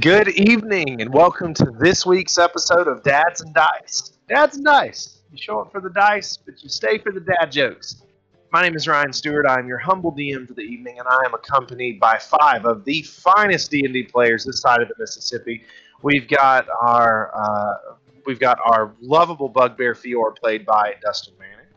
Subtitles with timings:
[0.00, 4.14] Good evening, and welcome to this week's episode of Dads and Dice.
[4.28, 5.20] Dads and Dice.
[5.30, 8.02] You show up for the dice, but you stay for the dad jokes.
[8.50, 9.46] My name is Ryan Stewart.
[9.46, 12.84] I am your humble DM for the evening, and I am accompanied by five of
[12.84, 15.62] the finest D&D players this side of the Mississippi.
[16.02, 17.94] We've got our uh,
[18.26, 21.72] we've got our lovable bugbear Fior, played by Dustin Manning.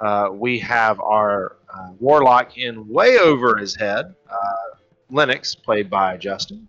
[0.00, 4.76] Uh, we have our uh, warlock in way over his head, uh,
[5.08, 6.66] Lennox, played by Justin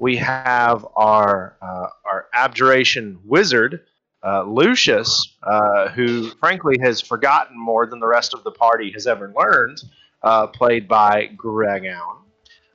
[0.00, 3.84] we have our uh, our abjuration wizard,
[4.26, 9.06] uh, Lucius, uh, who frankly has forgotten more than the rest of the party has
[9.06, 9.82] ever learned,
[10.22, 12.22] uh, played by Greg Allen.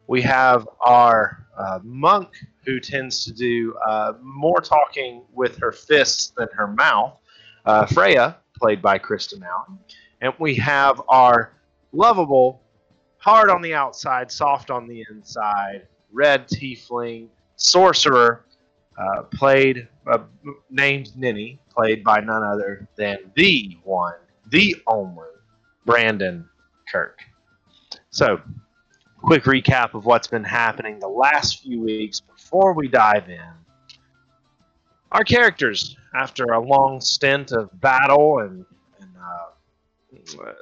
[0.08, 2.30] We have our uh, monk,
[2.64, 3.74] who tends to do
[4.22, 7.20] more talking with her fists than her mouth,
[7.92, 9.80] Freya, played by Kristen Allen.
[10.22, 11.54] And we have our
[11.92, 12.62] lovable,
[13.18, 18.46] hard on the outside, soft on the inside, red tiefling sorcerer,
[18.98, 20.20] uh, played uh,
[20.70, 24.16] named Ninny, played by none other than the one,
[24.49, 25.27] the only
[25.86, 26.48] Brandon
[26.91, 27.20] Kirk.
[28.10, 28.40] So,
[29.21, 33.54] quick recap of what's been happening the last few weeks before we dive in.
[35.12, 38.66] Our characters, after a long stint of battle and,
[38.99, 39.12] and
[40.41, 40.54] uh,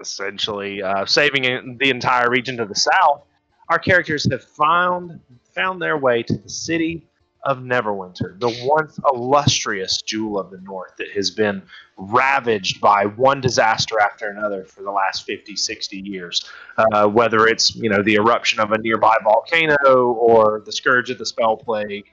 [0.00, 3.22] essentially uh, saving the entire region to the south,
[3.68, 5.20] our characters have found
[5.54, 7.08] found their way to the city
[7.44, 11.62] of Neverwinter, the once illustrious jewel of the north that has been
[11.96, 16.44] ravaged by one disaster after another for the last 50, 60 years.
[16.76, 21.18] Uh, whether it's you know the eruption of a nearby volcano or the scourge of
[21.18, 22.06] the spell plague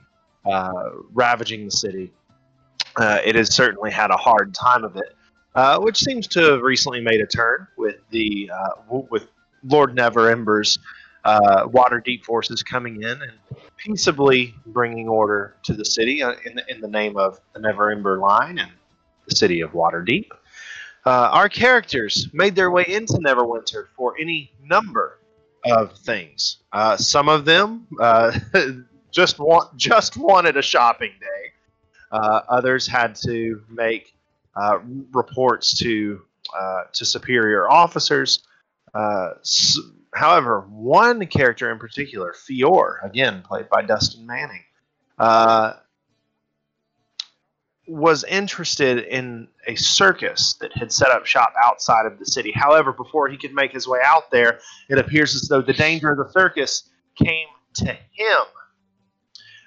[0.45, 2.11] uh, ravaging the city,
[2.97, 5.15] uh, it has certainly had a hard time of it.
[5.55, 9.27] Uh, which seems to have recently made a turn with the uh, with
[9.63, 10.79] Lord Neverember's
[11.25, 13.31] uh, Waterdeep forces coming in and
[13.77, 18.19] peaceably bringing order to the city uh, in, the, in the name of the Neverember
[18.21, 18.71] Line and
[19.27, 20.27] the city of Waterdeep.
[21.05, 25.19] Uh, our characters made their way into Neverwinter for any number
[25.65, 26.57] of things.
[26.71, 28.37] Uh, some of them uh,
[29.11, 31.51] just want just wanted a shopping day.
[32.11, 34.15] Uh, others had to make
[34.55, 34.79] uh,
[35.11, 36.21] reports to
[36.93, 38.43] to superior officers.
[40.15, 44.63] However, one character in particular, Fior, again played by Dustin Manning,
[45.19, 45.73] uh,
[47.87, 52.51] was interested in a circus that had set up shop outside of the city.
[52.55, 54.59] However, before he could make his way out there,
[54.89, 58.45] it appears as though the danger of the circus came to him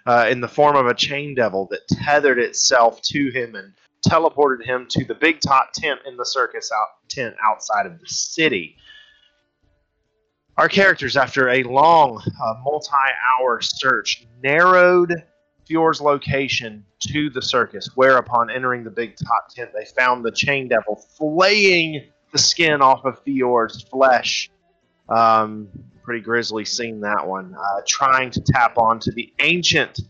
[0.07, 3.75] uh, in the form of a chain devil that tethered itself to him and
[4.07, 8.07] teleported him to the big top tent in the circus out, tent outside of the
[8.07, 8.77] city.
[10.59, 12.91] Our characters, after a long, uh, multi
[13.39, 15.15] hour search, narrowed
[15.69, 20.33] Fior's location to the circus, where upon entering the big top tent, they found the
[20.33, 24.51] chain devil flaying the skin off of Fior's flesh.
[25.09, 25.69] Um,
[26.03, 27.55] pretty grisly scene, that one.
[27.55, 30.01] Uh, trying to tap onto the ancient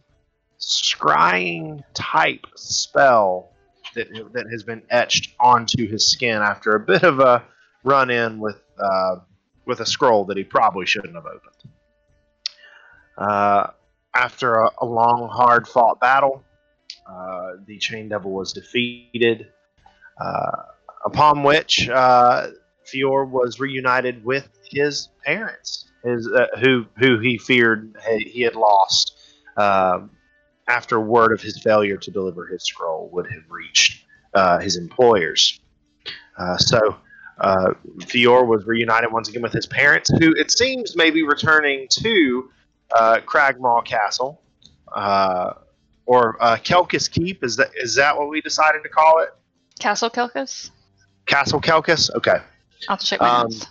[0.59, 3.53] scrying type spell
[3.95, 7.45] that, that has been etched onto his skin after a bit of a
[7.85, 8.63] run in with.
[8.83, 9.17] Uh,
[9.69, 11.73] with a scroll that he probably shouldn't have opened.
[13.17, 13.69] Uh,
[14.17, 16.43] after a, a, long, hard fought battle,
[17.06, 19.47] uh, the Chain Devil was defeated,
[20.21, 20.62] uh,
[21.05, 22.49] upon which uh,
[22.91, 29.19] Fior was reunited with his parents, his, uh, who, who he feared he had lost
[29.56, 30.11] um,
[30.67, 34.05] after word of his failure to deliver his scroll would have reached
[34.35, 35.61] uh, his employers.
[36.59, 36.97] so
[37.41, 37.75] uh,
[38.06, 42.50] Fior was reunited once again with his parents, who it seems may be returning to
[42.97, 44.41] uh, Cragmaw Castle,
[44.94, 45.54] uh,
[46.06, 47.44] or uh, Kelkis Keep.
[47.44, 49.28] Is that is that what we decided to call it?
[49.78, 50.71] Castle Kelkis.
[51.26, 52.12] Castle Kelkis.
[52.15, 52.38] Okay.
[52.88, 53.66] I'll have to check my um, notes.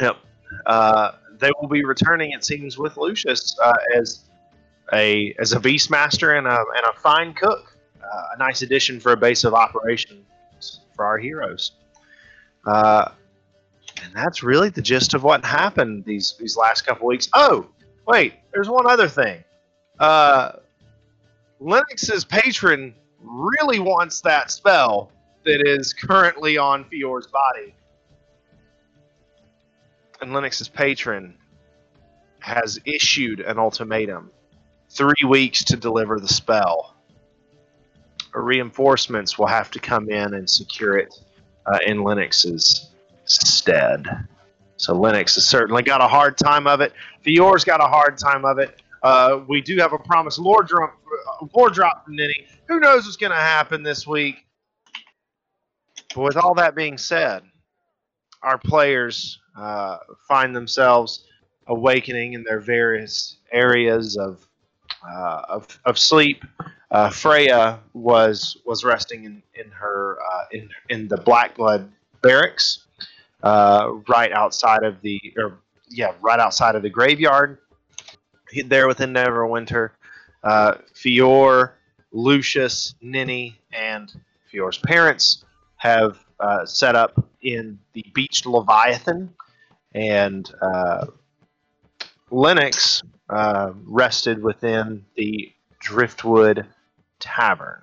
[0.00, 0.16] Yep.
[0.66, 4.24] Uh, they will be returning, it seems, with Lucius uh, as
[4.92, 7.74] a as a beastmaster and a and a fine cook.
[8.02, 10.24] Uh, a nice addition for a base of operations
[10.96, 11.72] for our heroes.
[12.66, 13.10] Uh,
[14.04, 17.28] and that's really the gist of what happened these these last couple weeks.
[17.34, 17.66] Oh,
[18.06, 19.42] wait, there's one other thing.
[19.98, 20.52] Uh,
[21.60, 25.10] Lennox's patron really wants that spell
[25.44, 27.74] that is currently on Fior's body.
[30.20, 31.34] And Lennox's patron
[32.40, 34.30] has issued an ultimatum
[34.90, 36.94] three weeks to deliver the spell.
[38.34, 41.14] Reinforcements will have to come in and secure it
[41.70, 42.90] uh, in Lennox's
[43.24, 44.06] stead.
[44.76, 46.92] So Lennox has certainly got a hard time of it.
[47.22, 48.80] Fior's got a hard time of it.
[49.02, 50.98] Uh, we do have a promised lore drop,
[51.54, 52.46] lore from.
[52.68, 54.36] Who knows what's going to happen this week?
[56.14, 57.42] But with all that being said,
[58.42, 61.26] our players uh, find themselves
[61.66, 64.46] awakening in their various areas of
[65.06, 66.44] uh, of, of sleep.
[66.90, 71.90] Uh, Freya was was resting in in her uh, in in the Blackblood
[72.22, 72.86] barracks,
[73.42, 75.58] uh, right outside of the or
[75.90, 77.58] yeah, right outside of the graveyard.
[78.64, 79.90] There within Neverwinter,
[80.42, 81.74] uh, Fior,
[82.12, 84.10] Lucius, Ninny, and
[84.50, 85.44] Fior's parents
[85.76, 89.34] have uh, set up in the beached Leviathan,
[89.94, 91.06] and uh,
[92.30, 96.66] Lennox uh, rested within the Driftwood
[97.20, 97.82] Tavern.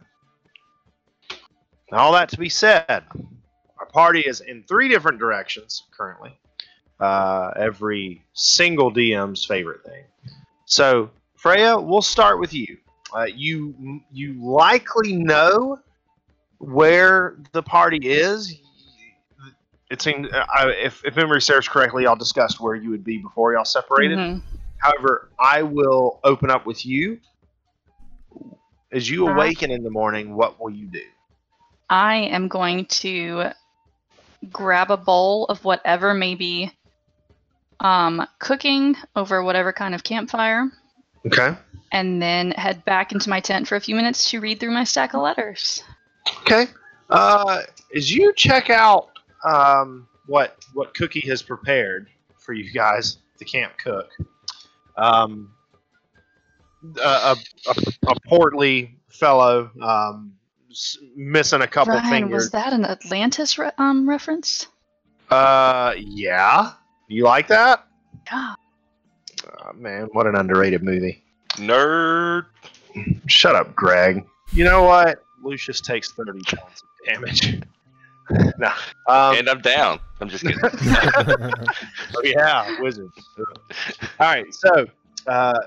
[1.92, 2.86] Now, all that to be said,
[3.80, 6.38] our party is in three different directions currently.
[7.00, 10.04] Uh, every single DM's favorite thing.
[10.66, 12.78] So, Freya, we'll start with you.
[13.14, 15.80] Uh, you you likely know
[16.58, 18.58] where the party is.
[19.92, 23.18] It seemed, uh, I- if, if memory serves correctly, y'all discussed where you would be
[23.20, 24.18] before y'all separated.
[24.18, 24.42] Mhm.
[24.78, 27.20] However, I will open up with you.
[28.92, 31.02] As you awaken in the morning, what will you do?
[31.90, 33.50] I am going to
[34.52, 36.72] grab a bowl of whatever may be
[37.80, 40.72] um, cooking over whatever kind of campfire,
[41.26, 41.56] Okay.
[41.92, 44.84] and then head back into my tent for a few minutes to read through my
[44.84, 45.84] stack of letters.
[46.42, 46.68] Okay.
[47.10, 47.62] Uh,
[47.96, 49.10] as you check out
[49.44, 52.08] um, what what Cookie has prepared
[52.40, 54.10] for you guys, the camp cook,
[54.98, 55.52] um,
[57.04, 57.36] a, a,
[57.68, 57.76] a,
[58.08, 60.34] a portly fellow, um,
[60.72, 62.44] s- missing a couple Ryan, fingers.
[62.44, 64.68] was that an Atlantis re- um, reference?
[65.30, 66.74] Uh, yeah.
[67.08, 67.88] You like that?
[68.30, 68.56] God.
[69.60, 71.24] Uh, man, what an underrated movie.
[71.54, 72.46] Nerd.
[73.28, 74.26] Shut up, Greg.
[74.54, 75.24] You know what?
[75.44, 77.62] Lucius takes 30 points of damage.
[78.58, 78.68] no.
[79.08, 80.00] Um, and I'm down.
[80.20, 80.60] I'm just kidding.
[80.64, 81.52] oh,
[82.24, 83.10] yeah, wizard.
[83.38, 83.46] All
[84.20, 84.88] right, so
[85.28, 85.60] uh,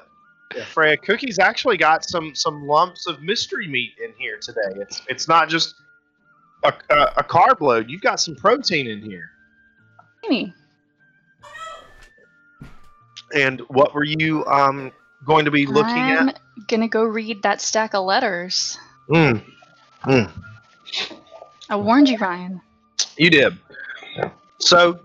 [0.57, 4.81] yeah, Freya, Cookie's actually got some some lumps of mystery meat in here today.
[4.81, 5.75] It's it's not just
[6.65, 7.91] a, a, a carb load.
[7.91, 9.31] You've got some protein in here.
[10.25, 10.53] Amy,
[13.35, 14.91] And what were you um,
[15.25, 16.41] going to be looking I'm at?
[16.67, 18.79] gonna go read that stack of letters.
[19.11, 19.43] Mm.
[20.05, 20.31] Mm.
[21.71, 22.61] I warned you, Ryan.
[23.17, 23.59] You did.
[24.59, 25.01] So,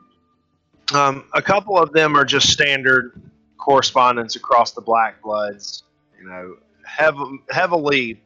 [0.93, 3.21] um, a couple of them are just standard
[3.63, 5.83] correspondence across the Black Bloods.
[6.19, 6.55] You know,
[6.85, 8.21] hev- heavily,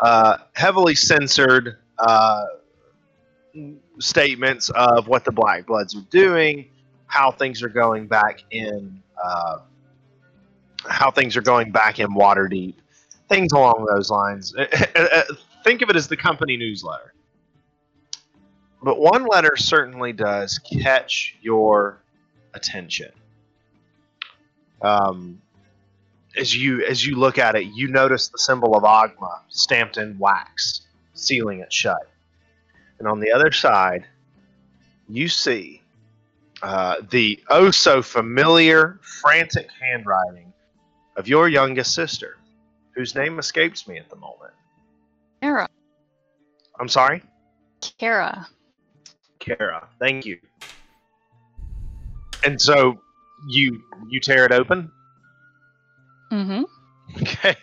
[0.00, 2.44] uh, heavily censored uh,
[3.98, 6.68] statements of what the Black Bloods are doing,
[7.06, 9.60] how things are going back in, uh,
[10.88, 12.74] how things are going back in Waterdeep,
[13.28, 14.54] things along those lines.
[15.64, 17.14] Think of it as the company newsletter
[18.84, 22.02] but one letter certainly does catch your
[22.52, 23.10] attention.
[24.84, 25.40] Um,
[26.36, 30.18] as you as you look at it, you notice the symbol of Oghma stamped in
[30.18, 30.82] wax,
[31.14, 32.10] sealing it shut.
[32.98, 34.06] And on the other side,
[35.08, 35.80] you see
[36.62, 40.52] uh, the oh so familiar, frantic handwriting
[41.16, 42.36] of your youngest sister,
[42.94, 44.52] whose name escapes me at the moment.
[45.40, 45.68] Kara.
[46.78, 47.22] I'm sorry,
[47.98, 48.48] Kara.
[49.38, 49.88] Kara.
[49.98, 50.40] Thank you.
[52.44, 52.98] And so
[53.48, 54.90] you you tear it open.
[56.32, 56.62] Mm-hmm.
[57.20, 57.54] Okay.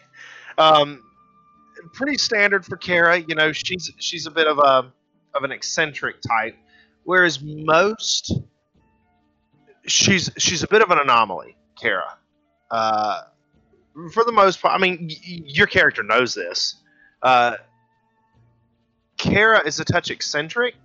[0.58, 1.02] Um,
[1.94, 3.18] pretty standard for Kara.
[3.18, 4.92] You know, she's she's a bit of a
[5.34, 6.56] of an eccentric type,
[7.04, 8.34] whereas most
[9.88, 11.58] she's she's a bit of an anomaly.
[11.82, 12.18] Kara.
[12.70, 13.22] Uh,
[14.14, 16.76] for the most part, I mean, y- your character knows this.
[17.24, 17.56] Uh,
[19.18, 20.76] Kara is a touch eccentric,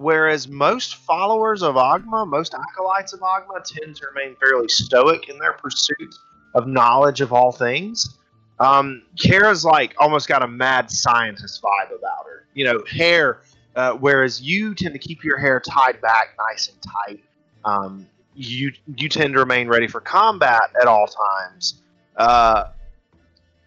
[0.00, 5.38] whereas most followers of Oghma, most acolytes of Oghma, tend to remain fairly stoic in
[5.38, 6.14] their pursuit
[6.54, 8.18] of knowledge of all things.
[8.58, 12.46] Um, Kara's like almost got a mad scientist vibe about her.
[12.54, 13.42] You know, hair,
[13.76, 17.24] uh, whereas you tend to keep your hair tied back nice and tight.
[17.64, 21.82] Um, you you tend to remain ready for combat at all times.
[22.16, 22.70] Uh,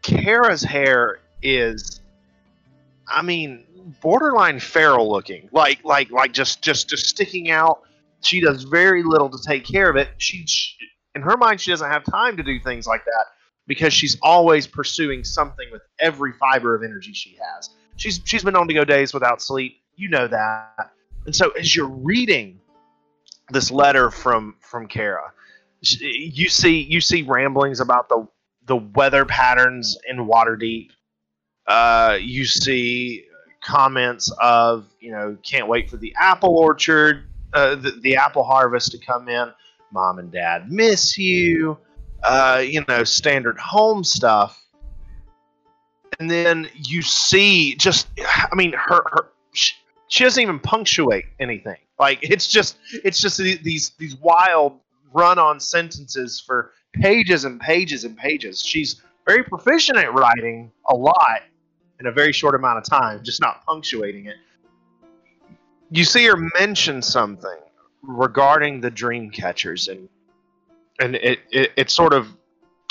[0.01, 2.01] Kara's hair is,
[3.07, 3.65] I mean,
[4.01, 5.49] borderline feral looking.
[5.51, 7.81] Like like like just just just sticking out.
[8.21, 10.09] She does very little to take care of it.
[10.17, 10.75] She, she
[11.15, 13.25] in her mind she doesn't have time to do things like that
[13.67, 17.69] because she's always pursuing something with every fiber of energy she has.
[17.95, 19.77] She's she's been known to go days without sleep.
[19.95, 20.91] You know that.
[21.25, 22.59] And so as you're reading
[23.49, 25.31] this letter from from Kara,
[25.81, 28.27] you see you see ramblings about the
[28.65, 30.89] the weather patterns in Waterdeep.
[31.67, 33.25] Uh, you see
[33.63, 38.91] comments of you know can't wait for the apple orchard, uh, the, the apple harvest
[38.91, 39.51] to come in.
[39.91, 41.77] Mom and Dad miss you.
[42.23, 44.59] Uh, you know standard home stuff.
[46.19, 49.73] And then you see just I mean her her she,
[50.07, 51.77] she doesn't even punctuate anything.
[51.99, 54.79] Like it's just it's just these these wild
[55.13, 58.61] run-on sentences for pages and pages and pages.
[58.61, 61.43] She's very proficient at writing a lot
[62.03, 64.35] in a very short amount of time, just not punctuating it.
[65.89, 67.57] You see her mention something
[68.01, 70.09] regarding the dream catchers, and
[70.99, 72.27] and it it, it sort of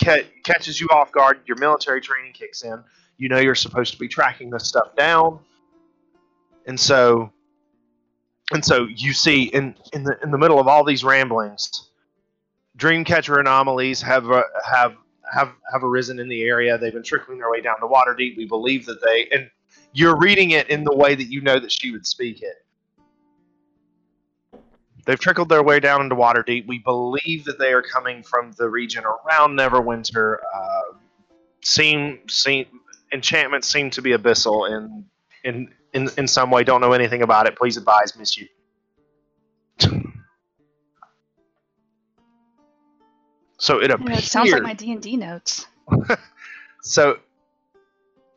[0.03, 1.41] ca- catches you off guard.
[1.47, 2.83] Your military training kicks in.
[3.19, 5.41] You know you're supposed to be tracking this stuff down,
[6.67, 7.31] and so
[8.53, 11.91] and so you see in in the in the middle of all these ramblings
[12.79, 14.97] dreamcatcher anomalies have uh, have
[15.33, 16.77] have have arisen in the area.
[16.79, 19.51] They've been trickling their way down to waterdeep we believe that they and
[19.93, 22.57] you're reading it in the way that you know that she would speak it.
[25.05, 28.69] They've trickled their way down into waterdeep we believe that they are coming from the
[28.69, 30.37] region around neverwinter.
[30.55, 30.97] Uh,
[31.65, 32.67] seem seem
[33.13, 35.05] enchantments seem to be abyssal in
[35.45, 36.65] in in, in some way.
[36.65, 37.57] Don't know anything about it.
[37.57, 38.49] Please advise miss you
[43.63, 45.69] so it appears it sounds like my D and D notes.
[46.83, 47.21] so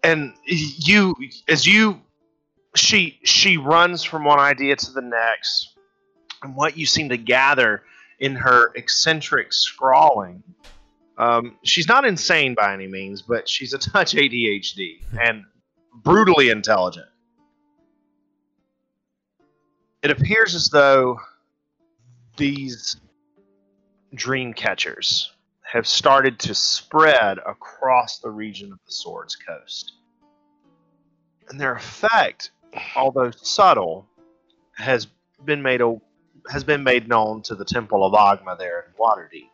[0.03, 1.15] and you
[1.47, 1.99] as you
[2.75, 5.73] she she runs from one idea to the next
[6.43, 7.81] and what you seem to gather
[8.19, 10.43] in her eccentric scrawling
[11.17, 15.43] um, she's not insane by any means but she's a touch adhd and
[16.03, 17.07] brutally intelligent
[20.03, 21.17] it appears as though
[22.37, 22.97] these
[24.15, 25.31] dream catchers
[25.61, 29.93] have started to spread across the region of the Swords Coast.
[31.49, 32.51] And their effect,
[32.95, 34.07] although subtle,
[34.73, 35.07] has
[35.43, 35.99] been made a,
[36.49, 39.49] has been made known to the Temple of Oghma there in Waterdeep.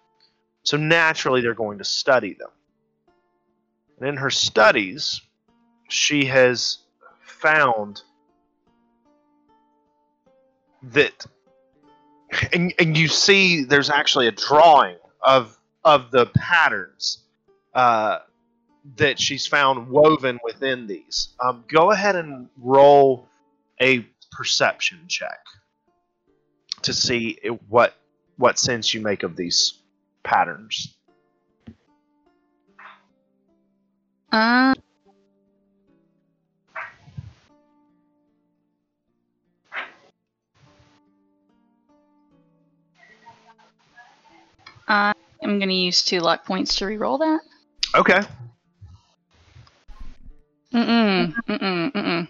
[0.63, 2.49] So naturally, they're going to study them.
[3.99, 5.21] And in her studies,
[5.89, 6.79] she has
[7.23, 8.01] found
[10.83, 11.25] that,
[12.53, 17.19] and, and you see, there's actually a drawing of of the patterns
[17.73, 18.19] uh,
[18.97, 21.29] that she's found woven within these.
[21.43, 23.27] Um, go ahead and roll
[23.81, 25.39] a perception check
[26.83, 27.95] to see what
[28.37, 29.79] what sense you make of these
[30.23, 30.95] patterns.
[34.31, 34.73] Uh,
[44.91, 47.39] I am going to use two luck points to re-roll that.
[47.95, 48.19] Okay.
[50.73, 52.27] Mm-mm, mm-mm, mm-mm.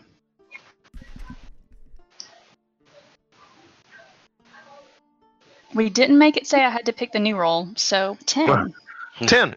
[5.74, 8.74] We didn't make it say I had to pick the new roll, so 10.
[9.16, 9.26] Hmm.
[9.26, 9.56] Ten.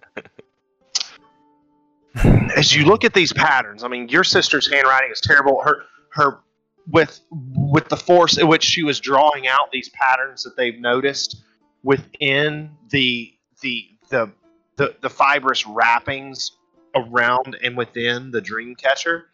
[2.57, 5.61] As you look at these patterns, I mean, your sister's handwriting is terrible.
[5.63, 5.83] Her
[6.13, 6.41] her
[6.89, 11.43] with with the force at which she was drawing out these patterns that they've noticed
[11.85, 14.33] within the the the
[14.77, 16.51] the, the fibrous wrappings
[16.97, 19.27] around and within the dream catcher.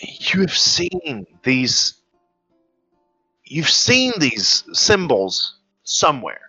[0.00, 1.94] You have seen these.
[3.44, 6.48] You've seen these symbols somewhere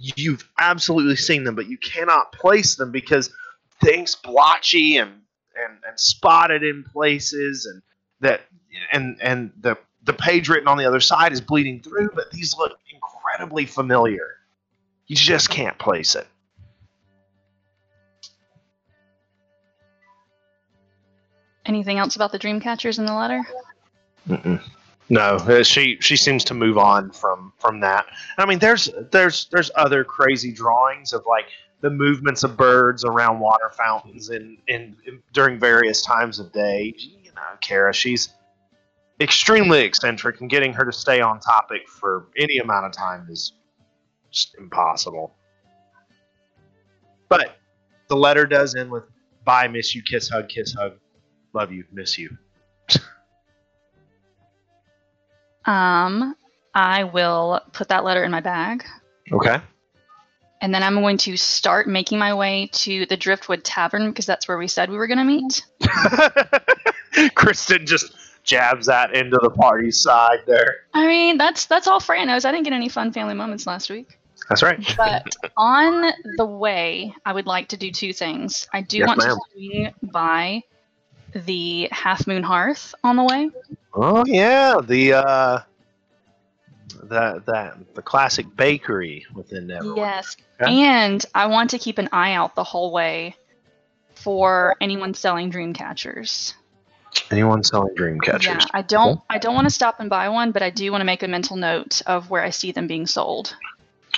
[0.00, 3.30] you've absolutely seen them, but you cannot place them because
[3.82, 5.10] things blotchy and,
[5.54, 7.82] and, and spotted in places and
[8.20, 8.42] that
[8.92, 12.56] and and the the page written on the other side is bleeding through, but these
[12.56, 12.78] look
[13.40, 14.36] incredibly familiar.
[15.06, 16.26] You just can't place it.
[21.64, 23.42] Anything else about the dream catchers in the letter?
[24.28, 24.60] Mm-mm.
[25.08, 28.06] No, uh, she she seems to move on from from that.
[28.38, 31.46] I mean, there's there's there's other crazy drawings of like
[31.80, 36.94] the movements of birds around water fountains in in, in during various times of day.
[36.96, 38.28] You know, Kara, she's
[39.20, 43.52] extremely eccentric, and getting her to stay on topic for any amount of time is
[44.30, 45.34] just impossible.
[47.28, 47.58] But
[48.08, 49.04] the letter does end with
[49.44, 50.94] "Bye, miss you, kiss, hug, kiss, hug,
[51.52, 52.36] love you, miss you."
[55.66, 56.34] Um,
[56.74, 58.84] I will put that letter in my bag,
[59.30, 59.60] Okay.
[60.62, 64.48] and then I'm going to start making my way to the Driftwood Tavern because that's
[64.48, 65.64] where we said we were going to meet.
[67.34, 68.14] Kristen just
[68.50, 70.80] jabs that into the party side there.
[70.92, 72.44] I mean, that's that's all Fran knows.
[72.44, 74.18] I didn't get any fun family moments last week.
[74.48, 74.78] That's right.
[74.96, 78.66] But on the way, I would like to do two things.
[78.72, 79.28] I do Yes, want ma'am.
[79.28, 80.62] to swing by
[81.32, 83.50] the Half Moon Hearth on the way.
[83.94, 85.60] Oh yeah, the uh,
[87.04, 89.96] that that the classic bakery within Neverwinter.
[89.96, 90.36] Yes.
[90.60, 90.72] Okay.
[90.82, 93.36] And I want to keep an eye out the whole way
[94.14, 96.54] for anyone selling dream catchers.
[97.30, 98.46] Anyone selling dream catchers?
[98.46, 101.00] Yeah, I don't I don't want to stop and buy one, but I do want
[101.00, 103.54] to make a mental note of where I see them being sold.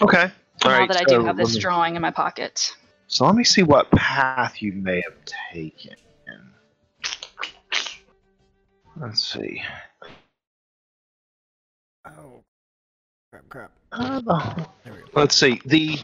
[0.00, 0.30] Okay.
[0.64, 0.88] All now right.
[0.88, 2.74] that I so do have this let me- drawing in my pocket.
[3.06, 5.16] So let me see what path you may have
[5.52, 5.96] taken.
[8.96, 9.62] Let's see.
[12.06, 12.42] Oh,
[13.30, 13.70] crap, crap.
[13.90, 14.20] Uh,
[14.84, 15.06] There we go.
[15.14, 15.60] let's see.
[15.64, 15.98] The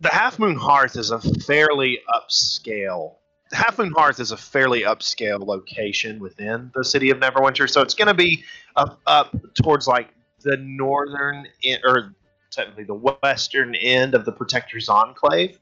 [0.00, 3.16] the Half Moon Hearth is a fairly upscale.
[3.52, 7.94] Half Moon Hearth is a fairly upscale location within the city of Neverwinter, so it's
[7.94, 8.44] going to be
[8.76, 10.08] up up towards like
[10.40, 12.14] the northern en- or
[12.50, 15.58] technically the western end of the Protector's Enclave,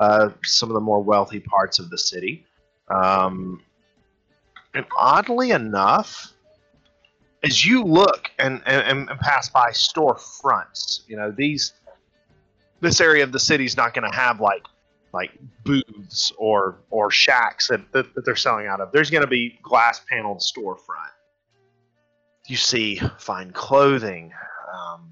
[0.00, 2.44] uh, some of the more wealthy parts of the city.
[2.88, 3.62] Um,
[4.74, 6.32] and oddly enough,
[7.42, 11.72] as you look and, and, and pass by storefronts, you know these
[12.80, 14.64] this area of the city is not going to have like
[15.12, 15.30] like
[15.64, 18.92] booths or or shacks that, that, that they're selling out of.
[18.92, 21.12] There's going to be glass paneled storefront.
[22.48, 24.32] You see fine clothing.
[24.72, 25.10] Um,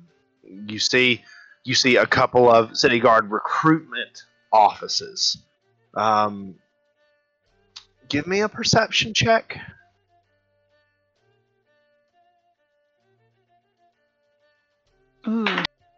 [0.66, 1.23] you see
[1.64, 5.38] you see a couple of city guard recruitment offices.
[5.95, 6.54] Um,
[8.09, 9.59] give me a perception check.
[15.28, 15.47] Ooh,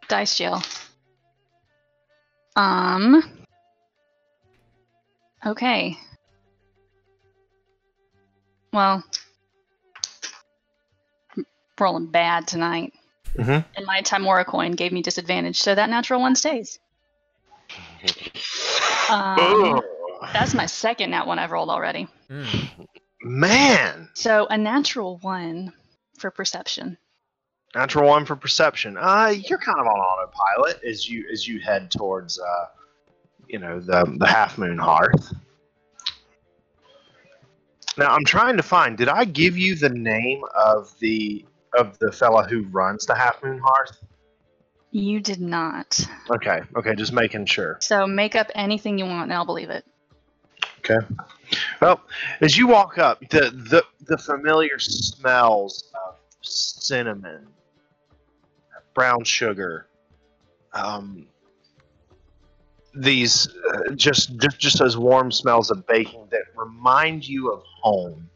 [0.09, 0.61] dice jail.
[2.55, 3.42] Um.
[5.45, 5.97] Okay.
[8.71, 9.03] Well,
[11.35, 11.45] I'm
[11.79, 12.93] rolling bad tonight.
[13.37, 13.65] Mhm.
[13.75, 16.79] And my Tymora coin gave me disadvantage, so that natural one stays.
[19.09, 19.81] Um,
[20.33, 22.07] that's my second nat one I've rolled already.
[22.29, 22.87] Mm.
[23.21, 25.73] Man, So a natural one
[26.17, 26.97] for perception.
[27.75, 28.97] Natural one for perception.
[28.97, 32.65] Uh, you're kind of on autopilot as you as you head towards uh,
[33.47, 35.33] you know, the the half moon hearth.
[37.97, 38.97] Now I'm trying to find.
[38.97, 41.45] Did I give you the name of the
[41.77, 43.97] of the fella who runs the half moon hearth?
[44.91, 45.99] You did not.
[46.29, 47.77] Okay, okay, just making sure.
[47.81, 49.85] So make up anything you want and I'll believe it.
[50.79, 51.05] Okay.
[51.81, 52.01] Well,
[52.41, 57.47] as you walk up, the the, the familiar smells of cinnamon,
[58.93, 59.87] brown sugar,
[60.73, 61.27] um,
[62.95, 68.29] these uh, just, just just those warm smells of baking that remind you of home,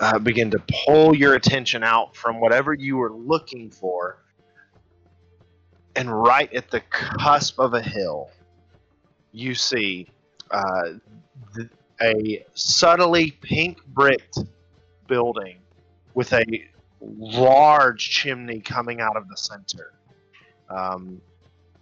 [0.00, 4.18] uh, begin to pull your attention out from whatever you were looking for,
[5.94, 8.30] and right at the cusp of a hill,
[9.32, 10.08] you see.
[10.50, 10.92] Uh,
[11.56, 11.68] th-
[12.00, 14.38] a subtly pink bricked
[15.08, 15.56] building
[16.14, 16.44] with a
[17.00, 19.92] large chimney coming out of the center.
[20.68, 21.20] Um,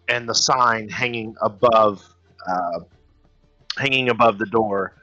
[0.09, 2.05] and the sign hanging above
[2.47, 2.81] uh,
[3.79, 4.95] hanging above the door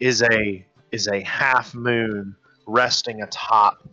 [0.00, 2.34] is a is a half moon
[2.66, 3.86] resting atop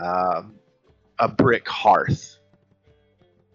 [0.00, 0.54] um,
[1.18, 2.38] a brick hearth.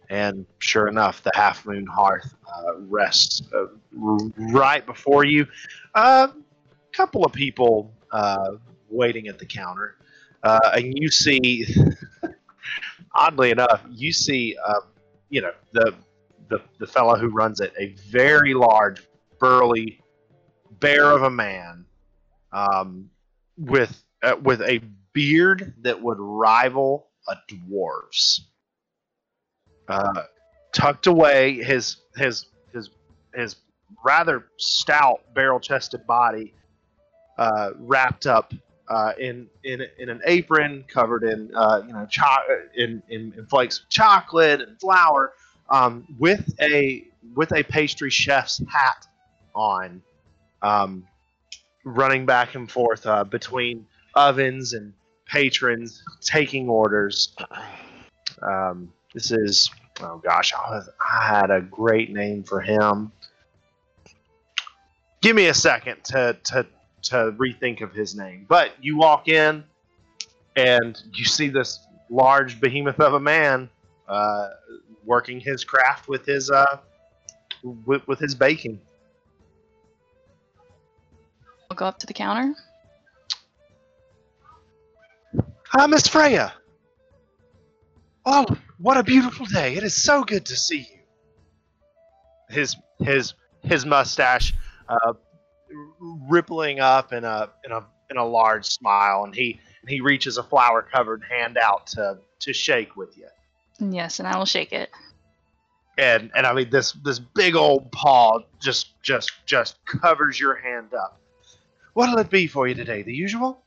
[0.09, 3.65] And sure enough, the half moon hearth uh, rests uh,
[3.99, 5.47] r- right before you.
[5.95, 6.29] A
[6.93, 8.51] couple of people uh,
[8.89, 9.95] waiting at the counter,
[10.43, 11.65] uh, and you see,
[13.15, 14.81] oddly enough, you see, uh,
[15.29, 15.95] you know, the,
[16.49, 19.01] the the fellow who runs it, a very large,
[19.39, 19.99] burly,
[20.79, 21.85] bear of a man,
[22.51, 23.09] um,
[23.57, 24.81] with uh, with a
[25.13, 28.47] beard that would rival a dwarf's.
[29.87, 30.23] Uh,
[30.73, 32.89] tucked away, his his his
[33.33, 33.55] his
[34.03, 36.53] rather stout barrel-chested body
[37.37, 38.53] uh, wrapped up
[38.89, 43.45] uh, in, in in an apron covered in uh, you know cho- in, in, in
[43.47, 45.33] flakes of chocolate and flour,
[45.69, 49.07] um, with a with a pastry chef's hat
[49.55, 50.01] on,
[50.61, 51.07] um,
[51.83, 54.93] running back and forth uh, between ovens and
[55.25, 57.35] patrons taking orders.
[58.41, 59.69] Um, this is
[60.01, 63.11] oh gosh, I, was, I had a great name for him.
[65.21, 66.65] Give me a second to to
[67.03, 68.45] to rethink of his name.
[68.47, 69.63] But you walk in,
[70.55, 73.69] and you see this large behemoth of a man
[74.07, 74.49] uh,
[75.05, 76.77] working his craft with his uh,
[77.63, 78.79] with, with his baking.
[81.69, 82.53] I'll go up to the counter.
[85.69, 86.53] Hi, Miss Freya.
[88.25, 88.45] Oh,
[88.79, 89.75] What a beautiful day!
[89.75, 90.99] It is so good to see you.
[92.49, 94.53] His his his mustache
[94.87, 95.13] uh,
[95.99, 100.37] rippling up in a in a in a large smile, and he and he reaches
[100.37, 103.27] a flower covered hand out to to shake with you.
[103.79, 104.89] Yes, and I will shake it.
[105.97, 110.93] And and I mean this this big old paw just just just covers your hand
[110.93, 111.19] up.
[111.93, 113.03] What'll it be for you today?
[113.03, 113.61] The usual?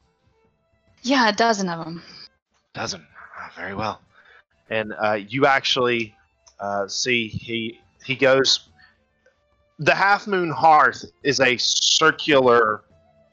[1.03, 2.03] Yeah, a dozen of them.
[2.75, 3.03] Doesn't.
[3.39, 4.03] Ah, very well.
[4.69, 6.15] And uh, you actually
[6.61, 8.69] uh, see he he goes.
[9.79, 12.83] The Half Moon Hearth is a circular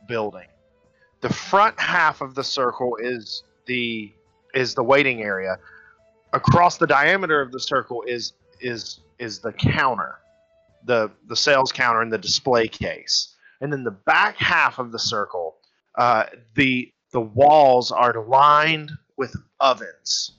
[0.08, 0.48] building.
[1.22, 4.12] The front half of the circle is the
[4.54, 5.58] is the waiting area.
[6.36, 10.16] Across the diameter of the circle is is is the counter,
[10.84, 13.36] the the sales counter and the display case.
[13.62, 15.56] And then the back half of the circle,
[15.98, 20.34] uh, the the walls are lined with ovens,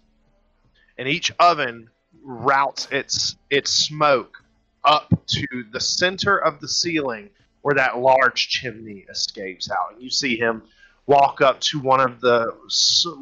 [0.98, 1.88] and each oven
[2.22, 4.44] routes its its smoke
[4.84, 7.30] up to the center of the ceiling
[7.62, 9.94] where that large chimney escapes out.
[9.94, 10.62] And you see him
[11.06, 12.52] walk up to one of the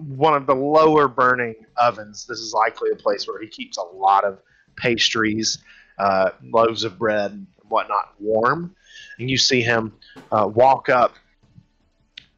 [0.06, 2.26] one of the lower burning ovens.
[2.26, 4.40] This is likely a place where he keeps a lot of
[4.76, 5.58] pastries,
[5.98, 8.74] uh, loaves of bread, and whatnot warm.
[9.18, 9.92] And you see him
[10.32, 11.14] uh, walk up,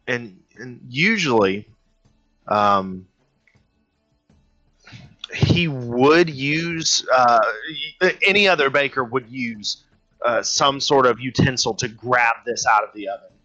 [0.06, 1.68] and and usually,
[2.48, 3.06] um,
[5.32, 7.40] he would use uh,
[8.22, 9.84] any other baker would use
[10.24, 13.35] uh, some sort of utensil to grab this out of the oven.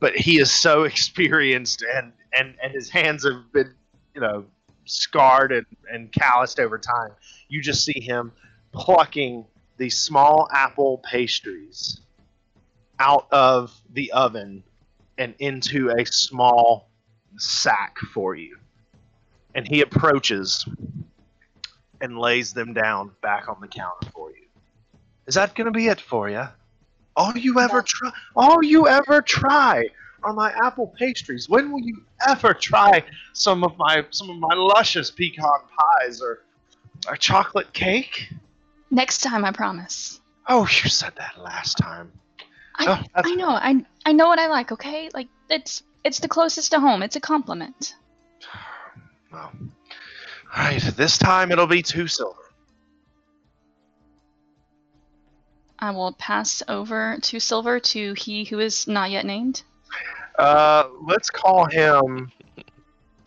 [0.00, 3.74] But he is so experienced, and and and his hands have been,
[4.14, 4.44] you know,
[4.84, 7.10] scarred and, and calloused over time.
[7.48, 8.32] You just see him
[8.72, 12.00] plucking these small apple pastries
[12.98, 14.62] out of the oven
[15.18, 16.90] and into a small
[17.36, 18.58] sack for you.
[19.54, 20.66] And he approaches
[22.00, 24.46] and lays them down back on the counter for you.
[25.26, 26.44] Is that going to be it for you?
[27.16, 29.88] All you ever try, all you ever try
[30.22, 31.48] are my apple pastries.
[31.48, 36.40] When will you ever try some of my some of my luscious pecan pies or
[37.08, 38.30] or chocolate cake?
[38.90, 40.20] Next time, I promise.
[40.48, 42.12] Oh, you said that last time.
[42.76, 43.50] I, Oh, I know.
[43.50, 44.72] I I know what I like.
[44.72, 47.02] Okay, like it's it's the closest to home.
[47.02, 47.94] It's a compliment.
[49.32, 50.82] Well, all right.
[50.82, 52.49] This time it'll be two silver.
[55.80, 59.62] I will pass over to Silver to he who is not yet named.
[60.38, 62.30] Uh, let's call him.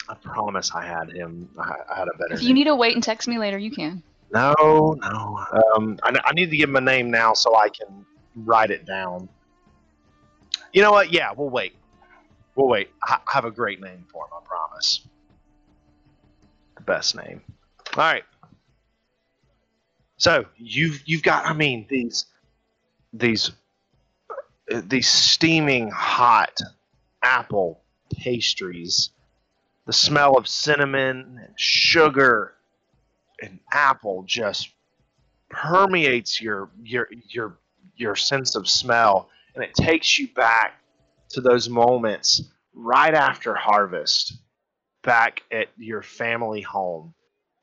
[0.07, 1.49] I promise I had him.
[1.57, 2.33] I, had a better.
[2.33, 2.55] If you name.
[2.55, 4.03] need to wait and text me later, you can.
[4.31, 5.45] No, no.
[5.75, 8.85] Um, I, I need to give him a name now so I can write it
[8.85, 9.29] down.
[10.73, 11.11] You know what?
[11.11, 11.75] Yeah, we'll wait.
[12.55, 12.89] We'll wait.
[13.03, 14.31] I I have a great name for him.
[14.35, 15.01] I promise.
[16.75, 17.41] The best name.
[17.95, 18.23] All right.
[20.17, 21.45] So you've you've got.
[21.45, 22.25] I mean these
[23.13, 23.51] these
[24.71, 26.59] uh, these steaming hot
[27.21, 27.81] apple
[28.15, 29.11] pastries.
[29.85, 32.55] The smell of cinnamon and sugar
[33.41, 34.69] and apple just
[35.49, 37.57] permeates your your your
[37.95, 40.79] your sense of smell and it takes you back
[41.29, 42.41] to those moments
[42.73, 44.33] right after harvest
[45.03, 47.13] back at your family home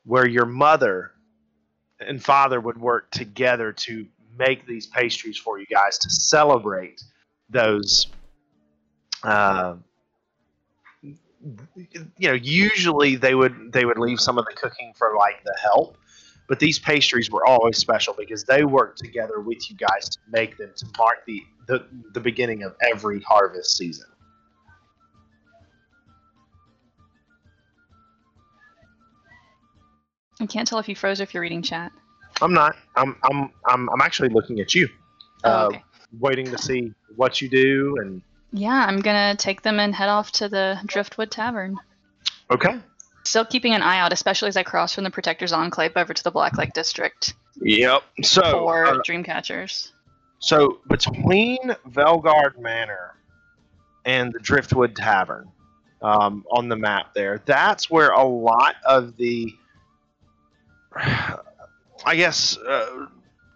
[0.04, 1.12] where your mother
[1.98, 4.06] and father would work together to
[4.38, 7.02] make these pastries for you guys to celebrate
[7.48, 8.08] those
[9.22, 9.74] uh,
[11.02, 15.56] you know usually they would they would leave some of the cooking for like the
[15.62, 15.96] help
[16.48, 20.56] but these pastries were always special because they worked together with you guys to make
[20.58, 24.06] them to mark the the, the beginning of every harvest season
[30.40, 31.92] I can't tell if you froze or if you're reading chat.
[32.42, 34.88] I'm not i'm i'm i'm, I'm actually looking at you
[35.42, 35.82] Oh, uh, okay.
[36.18, 38.20] waiting to see what you do and
[38.52, 41.76] Yeah, I'm gonna take them and head off to the Driftwood Tavern.
[42.50, 42.78] okay
[43.24, 46.24] Still keeping an eye out, especially as I cross from the Protector's Enclave over to
[46.24, 49.92] the Black Lake District yep so for uh, Dreamcatchers.
[50.40, 53.14] So between Velgard Manor
[54.06, 55.50] and the Driftwood Tavern
[56.02, 59.54] um, on the map there, that's where a lot of the,
[62.04, 63.06] I guess, uh,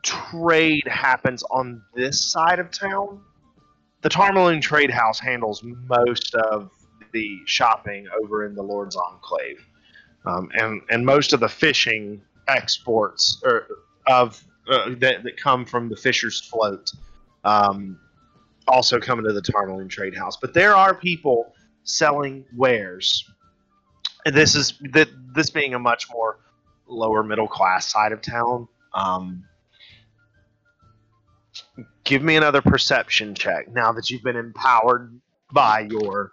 [0.02, 3.20] trade happens on this side of town.
[4.02, 6.70] The Tarmalune Trade House handles most of
[7.12, 9.64] the shopping over in the Lord's Enclave,
[10.26, 13.66] um, and and most of the fishing exports or
[14.06, 16.90] of uh, that, that come from the Fisher's Float
[17.44, 17.98] um,
[18.68, 20.36] also come into the Tarmalune Trade House.
[20.36, 21.54] But there are people
[21.84, 23.28] selling wares.
[24.26, 26.38] This is that this being a much more
[26.86, 28.68] lower middle class side of town.
[28.92, 29.44] Um,
[32.04, 35.20] give me another perception check now that you've been empowered
[35.52, 36.32] by your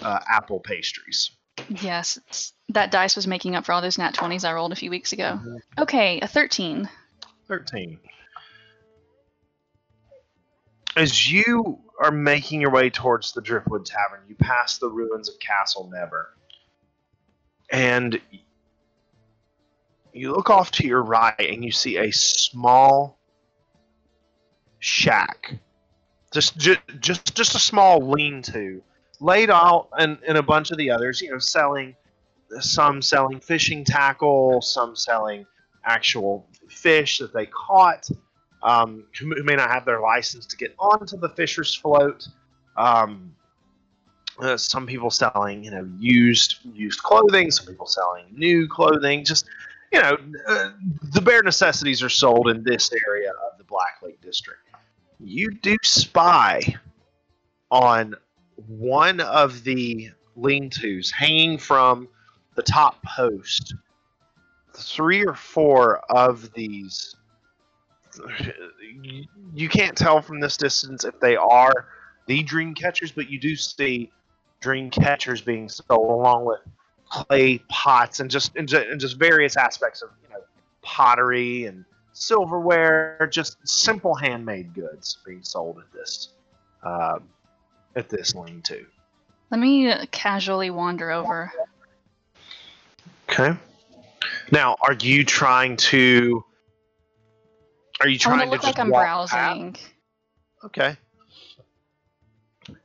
[0.00, 1.30] uh, apple pastries.
[1.68, 4.90] Yes, that dice was making up for all those nat 20s I rolled a few
[4.90, 5.38] weeks ago.
[5.42, 5.58] Mhm.
[5.78, 6.88] Okay, a 13.
[7.46, 7.98] 13.
[10.96, 15.38] As you are making your way towards the Driftwood Tavern, you pass the ruins of
[15.38, 16.34] Castle Never.
[17.70, 18.20] And
[20.12, 23.18] you look off to your right and you see a small
[24.78, 25.54] shack.
[26.32, 28.82] Just just just, just a small lean-to
[29.20, 31.94] laid out and, and a bunch of the others, you know, selling
[32.60, 35.46] some selling fishing tackle, some selling
[35.84, 38.08] actual fish that they caught,
[38.62, 42.26] um, who, who may not have their license to get onto the fisher's float.
[42.76, 43.34] Um,
[44.40, 47.50] uh, some people selling, you know, used used clothing.
[47.50, 49.24] Some people selling new clothing.
[49.24, 49.46] Just,
[49.92, 50.70] you know, uh,
[51.12, 54.60] the bare necessities are sold in this area of the Black Lake District.
[55.20, 56.62] You do spy
[57.70, 58.14] on
[58.56, 62.08] one of the lean-tos hanging from
[62.54, 63.74] the top post
[64.74, 67.14] three or four of these
[69.54, 71.86] you can't tell from this distance if they are
[72.26, 74.10] the dream catchers but you do see
[74.60, 76.60] dream catchers being sold along with
[77.12, 80.40] clay pots and just and just, and just various aspects of you know
[80.80, 86.30] pottery and silverware just simple handmade goods being sold at this
[86.82, 87.28] um,
[87.96, 88.86] at this lean-to
[89.50, 91.52] Let me uh, casually wander over.
[93.28, 93.56] Okay.
[94.50, 96.44] Now, are you trying to?
[98.00, 99.74] Are you I trying to look like I'm browsing.
[99.74, 99.86] past?
[100.64, 100.96] Okay.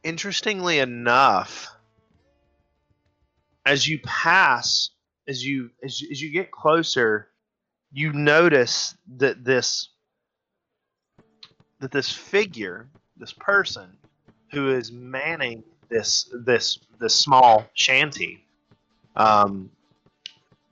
[0.04, 1.70] Interestingly enough,
[3.68, 4.92] as you pass,
[5.28, 7.28] as you as as you get closer,
[7.92, 9.90] you notice that this
[11.80, 13.90] that this figure, this person
[14.52, 18.46] who is manning this this this small shanty,
[19.18, 19.70] um,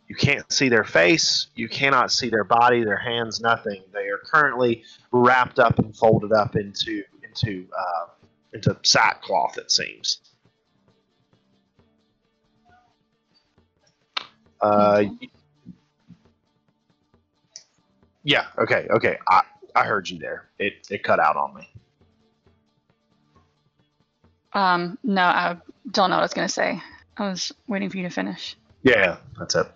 [0.08, 3.84] you can't see their face, you cannot see their body, their hands, nothing.
[3.93, 8.08] They are currently wrapped up and folded up into into uh,
[8.53, 9.58] into sackcloth.
[9.58, 10.21] It seems.
[14.65, 15.04] Uh,
[18.23, 18.47] yeah.
[18.58, 18.88] Okay.
[18.89, 19.17] Okay.
[19.28, 19.43] I
[19.75, 20.49] I heard you there.
[20.60, 21.69] It it cut out on me.
[24.54, 25.58] Um, no, I
[25.91, 26.82] don't know what I was going to say.
[27.17, 28.56] I was waiting for you to finish.
[28.84, 29.67] Yeah, that's it.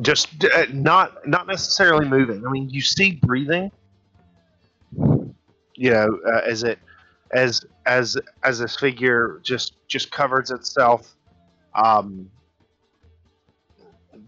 [0.00, 2.46] Just uh, not not necessarily moving.
[2.46, 3.70] I mean, you see breathing.
[5.74, 6.78] You know, uh, as it
[7.32, 11.14] as as as this figure just just covers itself.
[11.74, 12.30] Um,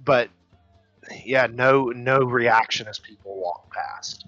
[0.05, 0.31] but
[1.25, 4.27] yeah, no no reaction as people walk past.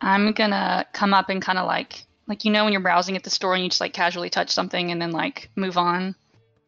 [0.00, 3.24] I'm to come up and kind of like, like, you know, when you're browsing at
[3.24, 6.14] the store and you just like casually touch something and then like move on.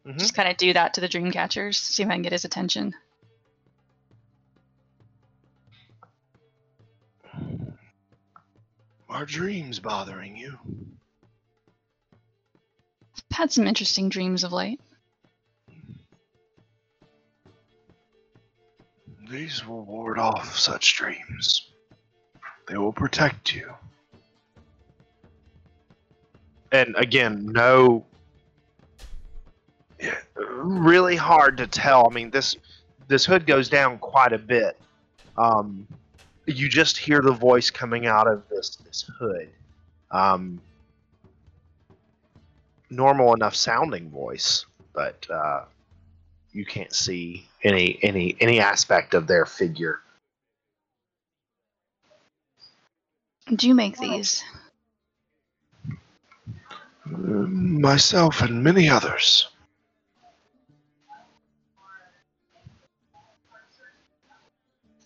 [0.05, 0.17] Mhm.
[0.17, 2.45] Just kind of do that to the dream catchers, see if I can get his
[2.45, 2.95] attention.
[9.09, 10.57] Are dreams bothering you?
[13.31, 14.79] I've had some interesting dreams of late.
[19.29, 21.69] These will ward off such dreams.
[22.67, 23.71] They will protect you.
[26.71, 28.05] And again, no.
[30.35, 32.07] Really hard to tell.
[32.09, 32.55] I mean, this
[33.07, 34.79] this hood goes down quite a bit.
[35.37, 35.87] Um,
[36.45, 39.49] you just hear the voice coming out of this this hood.
[40.11, 40.59] Um,
[42.89, 45.65] normal enough sounding voice, but uh,
[46.51, 50.01] you can't see any any any aspect of their figure.
[53.55, 54.43] Do you make these?
[57.05, 59.49] Myself and many others.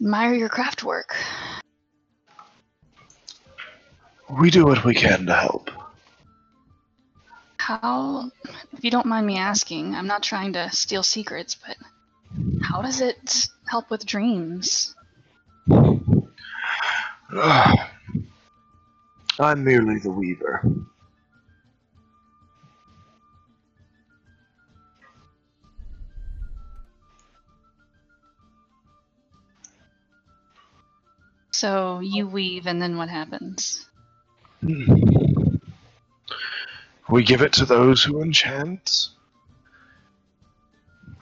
[0.02, 1.16] Admire your craft work.
[4.30, 5.72] We do what we can to help.
[7.58, 8.30] How,
[8.74, 11.78] if you don't mind me asking, I'm not trying to steal secrets, but
[12.62, 14.96] how does it help with dreams?
[19.40, 20.62] I'm merely the weaver.
[31.52, 33.88] So you weave, and then what happens?
[37.10, 39.10] We give it to those who enchant,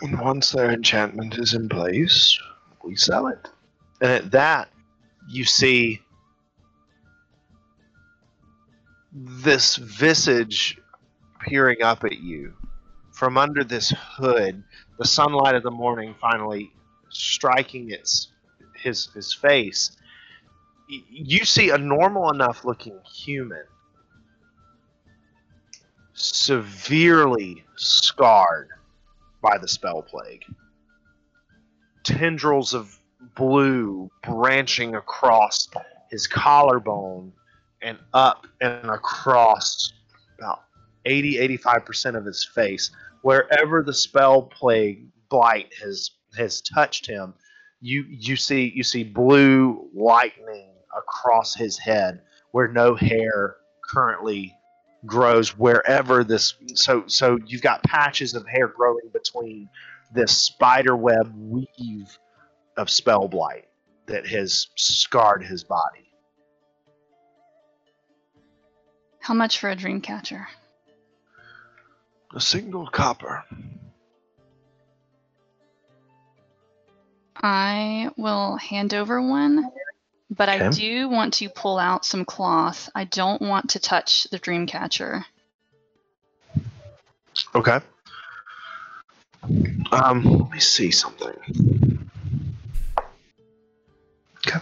[0.02, 2.40] And once their enchantment is in place,
[2.84, 3.48] we sell it.
[4.02, 4.70] And at that,
[5.30, 6.02] you see
[9.14, 10.80] this visage
[11.42, 12.54] peering up at you
[13.12, 14.64] from under this hood.
[14.98, 16.72] The sunlight of the morning finally
[17.10, 18.30] striking its
[18.76, 19.96] his his face.
[20.90, 23.64] You see a normal enough looking human,
[26.14, 28.70] severely scarred
[29.42, 30.44] by the spell plague.
[32.04, 33.00] Tendrils of
[33.36, 35.70] blue branching across
[36.10, 37.32] his collarbone
[37.82, 39.94] and up and across
[40.38, 40.64] about
[41.06, 47.34] 80 85% of his face wherever the spell plague blight has has touched him
[47.80, 52.22] you you see you see blue lightning across his head
[52.52, 54.54] where no hair currently
[55.06, 59.68] grows wherever this so so you've got patches of hair growing between
[60.14, 62.18] this spider web weave
[62.78, 63.68] of spell blight
[64.06, 66.12] that has scarred his body.
[69.20, 70.48] How much for a dream catcher?
[72.34, 73.44] a single copper.
[77.36, 79.70] I will hand over one,
[80.32, 82.90] but I do want to pull out some cloth.
[82.96, 85.26] I don't want to touch the dream catcher.
[87.54, 87.80] Okay.
[89.92, 92.08] Um, let me see something.
[94.48, 94.60] Okay.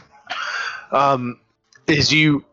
[0.92, 1.40] Um,
[1.88, 2.44] as you,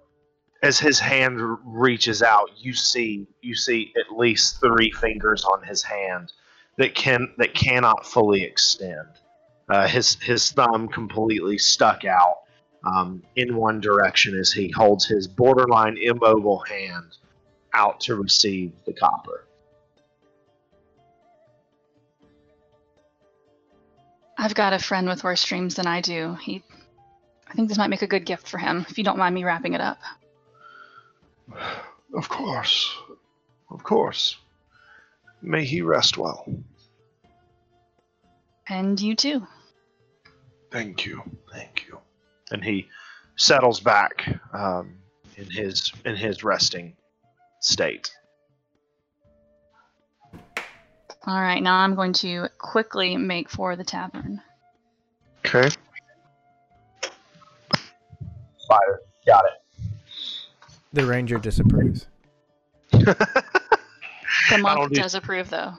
[0.62, 5.82] as his hand reaches out, you see you see at least three fingers on his
[5.82, 6.32] hand
[6.76, 9.08] that can that cannot fully extend.
[9.68, 12.40] Uh, his his thumb completely stuck out
[12.86, 17.16] um, in one direction as he holds his borderline immobile hand
[17.74, 19.46] out to receive the copper.
[24.38, 26.34] I've got a friend with worse dreams than I do.
[26.42, 26.62] He,
[27.48, 28.86] I think this might make a good gift for him.
[28.88, 29.98] If you don't mind me wrapping it up.
[32.14, 32.94] Of course.
[33.70, 34.36] Of course.
[35.42, 36.46] May he rest well.
[38.68, 39.46] And you too.
[40.70, 41.22] Thank you.
[41.50, 41.98] Thank you.
[42.50, 42.88] And he
[43.36, 44.96] settles back um,
[45.36, 46.96] in his in his resting
[47.60, 48.10] state.
[51.26, 54.40] All right, now I'm going to quickly make for the tavern.
[55.44, 55.68] Okay.
[58.58, 59.00] Spider.
[59.26, 59.62] Got it.
[60.92, 62.06] The ranger disapproves.
[62.92, 65.72] The monk don't do- does approve, though.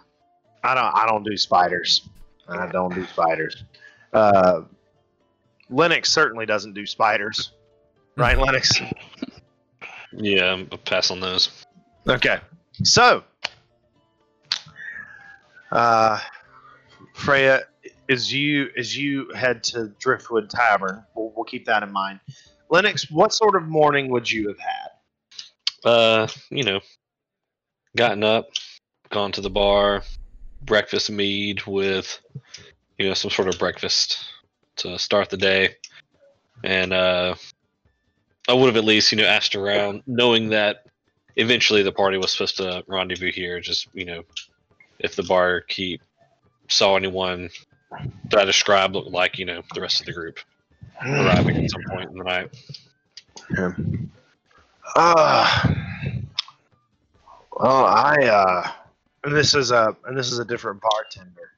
[0.63, 0.95] I don't.
[0.95, 2.09] I don't do spiders.
[2.49, 3.63] I don't do spiders.
[4.11, 4.61] Uh,
[5.69, 7.51] Lennox certainly doesn't do spiders,
[8.17, 8.81] right, Lennox?
[10.13, 11.65] Yeah, I'm a pass on those.
[12.07, 12.39] Okay.
[12.83, 13.23] So,
[15.71, 16.19] uh,
[17.13, 17.63] Freya,
[18.09, 22.19] as you as you head to Driftwood Tavern, we'll, we'll keep that in mind.
[22.69, 25.89] Lennox, what sort of morning would you have had?
[25.89, 26.79] Uh, you know,
[27.95, 28.49] gotten up,
[29.09, 30.03] gone to the bar,
[30.61, 32.19] breakfast mead with,
[32.97, 34.17] you know, some sort of breakfast
[34.77, 35.75] to start the day,
[36.63, 37.35] and uh,
[38.47, 40.85] I would have at least, you know, asked around, knowing that
[41.35, 43.59] eventually the party was supposed to rendezvous here.
[43.59, 44.23] Just you know,
[44.99, 46.01] if the barkeep
[46.67, 47.49] saw anyone
[48.29, 50.39] that I described looked like, you know, the rest of the group
[51.01, 52.49] arriving at some point in the night.
[53.55, 53.71] Yeah.
[54.95, 55.73] Uh,
[57.51, 58.71] well, I uh,
[59.29, 61.51] this is a and this is a different bartender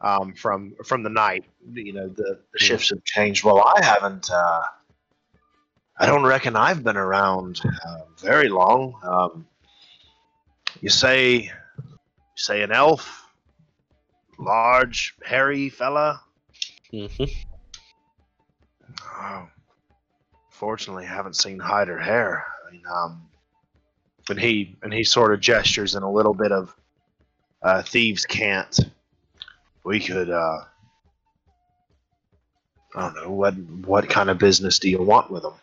[0.00, 1.44] um, from from the night.
[1.72, 3.44] You know, the, the shifts have changed.
[3.44, 4.30] Well, I haven't.
[4.30, 4.62] Uh,
[5.98, 8.94] I don't reckon I've been around uh, very long.
[9.02, 9.46] Um,
[10.80, 11.50] you say, you
[12.36, 13.26] say an elf,
[14.38, 16.20] large, hairy fella.
[16.90, 17.06] hmm
[19.20, 19.48] Oh,
[20.50, 22.46] fortunately, I haven't seen hide or hair.
[22.66, 23.22] I mean, um,
[24.30, 26.74] and he and he sort of gestures in a little bit of
[27.62, 28.78] uh, thieves' cant.
[29.84, 30.60] We could, uh,
[32.94, 35.54] I don't know what what kind of business do you want with them?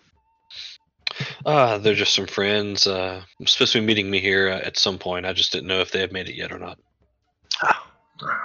[1.45, 2.87] Uh, they're just some friends.
[2.87, 5.25] Uh, I'm supposed to be meeting me here uh, at some point.
[5.25, 6.79] I just didn't know if they had made it yet or not.
[7.61, 7.87] Ah,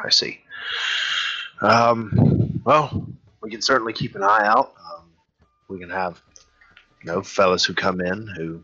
[0.05, 0.41] I see.
[1.61, 3.07] Um, well,
[3.43, 4.75] we can certainly keep an eye out.
[4.93, 5.05] Um,
[5.69, 6.23] we can have,
[7.03, 8.63] you know, fellas who come in who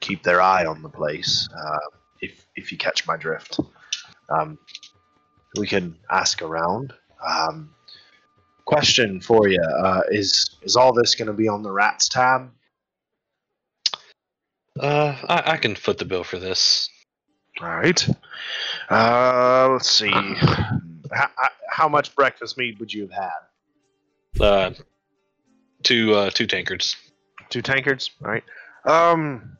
[0.00, 1.48] keep their eye on the place.
[1.56, 1.78] Uh,
[2.20, 3.58] if if you catch my drift,
[4.28, 4.58] um,
[5.58, 6.92] we can ask around.
[7.26, 7.74] Um,
[8.64, 12.50] question for you: uh, Is is all this going to be on the rats tab?
[14.78, 16.88] Uh, I, I can foot the bill for this.
[17.60, 18.08] All right.
[18.90, 20.10] Uh, let's see.
[20.10, 21.28] How,
[21.68, 24.42] how much breakfast meat would you have had?
[24.42, 24.70] Uh,
[25.82, 26.96] two uh, two tankards.
[27.50, 28.10] Two tankards.
[28.24, 28.44] All right.
[28.84, 29.58] Um.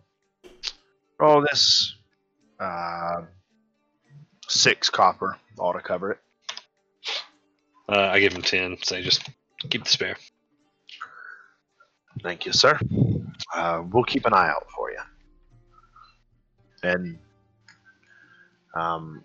[1.20, 1.94] Oh, this.
[2.58, 3.22] Uh,
[4.48, 6.18] six copper ought to cover it.
[7.88, 8.76] Uh, I give him ten.
[8.82, 9.28] so just
[9.68, 10.16] keep the spare.
[12.22, 12.78] Thank you, sir.
[13.54, 14.98] Uh, we'll keep an eye out for you.
[16.82, 17.18] And
[18.74, 19.24] um,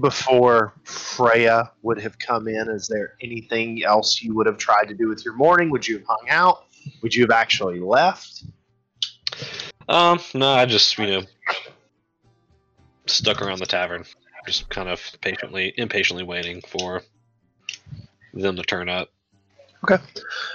[0.00, 4.94] before Freya would have come in, is there anything else you would have tried to
[4.94, 5.70] do with your morning?
[5.70, 6.64] Would you have hung out?
[7.02, 8.44] Would you have actually left?
[9.88, 11.22] Um, no, I just you know
[13.06, 14.04] stuck around the tavern,
[14.48, 17.02] just kind of patiently, impatiently waiting for
[18.32, 19.10] them to turn up.
[19.84, 20.02] Okay.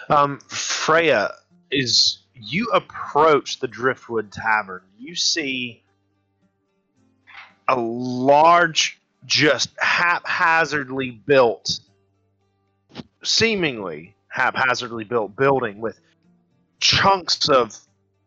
[0.09, 1.35] Um, Freya,
[1.71, 5.83] is you approach the Driftwood Tavern, you see
[7.67, 11.79] a large, just haphazardly built,
[13.23, 15.99] seemingly haphazardly built building with
[16.79, 17.77] chunks of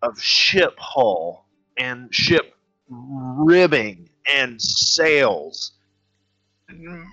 [0.00, 1.44] of ship hull
[1.76, 2.54] and ship
[2.88, 5.72] ribbing and sails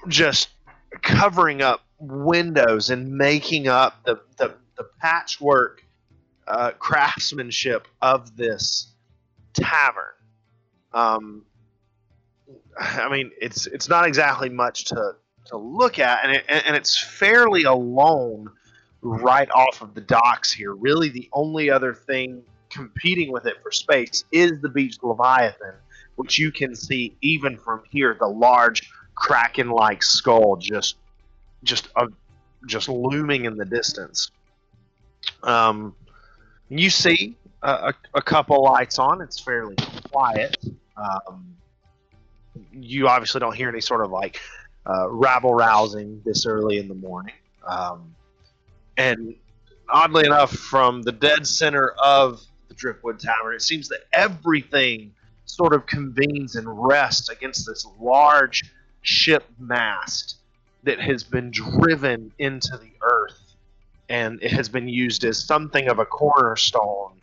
[0.07, 0.49] just
[1.01, 5.84] covering up windows and making up the, the, the patchwork
[6.47, 8.93] uh, craftsmanship of this
[9.53, 10.03] tavern.
[10.93, 11.45] Um,
[12.78, 16.99] I mean, it's it's not exactly much to, to look at, and, it, and it's
[16.99, 18.49] fairly alone
[19.01, 20.74] right off of the docks here.
[20.74, 25.76] Really, the only other thing competing with it for space is the Beach Leviathan,
[26.16, 30.95] which you can see even from here, the large kraken-like skull just
[31.64, 32.07] just uh,
[32.66, 34.32] just looming in the distance.
[35.43, 35.95] Um,
[36.70, 39.22] you see a, a, couple lights on.
[39.22, 39.76] It's fairly
[40.11, 40.57] quiet.
[40.97, 41.55] Um,
[42.74, 44.41] you obviously don't hear any sort of like
[44.86, 47.36] uh, rabble rousing this early in the morning.
[47.66, 48.14] Um,
[48.97, 49.36] and
[49.89, 55.14] oddly enough, from the dead center of the Driftwood Tavern, it seems that everything
[55.56, 58.64] sort of convenes and rests against this large
[59.01, 60.38] ship mast
[60.84, 63.56] that has been driven into the earth
[64.10, 67.14] and it has been used as something of a cornerstone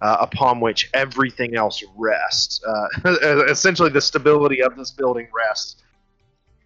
[0.00, 2.60] uh, upon which everything else rests.
[2.64, 3.10] Uh,
[3.48, 5.82] essentially, the stability of this building rests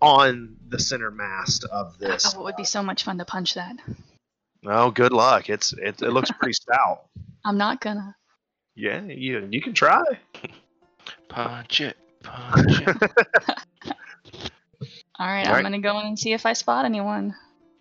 [0.00, 2.34] on the center mast of this.
[2.34, 3.76] Oh, it would be so much fun to punch that.
[4.66, 5.48] Oh, good luck.
[5.48, 7.06] It's it, it looks pretty stout.
[7.44, 8.14] I'm not gonna.
[8.74, 10.02] Yeah, you you can try.
[11.34, 12.96] Punch it, punch it.
[15.18, 15.62] All right, All I'm right.
[15.62, 17.34] gonna go in and see if I spot anyone.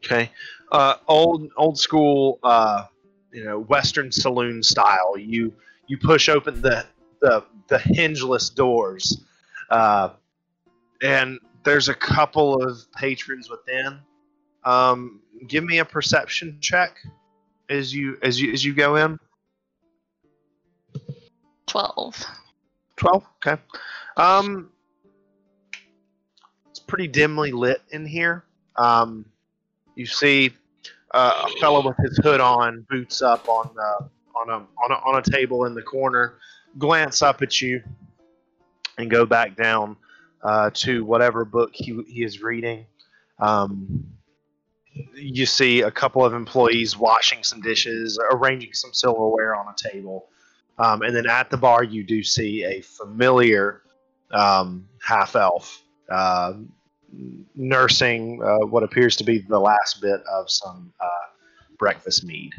[0.03, 0.31] Okay.
[0.71, 2.85] Uh, old old school, uh,
[3.31, 5.17] you know, Western saloon style.
[5.17, 5.53] You
[5.85, 6.83] you push open the
[7.21, 9.23] the the hingeless doors,
[9.69, 10.09] uh,
[11.03, 13.99] and there's a couple of patrons within.
[14.63, 16.97] Um, give me a perception check
[17.69, 19.19] as you as you as you go in.
[21.67, 22.25] Twelve.
[22.95, 23.25] Twelve.
[23.45, 23.61] Okay.
[24.17, 24.69] Um,
[26.69, 28.43] it's pretty dimly lit in here.
[28.75, 29.25] Um,
[29.95, 30.51] you see
[31.13, 34.95] uh, a fellow with his hood on, boots up on the on a on a
[34.95, 36.35] on a table in the corner,
[36.77, 37.81] glance up at you,
[38.97, 39.95] and go back down
[40.43, 42.85] uh, to whatever book he he is reading.
[43.39, 44.05] Um,
[45.15, 50.29] you see a couple of employees washing some dishes, arranging some silverware on a table.
[50.77, 53.83] Um, and then at the bar, you do see a familiar
[54.31, 56.53] um, half elf uh,
[57.55, 61.07] nursing uh, what appears to be the last bit of some uh,
[61.77, 62.51] breakfast mead.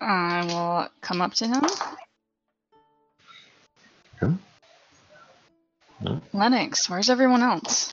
[0.00, 1.64] I will come up to him.
[4.22, 4.34] Okay.
[6.00, 6.20] No.
[6.32, 7.92] Lennox, where's everyone else?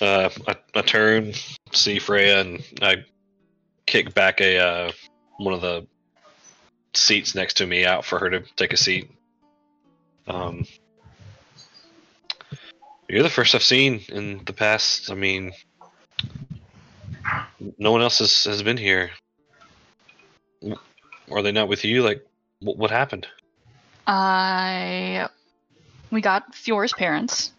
[0.00, 1.32] Uh, I, I turn,
[1.72, 3.04] see Freya, and I
[3.86, 4.92] kick back a uh,
[5.38, 5.86] one of the
[6.94, 9.10] seats next to me out for her to take a seat.
[10.26, 10.66] Um,
[13.08, 15.10] you're the first I've seen in the past.
[15.10, 15.52] I mean,
[17.78, 19.10] no one else has, has been here.
[21.30, 22.02] Are they not with you?
[22.02, 22.26] Like,
[22.60, 23.26] what, what happened?
[24.06, 25.28] I.
[26.10, 27.52] We got Fior's parents.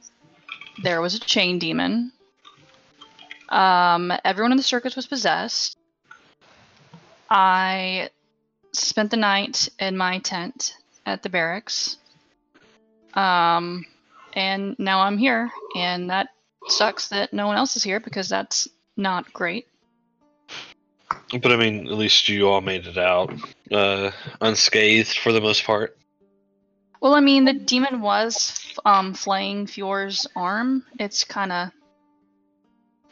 [0.83, 2.11] There was a chain demon.
[3.49, 5.76] Um, everyone in the circus was possessed.
[7.29, 8.09] I
[8.71, 10.75] spent the night in my tent
[11.05, 11.97] at the barracks.
[13.13, 13.85] Um,
[14.33, 16.29] and now I'm here, and that
[16.67, 19.67] sucks that no one else is here because that's not great.
[21.31, 23.33] But I mean, at least you all made it out
[23.71, 24.11] uh,
[24.41, 25.97] unscathed for the most part.
[27.01, 30.83] Well, I mean, the demon was um, flaying Fior's arm.
[30.99, 31.69] It's kind of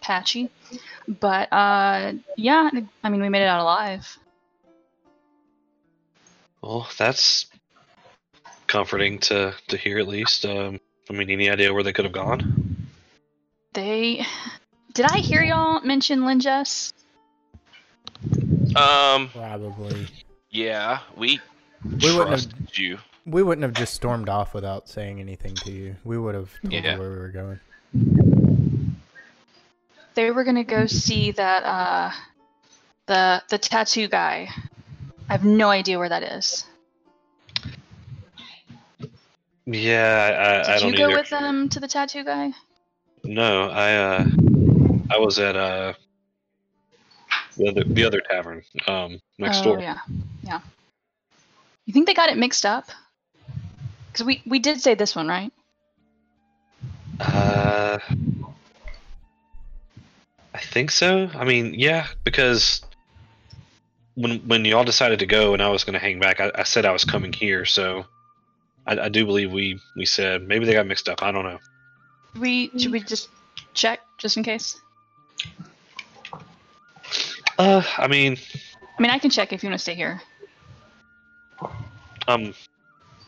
[0.06, 0.50] patchy,
[1.08, 2.70] but uh, yeah.
[3.04, 4.18] I mean, we made it out alive.
[6.62, 7.48] Well, that's
[8.68, 10.46] comforting to to hear at least.
[10.46, 10.80] Um,
[11.10, 12.88] I mean, any idea where they could have gone?
[13.74, 14.26] They
[14.94, 16.94] did I hear y'all mention Linjess?
[18.76, 20.08] Um, Probably.
[20.50, 21.40] yeah, we
[22.02, 22.98] We wouldn't have- you.
[23.28, 25.96] We wouldn't have just stormed off without saying anything to you.
[26.04, 26.94] We would have told Yeah.
[26.94, 27.60] you where we were going.
[30.16, 32.12] They were gonna go see that uh,
[33.06, 34.50] the the tattoo guy.
[35.30, 36.66] I have no idea where that is.
[39.66, 41.18] Yeah, I, I Did don't you go either.
[41.18, 42.52] with them to the tattoo guy?
[43.24, 44.26] No, I uh,
[45.10, 45.94] I was at uh,
[47.58, 49.80] the other the other tavern um next oh, door.
[49.80, 49.98] Yeah,
[50.44, 50.62] yeah.
[51.86, 52.86] You think they got it mixed up?
[54.12, 55.52] Because we we did say this one, right?
[57.20, 57.98] Uh,
[60.56, 61.30] I think so.
[61.36, 62.82] I mean, yeah, because
[64.14, 66.64] when when y'all decided to go and I was going to hang back, I, I
[66.64, 68.06] said I was coming here, so
[68.88, 71.22] I, I do believe we we said maybe they got mixed up.
[71.22, 71.60] I don't know.
[72.40, 73.28] We should we just
[73.74, 74.80] check just in case?
[77.60, 78.38] Uh, I mean,
[78.98, 80.22] I mean, I can check if you want to stay here.
[82.30, 82.54] um,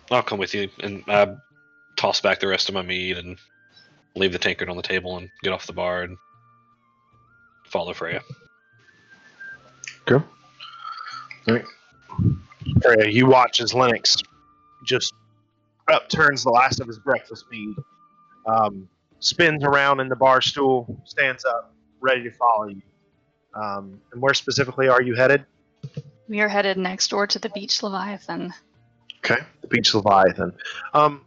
[0.10, 1.36] I'll come with you, and I
[1.98, 3.38] toss back the rest of my meat and
[4.16, 6.18] leave the tankard on the table and get off the bar and
[7.68, 8.22] follow Freya.
[10.06, 10.24] Go.
[11.48, 11.66] All right.
[12.82, 14.18] Freya, you watch as Lennox
[14.86, 15.14] just
[15.88, 17.76] upturns the last of his breakfast mead,
[18.46, 18.88] um,
[19.20, 22.82] spins around in the bar stool, stands up, ready to follow you.
[23.54, 25.46] Um, and where specifically are you headed?
[26.28, 28.54] We are headed next door to the beach Leviathan.
[29.20, 30.54] Okay, the Beach Leviathan.
[30.94, 31.22] Um,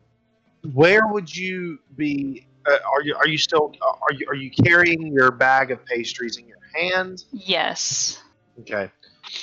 [0.72, 2.47] where would you be?
[2.71, 6.37] Uh, are you are you still are you are you carrying your bag of pastries
[6.37, 7.25] in your hand?
[7.33, 8.23] Yes.
[8.61, 8.91] Okay.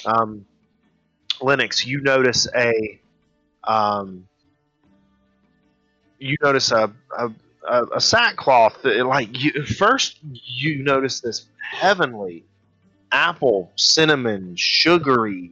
[0.06, 0.46] Um,
[1.42, 3.00] Lennox, you notice a
[3.64, 4.28] um,
[6.20, 7.32] you notice a a,
[7.68, 12.46] a, a sackcloth that like you first you notice this heavenly
[13.12, 15.52] apple cinnamon sugary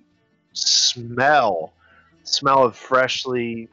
[0.53, 1.73] smell
[2.23, 3.69] smell of freshly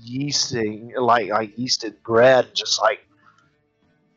[0.00, 3.05] yeasting like like yeasted bread just like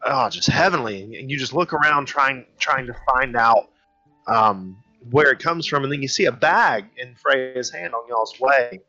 [0.05, 3.69] oh just heavenly and you just look around trying trying to find out
[4.27, 4.77] um,
[5.11, 8.39] where it comes from, and then you see a bag in Freya's hand on y'all's
[8.39, 8.81] way.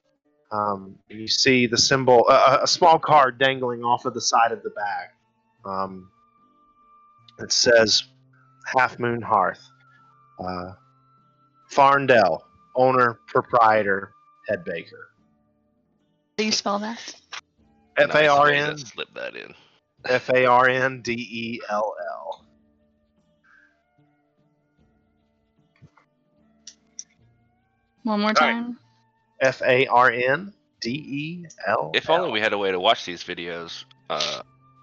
[0.53, 4.51] Um, and you see the symbol, uh, a small card dangling off of the side
[4.51, 5.09] of the bag.
[5.65, 6.11] Um,
[7.39, 8.03] it says
[8.77, 9.65] Half Moon Hearth.
[10.45, 10.73] Uh,
[11.69, 12.45] Farndell,
[12.75, 14.13] owner, proprietor,
[14.49, 15.11] head baker.
[16.37, 17.15] Do you spell that?
[17.97, 19.55] F A R Nice way N to Slip that in.
[20.09, 22.45] F A R N D E L L.
[28.03, 28.79] One more time.
[29.41, 31.91] F A R N D E L.
[31.95, 34.43] If only we had a way to watch these videos, uh,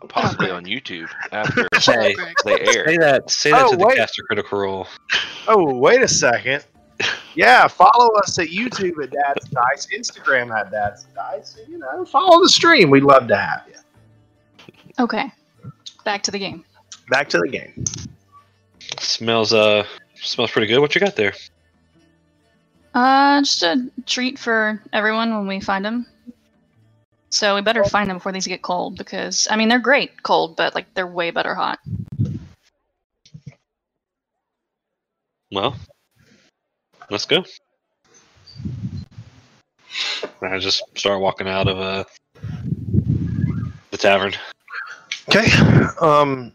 [0.09, 2.15] possibly on YouTube after Hey,
[2.45, 2.86] they air.
[2.88, 3.97] say that say that Oh, to the wait.
[3.97, 4.88] caster critical role.
[5.49, 6.65] Oh, wait a second.
[7.34, 11.55] Yeah, follow us at YouTube at Dad's Dice, Instagram at Dad's Dice.
[11.57, 12.89] and, You know, follow the stream.
[12.89, 13.76] We'd love to have you.
[15.00, 15.32] Okay.
[16.04, 16.64] Back to the game.
[17.10, 17.86] Back to the game.
[19.00, 19.86] Smells uh
[20.16, 20.80] smells pretty good.
[20.80, 21.34] What you got there?
[22.93, 26.08] Uh, just a treat for everyone when we find them.
[27.30, 30.56] So we better find them before these get cold because I mean they're great cold,
[30.56, 31.80] but like they're way better hot.
[35.52, 35.76] Well,
[37.10, 37.45] let's go.
[40.41, 42.04] I just start walking out of uh
[43.91, 44.34] the tavern.
[45.30, 45.47] Okay.
[45.99, 46.53] Um,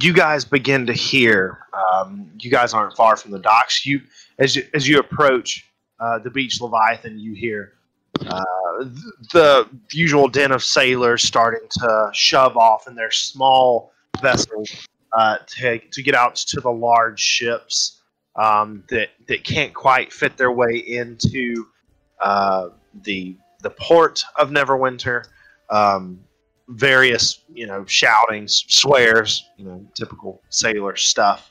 [0.00, 1.58] you guys begin to hear.
[1.72, 3.84] Um, you guys aren't far from the docks.
[3.86, 4.00] You,
[4.38, 5.66] as you, as you approach
[6.00, 7.74] uh, the beach Leviathan, you hear
[8.26, 8.42] uh,
[8.80, 8.94] th-
[9.32, 14.70] the usual din of sailors starting to shove off in their small vessels
[15.12, 18.02] uh, to to get out to the large ships
[18.36, 21.66] um, that that can't quite fit their way into
[22.20, 22.68] uh,
[23.02, 25.24] the the port of Neverwinter.
[25.70, 26.20] Um,
[26.76, 31.50] various you know shoutings swears you know typical sailor stuff.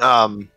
[0.00, 0.50] Um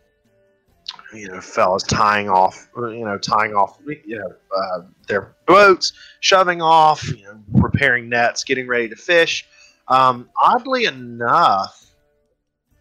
[1.12, 6.60] you know fellas tying off you know tying off you know uh, their boats shoving
[6.60, 9.46] off you know repairing nets getting ready to fish.
[9.88, 11.80] Um oddly enough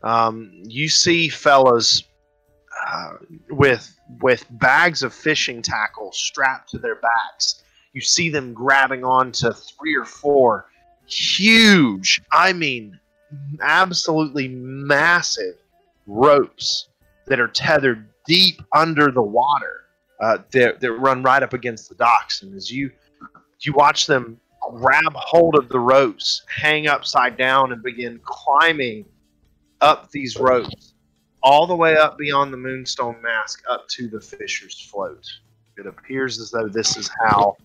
[0.02, 2.04] um you see fellas
[2.88, 3.14] uh,
[3.50, 7.63] with with bags of fishing tackle strapped to their backs
[7.94, 10.66] you see them grabbing onto three or four
[11.06, 13.00] huge, I mean,
[13.62, 15.56] absolutely massive
[16.08, 16.90] ropes
[17.28, 19.86] that are tethered deep under the water
[20.22, 22.42] uh, that, that run right up against the docks.
[22.42, 22.92] And as you
[23.62, 24.40] you watch them
[24.72, 29.06] grab hold of the ropes, hang upside down, and begin climbing
[29.80, 30.94] up these ropes,
[31.42, 35.26] all the way up beyond the Moonstone Mask, up to the Fisher's Float.
[35.78, 37.56] It appears as though this is how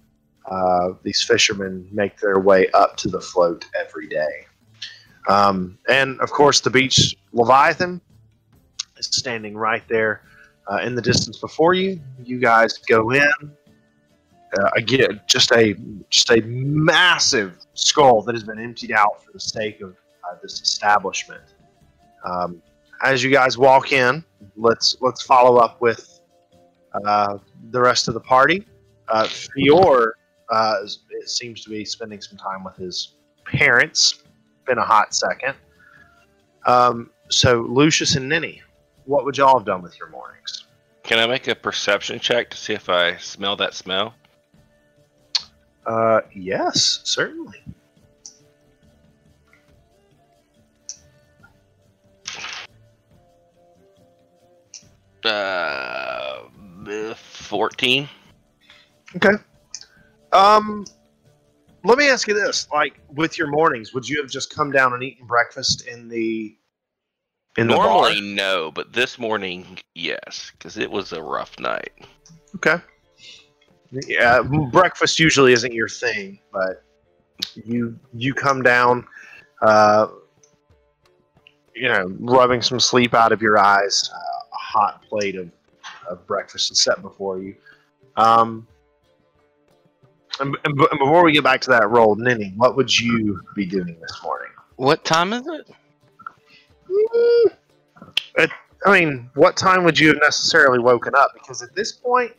[0.50, 4.46] uh, these fishermen make their way up to the float every day.
[5.28, 8.00] Um, and of course, the beach Leviathan
[8.96, 10.22] is standing right there
[10.70, 12.00] uh, in the distance before you.
[12.24, 13.30] You guys go in.
[14.58, 15.76] Uh, again, just a
[16.08, 20.62] just a massive skull that has been emptied out for the sake of uh, this
[20.62, 21.42] establishment.
[22.24, 22.62] Um,
[23.04, 24.24] as you guys walk in,
[24.56, 26.20] let's let's follow up with
[27.04, 27.36] uh,
[27.70, 28.66] the rest of the party.
[29.08, 30.14] Uh, Fior
[30.50, 34.22] uh, it seems to be spending some time with his parents.
[34.66, 35.54] Been a hot second.
[36.66, 38.62] Um, so Lucius and Ninny,
[39.04, 40.66] what would y'all have done with your mornings?
[41.02, 44.14] Can I make a perception check to see if I smell that smell?
[45.86, 47.62] Uh, yes, certainly.
[55.24, 56.42] Uh,
[57.16, 58.08] fourteen.
[59.16, 59.42] Okay.
[60.32, 60.84] Um,
[61.84, 64.92] let me ask you this: like with your mornings, would you have just come down
[64.92, 66.56] and eaten breakfast in the
[67.56, 67.86] in the bar?
[67.86, 71.92] Normally, no, but this morning, yes, because it was a rough night.
[72.56, 72.76] Okay.
[73.90, 76.84] Yeah, breakfast usually isn't your thing, but
[77.54, 79.06] you you come down,
[79.62, 80.08] uh,
[81.74, 84.10] you know, rubbing some sleep out of your eyes.
[84.14, 85.50] Uh, a hot plate of,
[86.08, 87.56] of breakfast is set before you.
[88.16, 88.66] Um,
[90.40, 93.66] and, and, and before we get back to that roll, Ninny, what would you be
[93.66, 94.50] doing this morning?
[94.76, 95.70] What time is it?
[98.36, 98.50] It,
[98.86, 101.32] I mean, what time would you have necessarily woken up?
[101.34, 102.32] Because at this point,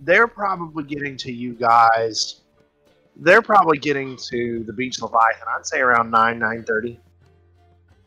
[0.00, 2.42] they're probably getting to you guys.
[3.16, 5.48] They're probably getting to the beach Leviathan.
[5.48, 7.00] I'd say around nine nine thirty.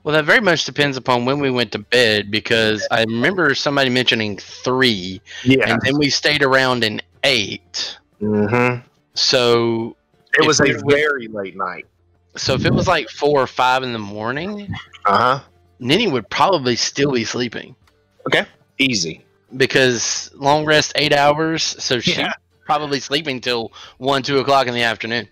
[0.04, 3.90] Well, that very much depends upon when we went to bed because I remember somebody
[3.90, 5.70] mentioning three, Yeah.
[5.70, 7.98] and then we stayed around in eight.
[8.22, 8.82] Mm-hmm.
[9.20, 9.96] So,
[10.40, 11.86] It was a we- very late night.
[12.38, 14.74] so if it was like four or five in the morning,
[15.06, 15.40] Uh huh.
[15.80, 17.76] Ninny would probably still be sleeping
[18.28, 18.46] Okay,
[18.78, 19.24] Easy.
[19.58, 21.64] because long rest eight hours.
[21.64, 22.32] So she's Yeah.
[22.66, 25.28] probably sleeping till one, two o'clock in the afternoon.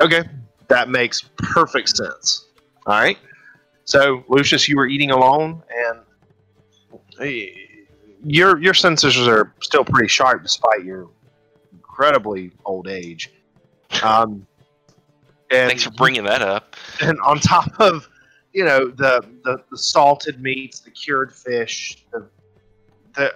[0.00, 0.22] Okay,
[0.68, 2.46] that makes perfect sense.
[2.86, 3.18] All right.
[3.84, 6.00] So, Lucius, you were eating alone, and
[7.20, 7.46] eh,
[8.24, 11.08] your your senses are still pretty sharp despite your
[11.96, 13.32] incredibly old age.
[14.02, 14.46] Um,
[15.50, 16.76] and Thanks for bringing that up.
[17.00, 18.08] and on top of
[18.52, 22.28] you know the the, the salted meats, the cured fish, the
[23.14, 23.32] the, uh,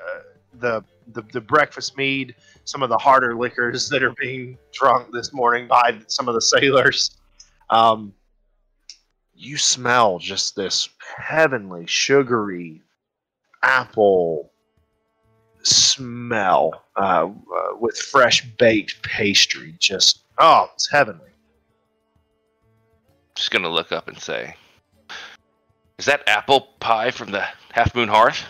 [0.58, 2.34] the the the breakfast mead,
[2.64, 6.40] some of the harder liquors that are being drunk this morning by some of the
[6.42, 7.16] sailors.
[7.70, 8.12] Um,
[9.34, 12.82] you smell just this heavenly, sugary
[13.62, 14.49] apple
[15.62, 19.74] smell uh, uh, with fresh baked pastry.
[19.78, 21.30] Just oh, it's heavenly.
[23.34, 24.54] Just gonna look up and say,
[25.98, 28.44] "Is that apple pie from the Half Moon Hearth?"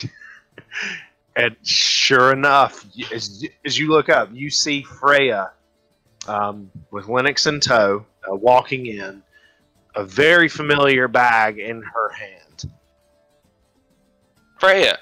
[1.36, 5.52] And sure enough, as, as you look up, you see Freya
[6.26, 9.22] um, with Lennox in tow, uh, walking in,
[9.94, 12.72] a very familiar bag in her hand.
[14.58, 14.98] Freya,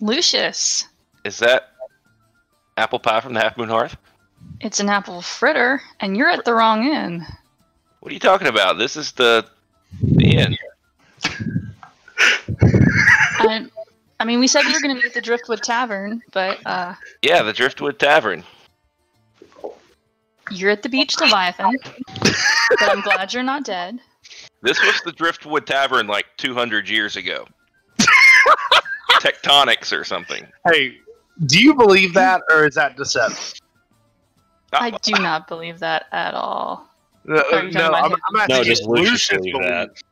[0.00, 0.86] Lucius,
[1.24, 1.70] is that
[2.76, 3.96] apple pie from the Half Moon Hearth?
[4.60, 7.24] it's an apple fritter, and you're at the wrong inn.
[8.00, 8.78] What are you talking about?
[8.78, 9.46] This is the
[10.02, 10.56] the inn.
[13.38, 13.66] I,
[14.20, 16.94] I mean, we said we were going to meet at the Driftwood Tavern, but uh,
[17.22, 18.44] Yeah, the Driftwood Tavern.
[20.50, 21.76] you're at the beach Leviathan.
[22.22, 23.98] but I'm glad you're not dead.
[24.62, 27.46] This was the Driftwood Tavern like 200 years ago.
[29.20, 30.46] Tectonics or something.
[30.66, 30.98] Hey,
[31.46, 33.58] do you believe that, or is that deception?
[34.72, 36.88] I do not believe that at all.
[37.28, 38.18] Uh, Are you no, I'm, him?
[38.28, 40.02] I'm asking No, just Lucius Lucius believe believes-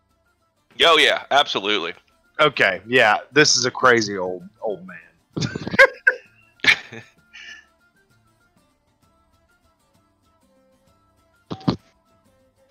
[0.78, 0.86] that.
[0.86, 1.94] Oh yeah, absolutely.
[2.40, 4.98] Okay, yeah, this is a crazy old old man.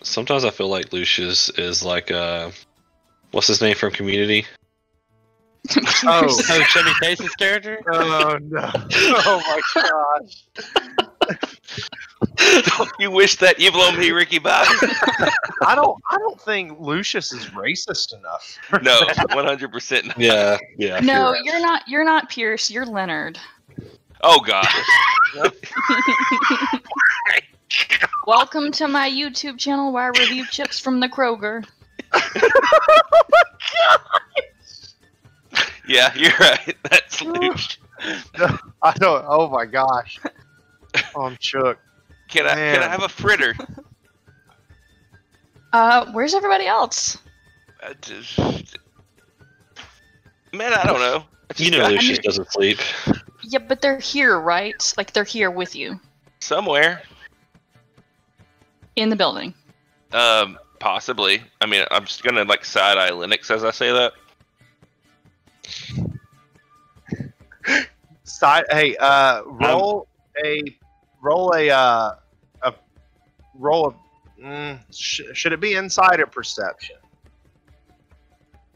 [0.01, 2.51] Sometimes I feel like Lucius is like uh,
[3.31, 4.45] what's his name from Community?
[6.05, 6.05] Oh.
[6.05, 7.79] Oh, Chevy Chase's character?
[7.87, 8.69] Oh no!
[8.75, 10.43] Oh my gosh!
[12.77, 14.69] don't you wish that evil on me, Ricky Bobby.
[15.65, 15.97] I don't.
[16.11, 18.57] I don't think Lucius is racist enough.
[18.81, 18.99] no,
[19.35, 20.11] one hundred percent.
[20.17, 20.99] Yeah, yeah.
[20.99, 21.41] no, you're right.
[21.45, 21.83] you're not.
[21.87, 22.69] You're not Pierce.
[22.69, 23.39] You're Leonard.
[24.21, 24.67] Oh God.
[28.27, 31.65] Welcome to my YouTube channel where I review chips from the Kroger.
[32.13, 33.99] Oh,
[35.87, 36.75] Yeah, you're right.
[36.89, 37.77] That's Luch.
[38.81, 39.25] I don't.
[39.27, 40.19] Oh my gosh.
[41.15, 41.79] Oh, I'm shook.
[42.27, 43.55] Can I can I have a fritter?
[45.71, 47.17] Uh, where's everybody else?
[47.81, 48.37] Uh, just-
[50.53, 51.23] Man, I don't know.
[51.49, 52.77] I You just know got Lucius doesn't sleep.
[53.41, 54.93] Yeah, but they're here, right?
[54.97, 55.99] Like they're here with you
[56.41, 57.01] somewhere.
[58.95, 59.55] in the building.
[60.11, 61.41] Um, possibly.
[61.59, 64.13] I mean, I'm just gonna like side eye Lennox as I say that.
[68.25, 68.65] Side.
[68.69, 70.07] Hey, uh, roll
[70.43, 70.61] a
[71.21, 72.11] roll a uh,
[72.63, 72.73] a
[73.55, 74.41] roll a.
[74.43, 76.97] Mm, sh- should it be insight or perception?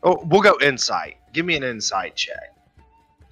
[0.04, 1.18] Oh, we'll go insight.
[1.34, 2.56] Give me an insight check.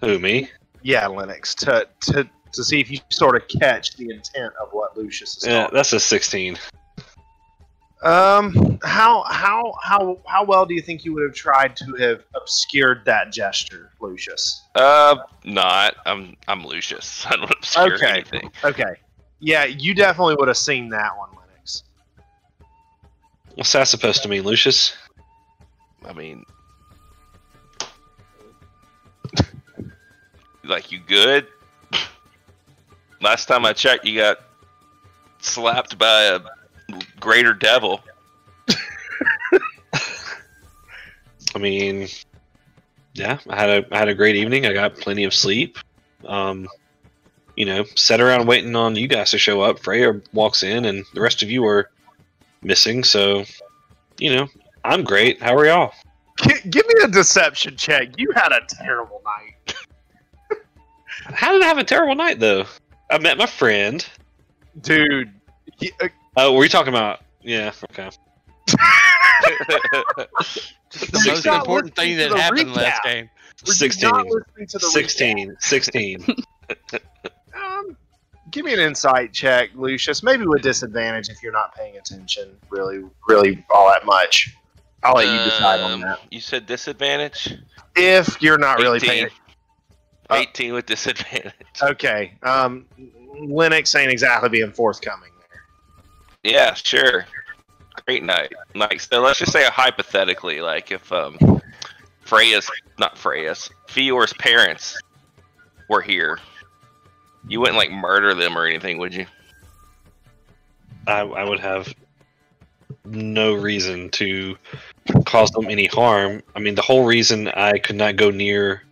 [0.02, 0.50] Who me?
[0.82, 4.98] Yeah, Lennox to to to see if you sort of catch the intent of what
[4.98, 5.76] Lucius is Yeah, talking.
[5.76, 6.58] that's a sixteen.
[8.04, 12.24] Um, how how how how well do you think you would have tried to have
[12.36, 14.64] obscured that gesture, Lucius?
[14.76, 15.96] Uh, not.
[16.06, 17.26] I'm I'm Lucius.
[17.30, 18.10] I don't obscure Okay.
[18.10, 18.52] anything.
[18.64, 18.94] Okay,
[19.40, 21.84] yeah, you definitely would have seen that one, Lennox.
[23.56, 24.96] What's that supposed to mean, Lucius?
[26.06, 26.44] I mean,
[30.64, 31.48] like you good?
[33.22, 34.38] Last time I checked, you got
[35.40, 36.40] slapped by a
[37.20, 38.02] greater devil.
[41.56, 42.08] I mean,
[43.14, 44.66] yeah, I had a I had a great evening.
[44.66, 45.78] I got plenty of sleep.
[46.26, 46.68] Um,
[47.56, 49.80] you know, sat around waiting on you guys to show up.
[49.80, 51.90] Freya walks in, and the rest of you are
[52.62, 53.04] missing.
[53.04, 53.46] So,
[54.20, 54.48] you know,
[54.84, 55.42] I'm great.
[55.42, 55.94] How are y'all?
[56.42, 58.10] G- give me a deception check.
[58.18, 59.76] You had a terrible night,
[61.34, 62.66] How did I have a terrible night though?
[63.10, 64.06] I met my friend.
[64.82, 65.32] dude.
[65.82, 67.22] y- uh, Oh, were you talking about?
[67.42, 67.72] Yeah.
[67.92, 68.10] Okay.
[70.98, 72.76] The You're most important thing that happened recap.
[72.78, 73.30] last game.
[73.68, 74.10] were Sixteen.
[74.12, 75.56] not listening to the 16.
[75.60, 76.26] 16.
[77.54, 77.96] Um,
[78.52, 80.24] give me an insight check, Lucius.
[80.24, 82.56] Maybe with disadvantage if you're not paying attention.
[82.70, 84.56] Really, really, all that much.
[85.04, 86.20] I'll let you decide on Um, that.
[86.32, 87.58] You said disadvantage.
[87.96, 89.10] If you're not really 18.
[89.10, 89.28] paying.
[90.30, 91.54] Uh, 18 with disadvantage.
[91.84, 92.34] Okay.
[92.44, 92.86] Um,
[93.48, 95.35] Lennox ain't exactly being forthcoming there.
[96.46, 97.26] Yeah, sure.
[98.06, 98.54] Great night.
[98.76, 101.40] Like, so let's just say hypothetically, like if um,
[102.22, 102.70] Freya's
[103.00, 104.96] not Freya's, Fior's parents
[105.90, 106.38] were here,
[107.48, 109.26] you wouldn't like murder them or anything, would you?
[111.08, 111.92] I, I would have
[113.06, 114.56] no reason to
[115.26, 116.44] cause them any harm.
[116.56, 118.84] I mean, the whole reason I could not go near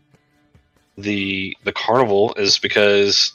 [0.97, 3.31] the the carnival is because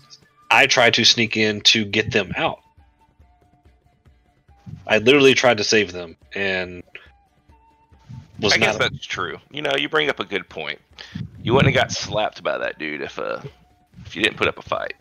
[0.51, 2.59] I tried to sneak in to get them out.
[4.89, 6.83] I literally tried to save them and
[8.41, 8.91] was I guess not.
[8.91, 9.39] that's true.
[9.51, 10.79] You know, you bring up a good point.
[11.43, 13.41] You wouldn't have got slapped by that dude if uh
[14.07, 14.95] if you didn't put up a fight.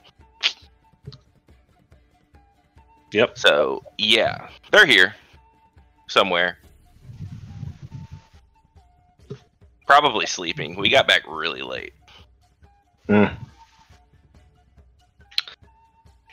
[3.13, 3.37] Yep.
[3.37, 5.15] So yeah, they're here
[6.07, 6.57] somewhere.
[9.85, 10.75] Probably sleeping.
[10.75, 11.93] We got back really late.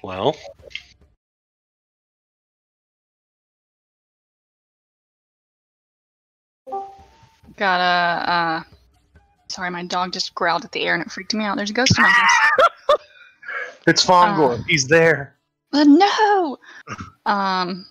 [0.02, 0.36] Well,
[7.56, 8.30] Got a.
[8.30, 8.62] Uh,
[9.48, 11.56] sorry, my dog just growled at the air and it freaked me out.
[11.56, 12.30] There's a ghost in my house.
[13.86, 14.60] It's Fongor.
[14.60, 14.62] Uh.
[14.66, 15.36] He's there.
[15.70, 16.56] Uh, no.
[17.26, 17.84] Um.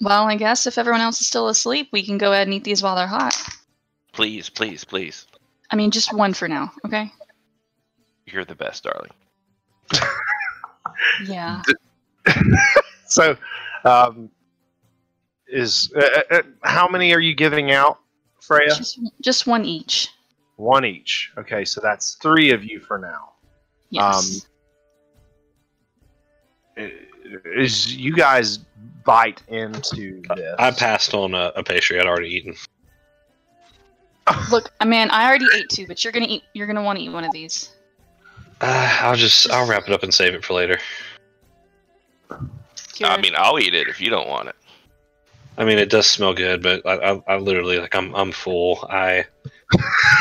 [0.00, 2.62] Well, I guess if everyone else is still asleep, we can go ahead and eat
[2.62, 3.34] these while they're hot.
[4.12, 5.26] Please, please, please.
[5.70, 7.12] I mean, just one for now, okay?
[8.26, 9.10] You're the best, darling.
[11.26, 11.62] Yeah.
[13.08, 13.36] So,
[13.84, 14.30] um,
[15.46, 18.00] is uh, uh, uh, how many are you giving out,
[18.46, 18.74] Freya?
[18.74, 20.08] Just, just one each.
[20.56, 21.32] One each.
[21.36, 23.32] Okay, so that's three of you for now.
[23.90, 24.46] Yes.
[26.76, 28.58] Is you guys
[29.04, 30.54] bite into this?
[30.58, 32.54] I passed on a, a pastry I'd already eaten.
[34.50, 36.42] Look, man, I already ate two, but you're gonna eat.
[36.52, 37.70] You're gonna want to eat one of these.
[38.60, 40.78] Uh, I'll just I'll wrap it up and save it for later.
[42.30, 44.56] I mean, I'll eat it if you don't want it.
[45.58, 48.86] I mean, it does smell good, but I, I, I literally like I'm I'm full.
[48.90, 49.24] I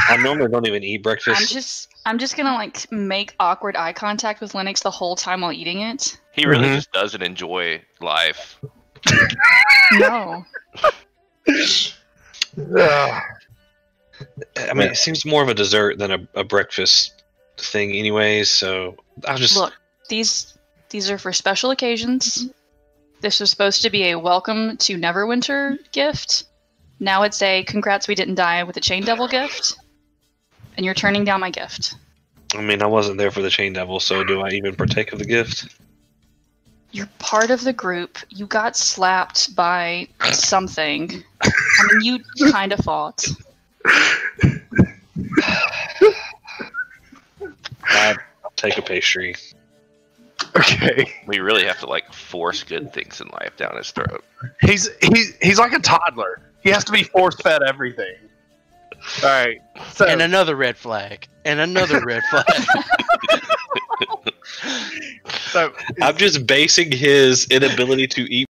[0.10, 1.40] I normally don't even eat breakfast.
[1.40, 5.42] I'm just I'm just gonna like make awkward eye contact with Lennox the whole time
[5.42, 6.20] while eating it.
[6.32, 6.76] He really Mhm.
[6.76, 8.60] just doesn't enjoy life.
[9.94, 10.46] No.
[11.48, 11.64] Ugh.
[14.58, 17.24] I mean, it seems more of a dessert than a, a breakfast
[17.58, 18.50] thing, anyways.
[18.50, 18.96] So
[19.28, 19.74] I'll just Look,
[20.10, 20.58] these
[20.90, 22.50] these are for special occasions.
[23.22, 26.44] This was supposed to be a welcome to Neverwinter gift.
[27.00, 29.78] Now it's a congrats we didn't die with a chain devil gift.
[30.78, 31.96] And you're turning down my gift.
[32.54, 35.20] I mean, I wasn't there for the chain devil, so do I even partake of
[35.20, 35.76] the gift?
[36.92, 38.18] You're part of the group.
[38.30, 41.24] You got slapped by something.
[41.42, 41.50] I
[41.92, 43.26] mean, you kind of fought.
[47.90, 48.16] I'll
[48.56, 49.36] take a pastry.
[50.58, 51.12] Okay.
[51.28, 54.24] We really have to like force good things in life down his throat.
[54.62, 56.42] He's he's he's like a toddler.
[56.62, 58.16] He has to be force fed everything.
[59.24, 59.62] All right.
[59.92, 61.28] So And another red flag.
[61.44, 62.46] And another red flag.
[65.52, 68.48] so I'm just basing his inability to eat.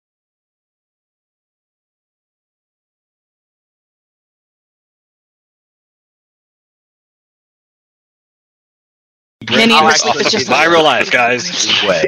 [9.69, 11.67] Minnie I and sleep is just my real life, guys.
[11.89, 12.05] way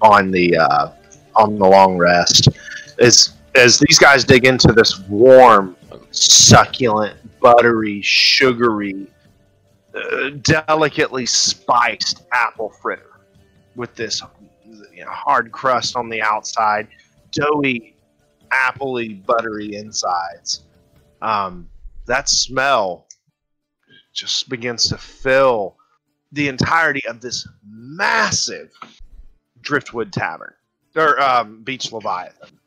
[0.00, 0.92] on the uh,
[1.36, 2.48] on the long rest
[2.98, 5.76] is as these guys dig into this warm,
[6.12, 9.06] succulent, buttery, sugary,
[9.94, 13.20] uh, delicately spiced apple fritter
[13.76, 14.22] with this
[14.92, 16.88] you know, hard crust on the outside,
[17.32, 17.96] doughy,
[18.50, 20.62] appley, buttery insides.
[21.20, 21.68] Um,
[22.06, 23.08] that smell
[24.14, 25.76] just begins to fill
[26.34, 28.70] the entirety of this massive
[29.62, 30.52] driftwood tavern
[30.96, 32.58] or um, beach leviathan.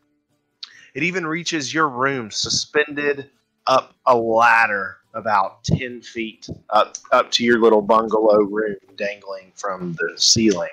[0.93, 3.29] It even reaches your room suspended
[3.67, 9.93] up a ladder about 10 feet up up to your little bungalow room dangling from
[9.93, 10.69] the ceiling.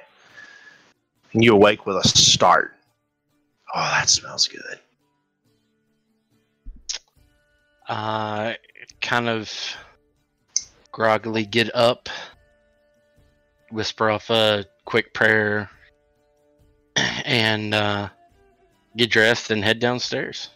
[1.32, 2.74] And you awake with a start.
[3.74, 4.78] Oh that smells good.
[7.88, 8.54] Uh,
[9.00, 9.52] kind of
[10.92, 12.08] groggily get up,
[13.74, 15.68] whisper off a quick prayer,
[16.96, 18.08] and uh,
[18.96, 20.50] get dressed and head downstairs.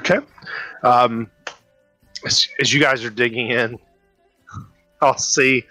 [0.00, 0.18] Okay.
[0.82, 1.30] Um,
[2.24, 3.78] as, as you guys are digging in,
[5.02, 5.64] I'll see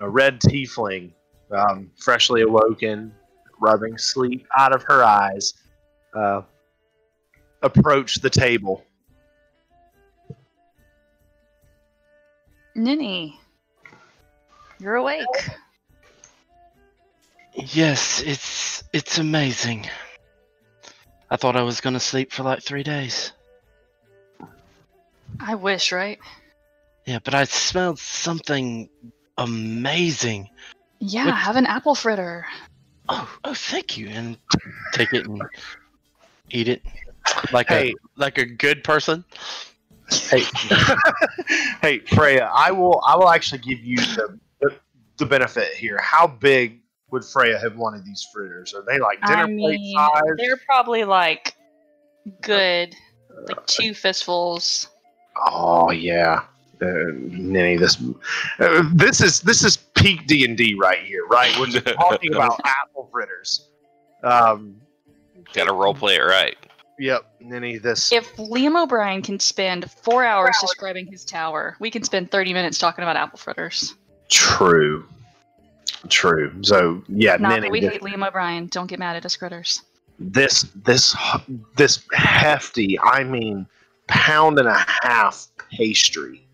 [0.00, 1.10] a red tiefling,
[1.50, 3.12] um, freshly awoken,
[3.58, 5.54] rubbing sleep out of her eyes,
[6.14, 6.42] uh,
[7.62, 8.84] approach the table.
[12.74, 13.40] Ninny,
[14.78, 15.24] you're awake.
[17.54, 19.88] Yes, it's it's amazing.
[21.30, 23.32] I thought I was gonna sleep for like three days.
[25.40, 26.18] I wish, right?
[27.06, 28.88] Yeah, but I smelled something
[29.38, 30.50] amazing.
[30.98, 32.46] Yeah, What- have an apple fritter.
[33.08, 34.36] Oh, oh, thank you, and
[34.92, 35.40] take it and
[36.50, 36.82] eat it
[37.52, 37.90] like Hey.
[37.90, 39.24] a like a good person.
[40.10, 40.42] Hey,
[41.82, 43.00] hey, Freya, I will.
[43.06, 44.74] I will actually give you the, the
[45.18, 45.98] the benefit here.
[46.00, 46.80] How big
[47.10, 48.74] would Freya have wanted these fritters?
[48.74, 50.22] Are they like dinner I plate size?
[50.36, 51.54] they're probably like
[52.42, 52.94] good,
[53.48, 54.88] like two fistfuls.
[55.46, 56.42] Oh yeah,
[56.82, 58.02] uh, Ninny, this
[58.58, 61.56] uh, this is this is peak D and D right here, right?
[61.58, 63.68] When we're talking about apple fritters.
[64.22, 64.80] Um,
[65.52, 66.56] Gotta role play it right.
[66.98, 68.12] yep, Ninny, this.
[68.12, 72.78] If Liam O'Brien can spend four hours describing his tower, we can spend 30 minutes
[72.78, 73.94] talking about apple fritters.
[74.28, 75.06] True,
[76.08, 76.52] true.
[76.62, 78.66] So yeah, Not that we hate Liam O'Brien.
[78.66, 79.82] Don't get mad at us critters.
[80.18, 81.16] this this
[81.76, 83.66] this hefty, I mean,
[84.08, 86.46] pound and a half pastry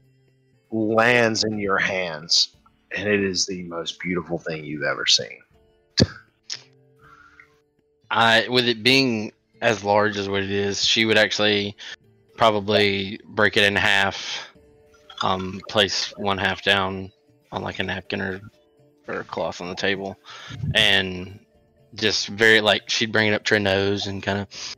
[0.70, 2.56] lands in your hands,
[2.96, 5.38] and it is the most beautiful thing you've ever seen.
[8.10, 11.76] I with it being as large as what it is, she would actually
[12.36, 14.48] probably break it in half,
[15.22, 17.12] um, place one half down
[17.52, 18.40] on like a napkin or
[19.06, 20.16] or a cloth on the table,
[20.74, 21.38] and
[21.94, 24.76] just very like she'd bring it up to her nose and kind of,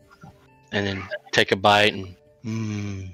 [0.72, 1.02] and then
[1.32, 3.08] take a bite and, mm,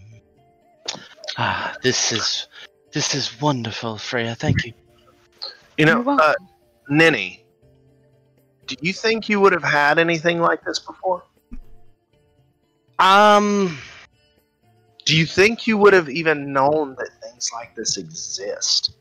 [1.38, 2.48] ah, this is
[2.92, 4.34] this is wonderful, Freya.
[4.34, 4.72] Thank you.
[5.78, 6.26] You know, welcome.
[6.26, 6.34] uh,
[6.88, 7.44] Ninny,
[8.66, 11.22] do you think you would have had anything like this before?
[12.98, 13.78] Um,
[15.06, 18.96] Do you think you would have even known that things like this exist?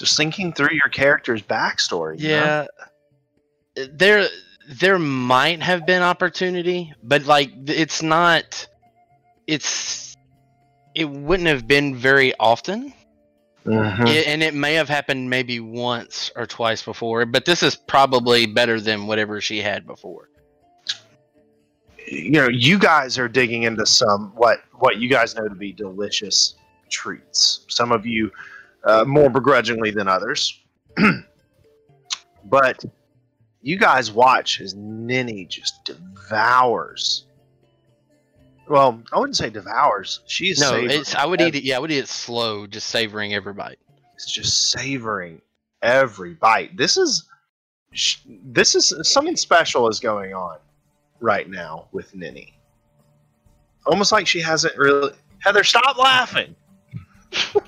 [0.00, 2.18] Just thinking through your character's backstory.
[2.18, 2.66] you know?
[3.76, 4.26] Yeah, there
[4.68, 8.66] there might have been opportunity, but like it's not.
[9.46, 10.16] It's
[10.94, 12.92] it wouldn't have been very often,
[13.66, 14.08] Mhm.
[14.08, 17.26] I- and it may have happened maybe once or twice before.
[17.26, 20.28] But this is probably better than whatever she had before.
[22.06, 25.72] you know, you guys are digging into some what what you guys know to be
[25.72, 26.54] delicious
[26.90, 27.64] treats.
[27.68, 28.30] Some of you
[28.84, 30.58] uh, more begrudgingly than others,
[32.44, 32.84] but
[33.62, 37.26] you guys watch as Ninny just devours.
[38.68, 40.20] Well, I wouldn't say devours.
[40.26, 40.74] She's No,
[41.16, 41.64] I would ev- eat it.
[41.64, 43.78] Yeah, I would eat it slow, just savoring every bite.
[44.14, 45.40] It's just savoring
[45.82, 46.76] every bite.
[46.76, 47.24] This is
[48.44, 50.58] this is something special is going on
[51.20, 52.54] right now with Ninny.
[53.86, 55.12] Almost like she hasn't really.
[55.40, 56.54] Heather, stop laughing.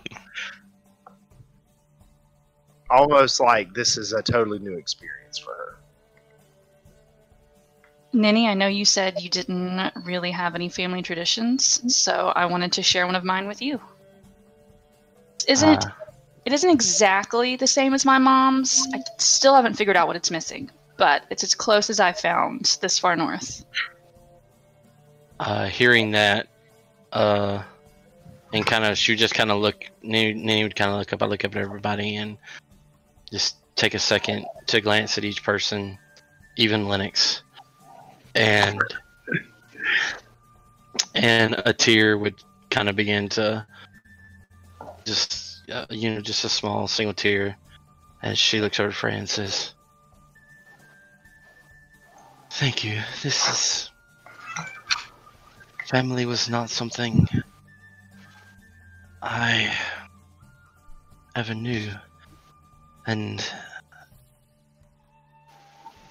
[2.92, 5.78] Almost like this is a totally new experience for her.
[8.12, 12.70] Ninny, I know you said you didn't really have any family traditions, so I wanted
[12.72, 13.80] to share one of mine with you.
[15.48, 15.96] Isn't Ah.
[16.44, 18.86] it isn't exactly the same as my mom's.
[18.92, 22.76] I still haven't figured out what it's missing, but it's as close as I found
[22.82, 23.64] this far north.
[25.40, 26.46] uh, hearing that,
[27.12, 27.62] uh,
[28.52, 31.12] and kind of, she would just kind of look, Nanny, Nanny would kind of look
[31.12, 32.36] up, I look up at everybody and
[33.32, 35.98] just take a second to glance at each person,
[36.56, 37.42] even Lennox.
[38.34, 38.80] And,
[41.14, 42.36] and a tear would
[42.70, 43.66] kind of begin to
[45.04, 47.56] just, uh, you know, just a small single tear
[48.22, 49.74] as she looks over Freya and says,
[52.50, 53.00] Thank you.
[53.22, 53.92] This is
[55.92, 57.28] Family was not something
[59.20, 59.76] I
[61.36, 61.90] ever knew,
[63.06, 63.44] and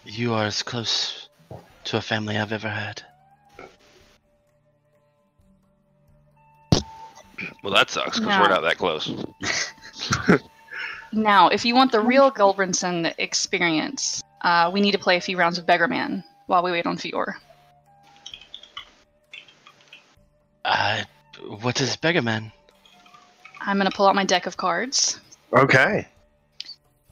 [0.05, 1.29] you are as close
[1.85, 3.03] to a family I've ever had.
[7.63, 8.41] Well, that sucks because No.
[8.41, 9.11] we're not that close.
[11.13, 15.37] Now, if you want the real Gulbranson experience, uh, we need to play a few
[15.37, 17.35] rounds of Beggarman while we wait on Fior.
[20.63, 21.03] Uh,
[21.61, 22.51] what is Beggarman?
[23.59, 25.19] I'm gonna pull out my deck of cards.
[25.53, 26.07] Okay.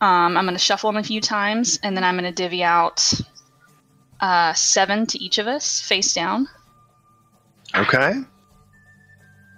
[0.01, 2.63] Um, I'm going to shuffle them a few times, and then I'm going to divvy
[2.63, 3.13] out
[4.21, 6.47] uh, seven to each of us, face down.
[7.75, 8.13] Okay.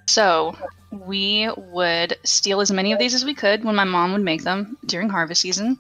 [0.07, 0.55] So
[0.91, 4.43] we would steal as many of these as we could when my mom would make
[4.43, 5.79] them during harvest season.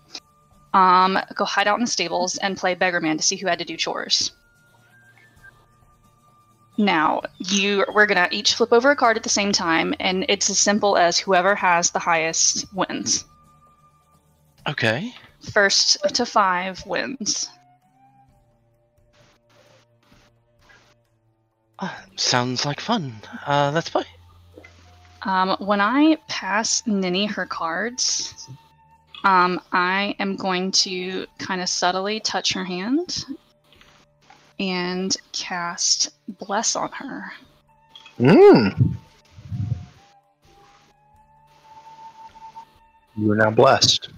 [0.73, 3.65] Um, go hide out in the stables and play Beggarman to see who had to
[3.65, 4.31] do chores.
[6.77, 10.49] Now, you we're gonna each flip over a card at the same time, and it's
[10.49, 13.25] as simple as whoever has the highest wins.
[14.67, 15.13] Okay.
[15.51, 17.49] First to five wins.
[21.79, 23.15] Uh, sounds like fun.
[23.47, 24.05] Uh, let's play.
[25.23, 28.47] Um, when I pass Ninny her cards,
[29.23, 33.25] um, I am going to kind of subtly touch her hand
[34.59, 36.09] and cast
[36.39, 37.31] Bless on her.
[38.19, 38.95] Mm.
[43.17, 44.09] You are now blessed.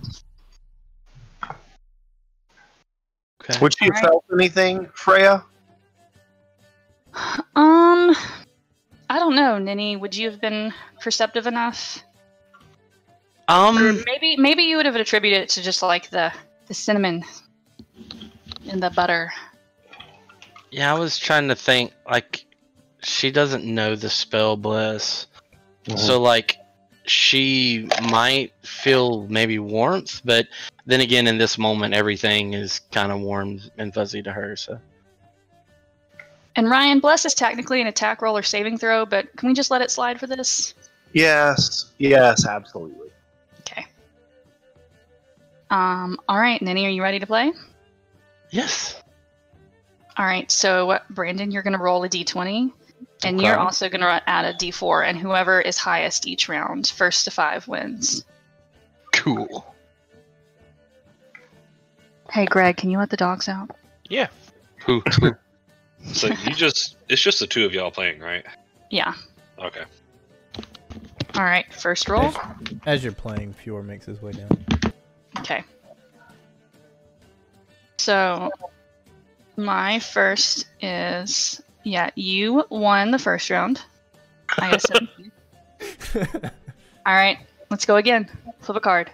[3.49, 3.59] Okay.
[3.59, 4.05] Would she have Alright.
[4.09, 5.43] felt anything, Freya?
[7.55, 8.15] Um,
[9.09, 9.95] I don't know, Ninny.
[9.95, 12.03] Would you have been perceptive enough?
[13.49, 14.03] Or Um.
[14.05, 16.31] maybe, maybe you would have attributed it to just like the
[16.67, 17.23] the cinnamon
[18.69, 19.33] and the butter.
[20.71, 21.91] Yeah, I was trying to think.
[22.09, 22.45] Like,
[23.03, 25.27] she doesn't know the spell bless,
[25.97, 26.57] so like,
[27.05, 30.47] she might feel maybe warmth, but
[30.85, 34.55] then again, in this moment, everything is kind of warm and fuzzy to her.
[34.55, 34.79] So
[36.55, 39.71] And Ryan, Bless is technically an attack roll or saving throw, but can we just
[39.71, 40.73] let it slide for this?
[41.13, 43.09] Yes, yes, absolutely.
[43.61, 43.85] Okay.
[45.69, 47.51] Um, all right, Nini, are you ready to play?
[48.51, 49.01] yes,
[50.17, 52.71] All right, so Brandon, you're going to roll a d20,
[53.23, 57.25] and you're also going to add a d4, and whoever is highest each round, first
[57.25, 58.25] to five wins.
[59.11, 59.73] cool.
[62.31, 63.69] Hey, Greg, can you let the dogs out?
[64.09, 64.27] Yeah.
[64.85, 65.01] Who?
[65.19, 65.35] who-
[66.11, 68.45] So you just it's just the two of y'all playing, right?
[68.89, 69.13] Yeah.
[69.57, 69.83] Okay.
[71.35, 72.33] All right, first roll.
[72.85, 74.65] As you're playing, Fior makes his way down.
[75.39, 75.63] Okay.
[77.97, 78.51] So,
[79.55, 83.81] my first is yeah, you won the first round.
[84.59, 85.31] I got 17.
[87.05, 87.37] All right,
[87.69, 88.29] let's go again.
[88.61, 89.11] Flip a card.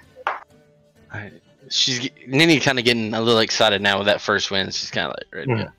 [1.11, 1.31] I,
[1.69, 4.69] she's Nini kind of getting a little excited now with that first win.
[4.71, 5.73] She's kind of like ready to.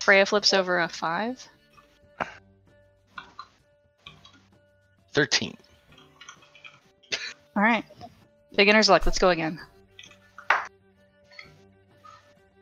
[0.00, 1.46] Freya flips over a five.
[5.12, 5.56] Thirteen.
[7.54, 7.84] All right.
[8.54, 9.06] Beginner's luck.
[9.06, 9.58] Let's go again.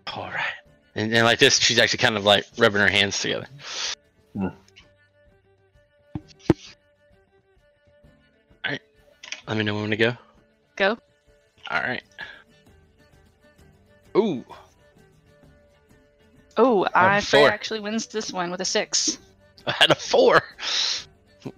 [0.07, 0.64] All right.
[0.95, 3.47] And, and like this, she's actually kind of like rubbing her hands together.
[4.34, 4.47] Hmm.
[8.64, 8.80] All right.
[9.49, 10.16] Let me know when to go.
[10.76, 10.99] Go.
[11.70, 12.03] All right.
[14.16, 14.45] Ooh.
[16.57, 17.40] Oh, I four.
[17.40, 19.18] Freya actually wins this one with a six.
[19.66, 20.40] I had a four.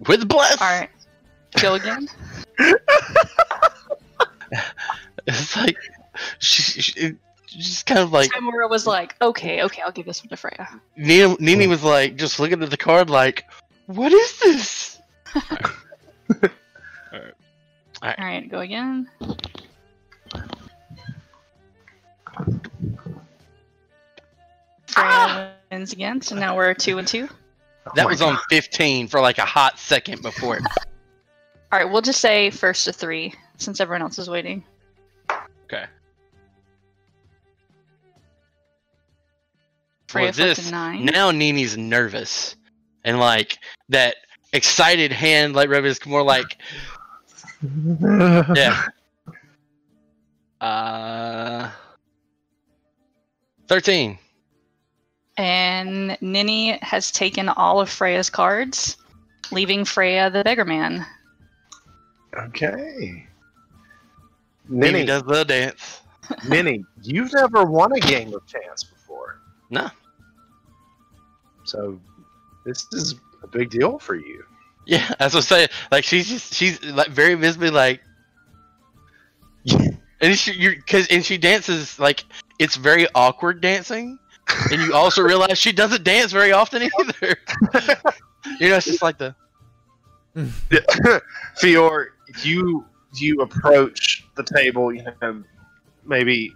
[0.07, 0.59] With bless.
[0.59, 0.89] All right.
[1.61, 2.09] Go again.
[5.27, 5.77] It's like
[6.39, 7.15] she, she
[7.47, 10.37] it- she's kind of like Tymora was like, okay, okay, I'll give this one to
[10.37, 10.67] Freya.
[10.95, 13.45] Nina, Nini was like just looking at the card like,
[13.87, 15.01] what is this?
[15.35, 15.41] All
[17.11, 17.33] right,
[18.19, 19.09] Alright, go again.
[24.87, 25.51] Freya ah!
[25.71, 27.27] wins again, so now we're two and two.
[27.95, 30.59] That oh my was on 15 for like a hot second before.
[31.71, 34.63] All right, we'll just say first to three since everyone else is waiting.
[35.65, 35.85] Okay.
[40.07, 41.05] Freya Well, this nine.
[41.05, 42.55] now Nini's nervous,
[43.03, 43.57] and like
[43.89, 44.15] that
[44.53, 46.57] excited hand like Rev is more like
[48.55, 48.83] yeah.
[50.59, 51.69] Uh,
[53.67, 54.17] thirteen.
[55.37, 58.97] And Nini has taken all of Freya's cards,
[59.51, 61.05] leaving Freya the beggar man.
[62.35, 63.27] Okay.
[64.67, 66.01] Nini Ninny, does the dance.
[66.49, 68.96] Nini, you've never won a game of chance before.
[69.69, 69.89] No.
[71.63, 71.99] So
[72.65, 74.43] this is a big deal for you.
[74.85, 75.69] Yeah, that's what I'm saying.
[75.91, 78.01] Like she's just she's like very visibly like,
[80.21, 82.23] and she you're because and she dances like
[82.59, 84.17] it's very awkward dancing,
[84.71, 87.37] and you also realize she doesn't dance very often either.
[88.59, 89.35] you know, it's just like the
[91.55, 92.13] Fior,
[92.43, 95.43] you you approach the table, you know,
[96.05, 96.53] maybe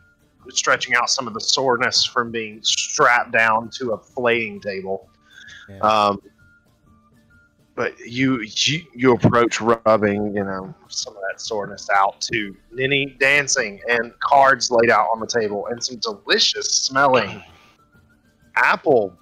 [0.50, 5.10] stretching out some of the soreness from being strapped down to a flaying table.
[5.70, 5.80] Yeah.
[5.80, 6.22] Um,
[7.76, 13.16] but you, you you approach rubbing, you know, some of that soreness out to Ninny
[13.20, 17.42] dancing and cards laid out on the table and some delicious smelling
[18.56, 19.18] apple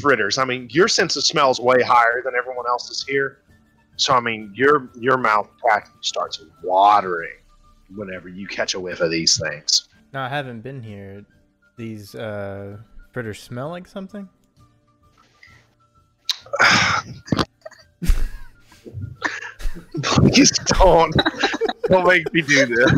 [0.00, 0.38] fritters.
[0.38, 3.38] I mean, your sense of smell is way higher than everyone else's here.
[3.96, 7.38] So I mean, your your mouth practically starts watering
[7.94, 9.88] whenever you catch a whiff of these things.
[10.12, 11.24] No, I haven't been here.
[11.76, 12.76] These uh,
[13.12, 14.28] fritters smell like something.
[20.02, 21.14] Please don't
[21.88, 22.92] don't make me do this.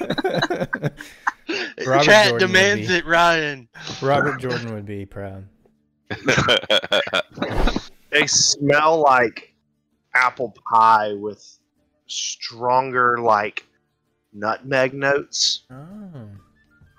[1.86, 3.68] Robert chat Jordan demands be- it, Ryan.
[4.00, 5.46] Robert Jordan would be proud.
[8.12, 9.54] They smell like
[10.14, 11.58] apple pie with
[12.06, 13.66] stronger like
[14.32, 15.64] nutmeg notes.
[15.70, 16.28] Oh.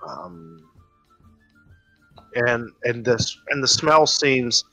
[0.08, 0.60] um,
[2.36, 4.64] and and this and the smell seems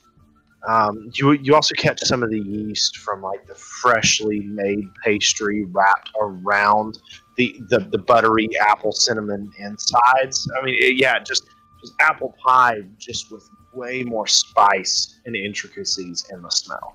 [0.68, 5.64] um, you you also catch some of the yeast from like the freshly made pastry
[5.66, 6.98] wrapped around
[7.36, 10.48] the the, the buttery apple cinnamon insides.
[10.60, 11.44] I mean, it- yeah, just
[11.80, 16.94] just apple pie, just with way more spice and intricacies in the smell.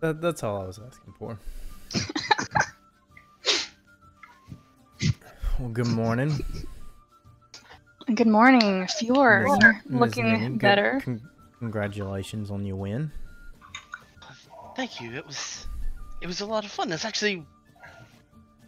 [0.00, 1.38] That, that's all I was asking for.
[5.62, 6.44] well, good morning.
[8.12, 9.44] Good morning, Fior.
[9.44, 9.58] Ms.
[9.62, 10.00] You're Ms.
[10.00, 10.48] looking Nini.
[10.48, 11.00] Good- better.
[11.04, 11.30] con-
[11.60, 13.12] congratulations on your win.
[14.74, 15.12] Thank you.
[15.12, 15.66] It was
[16.20, 16.90] it was a lot of fun.
[16.90, 17.46] It's actually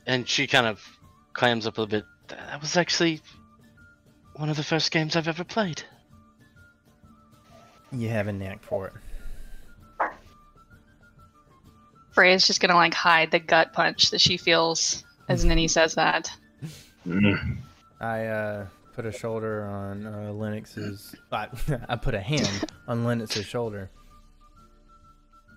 [0.07, 0.81] and she kind of
[1.33, 2.05] clams up a bit.
[2.29, 3.21] That was actually
[4.37, 5.83] one of the first games I've ever played.
[7.91, 8.93] You have a knack for it.
[12.13, 15.49] Freya's just gonna like hide the gut punch that she feels as mm.
[15.49, 16.31] Nini says that.
[18.01, 21.15] I uh, put a shoulder on uh, Lennox's.
[21.31, 21.49] I,
[21.89, 23.91] I put a hand on Lennox's shoulder.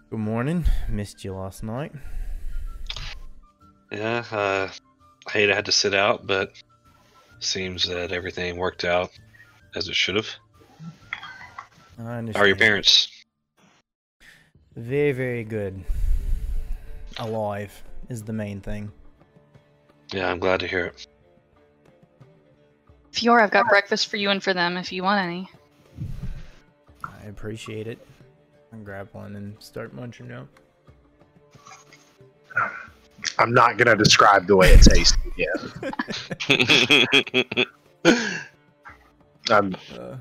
[0.10, 0.66] Good morning.
[0.90, 1.94] Missed you last night.
[3.92, 4.70] Yeah, uh,
[5.28, 6.52] I hate I had to sit out, but
[7.40, 9.12] seems that everything worked out
[9.76, 10.30] as it should have.
[12.00, 13.10] I How are your parents?
[14.76, 15.84] Very, very good.
[17.18, 18.92] Alive is the main thing.
[20.14, 21.08] Yeah, I'm glad to hear it.
[23.18, 25.50] Fior, I've got breakfast for you and for them if you want any.
[27.04, 27.98] I appreciate it.
[28.72, 30.48] I grab one and start munching out.
[33.40, 37.68] I'm not gonna describe the way it tastes yet.
[39.50, 40.18] Um, Uh,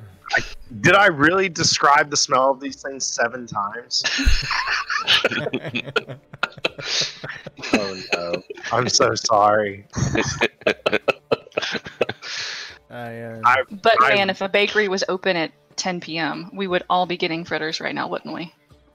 [0.83, 4.05] did I really describe the smell of these things seven times?
[7.73, 8.43] Oh no!
[8.71, 9.87] I'm so sorry.
[12.91, 16.67] I, uh, I- But I- man, if a bakery was open at 10 p.m., we
[16.67, 18.53] would all be getting fritters right now, wouldn't we?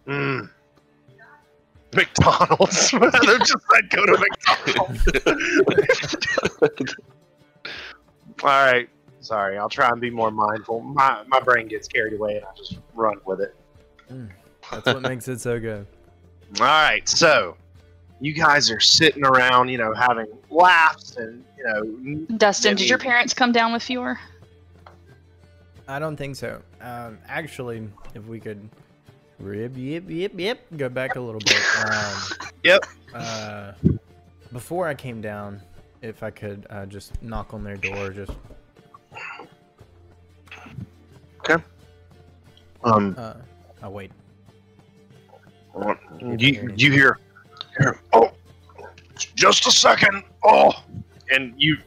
[0.07, 0.49] Mm.
[1.93, 2.89] McDonald's.
[2.91, 5.07] Heather just said go to McDonald's.
[8.43, 8.89] All right.
[9.19, 10.79] Sorry, I'll try and be more mindful.
[10.79, 13.55] My my brain gets carried away and I just run with it.
[14.71, 15.85] that's what makes it so good.
[16.59, 17.55] All right, so
[18.19, 22.97] you guys are sitting around, you know, having laughs and you know, Dustin, did your
[22.97, 24.19] parents come down with Fior?
[25.87, 26.61] I don't think so.
[26.79, 28.69] Um, actually, if we could
[29.39, 31.61] rib, yip, yip, yip, go back a little bit.
[31.87, 32.85] Um, Yep.
[33.13, 33.71] Uh,
[34.53, 35.59] before I came down,
[36.03, 38.31] if I could uh, just knock on their door, just
[41.39, 41.63] Okay.
[42.83, 43.33] um, uh,
[43.81, 44.11] oh wait,
[46.19, 47.17] you you hear,
[47.79, 48.31] hear, oh,
[49.33, 50.71] just a second, oh,
[51.31, 51.77] and you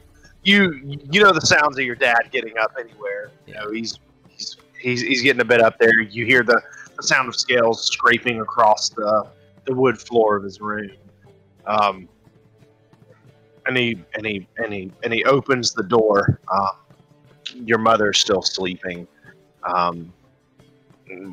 [0.43, 3.31] you you know the sounds of your dad getting up anywhere.
[3.47, 3.99] You know he's
[4.29, 6.01] he's he's, he's getting a bit up there.
[6.01, 6.61] You hear the,
[6.95, 9.27] the sound of scales scraping across the
[9.65, 10.91] the wood floor of his room.
[11.65, 12.07] Um,
[13.65, 16.39] and he and he and he and he opens the door.
[16.51, 16.69] Um,
[17.53, 19.07] your mother's still sleeping,
[19.63, 20.11] um,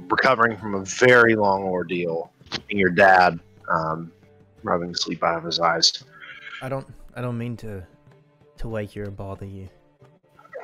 [0.09, 2.32] recovering from a very long ordeal
[2.70, 4.12] and your dad um,
[4.62, 6.05] rubbing sleep out of his eyes.
[6.60, 7.86] I don't, I don't mean to,
[8.62, 9.68] to wake you or bother you.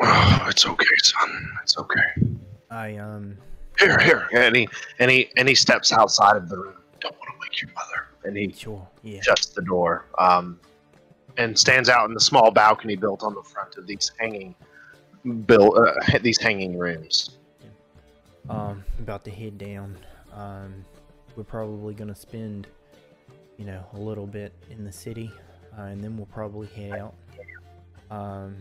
[0.01, 1.51] Oh, it's okay, son.
[1.63, 2.01] It's okay.
[2.71, 3.37] I um,
[3.79, 4.29] Here, here.
[4.33, 4.69] And he
[4.99, 6.75] and he and he steps outside of the room.
[7.01, 8.07] Don't want to wake your mother.
[8.25, 10.07] And he sure, yeah, shuts the door.
[10.19, 10.61] Um,
[11.37, 14.55] and stands out in the small balcony built on the front of these hanging,
[15.47, 17.39] built uh, these hanging rooms.
[18.49, 19.97] um, about to head down.
[20.35, 20.85] Um,
[21.37, 22.69] we're probably gonna spend,
[23.57, 25.33] you know, a little bit in the city,
[25.77, 27.15] uh, and then we'll probably head out.
[28.11, 28.57] Um,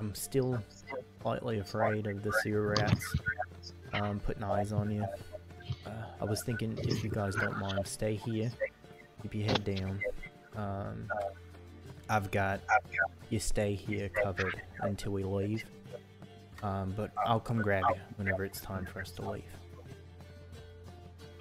[0.00, 0.62] I'm still
[1.22, 3.14] slightly afraid of the sewer rats
[3.92, 5.04] um, putting eyes on you.
[5.86, 8.50] Uh, I was thinking if you guys don't mind, stay here,
[9.22, 10.00] keep your head down.
[10.56, 11.08] Um,
[12.08, 12.60] I've got
[13.30, 15.64] you stay here covered until we leave.
[16.62, 19.42] Um, but I'll come grab you whenever it's time for us to leave.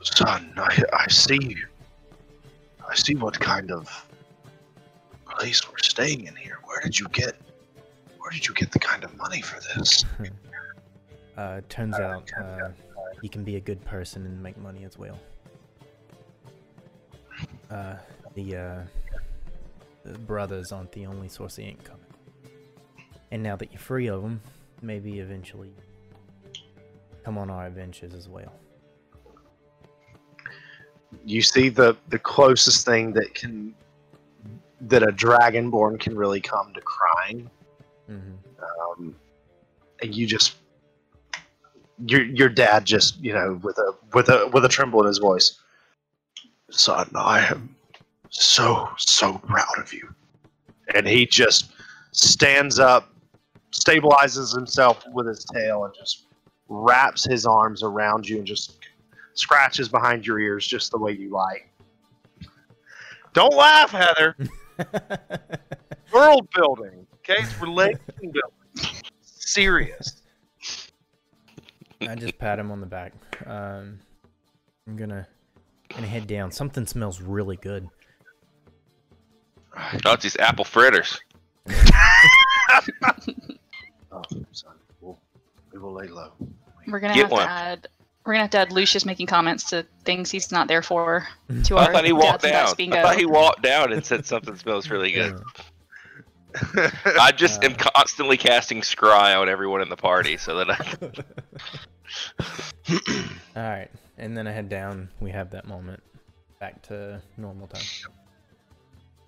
[0.03, 1.39] Son, I, I see.
[1.41, 1.65] You.
[2.87, 3.87] I see what kind of
[5.37, 6.59] place we're staying in here.
[6.63, 7.35] Where did you get?
[8.19, 10.05] Where did you get the kind of money for this?
[11.35, 12.69] Uh, turns out uh,
[13.23, 15.17] you can be a good person and make money as well.
[17.71, 17.95] Uh,
[18.35, 18.79] the, uh,
[20.05, 21.99] the brothers aren't the only source of income.
[23.31, 24.41] And now that you're free of them,
[24.83, 25.73] maybe eventually
[27.25, 28.53] come on our adventures as well.
[31.25, 33.73] You see the the closest thing that can
[34.87, 37.49] that a dragonborn can really come to crying.
[38.07, 38.33] hmm
[38.91, 39.15] Um,
[40.01, 40.55] and you just
[42.05, 45.19] your your dad just you know with a with a with a tremble in his
[45.19, 45.59] voice.
[46.69, 47.75] Son, I am
[48.29, 50.13] so so proud of you.
[50.93, 51.71] And he just
[52.11, 53.13] stands up,
[53.71, 56.25] stabilizes himself with his tail, and just
[56.67, 58.79] wraps his arms around you and just
[59.33, 61.69] scratches behind your ears just the way you like.
[63.33, 64.35] Don't laugh, Heather.
[66.13, 67.05] World building.
[67.17, 69.01] Okay, it's relation building.
[69.21, 70.21] Serious.
[72.01, 73.13] I just pat him on the back.
[73.45, 73.99] Um,
[74.87, 75.27] I'm gonna
[75.89, 76.51] gonna head down.
[76.51, 77.87] Something smells really good.
[80.05, 81.19] Oh, it's these apple fritters.
[84.11, 85.17] Oh, son, we'll,
[85.71, 86.33] we will lay low.
[86.87, 87.47] We're gonna Get have one.
[87.47, 87.87] to add.
[88.25, 91.27] We're gonna have to add Lucius making comments to things he's not there for.
[91.65, 92.93] To I our thought he walked Dads down.
[92.93, 95.41] I thought he walked down and said something smells really good.
[97.05, 97.89] I just am Uh.
[97.95, 100.77] constantly casting scry on everyone in the party so that I
[103.55, 105.09] All right, and then I head down.
[105.19, 106.01] We have that moment
[106.59, 107.83] back to normal time.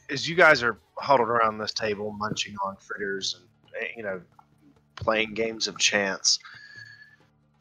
[0.09, 4.21] As you guys are huddled around this table, munching on fritters and you know,
[4.95, 6.39] playing games of chance,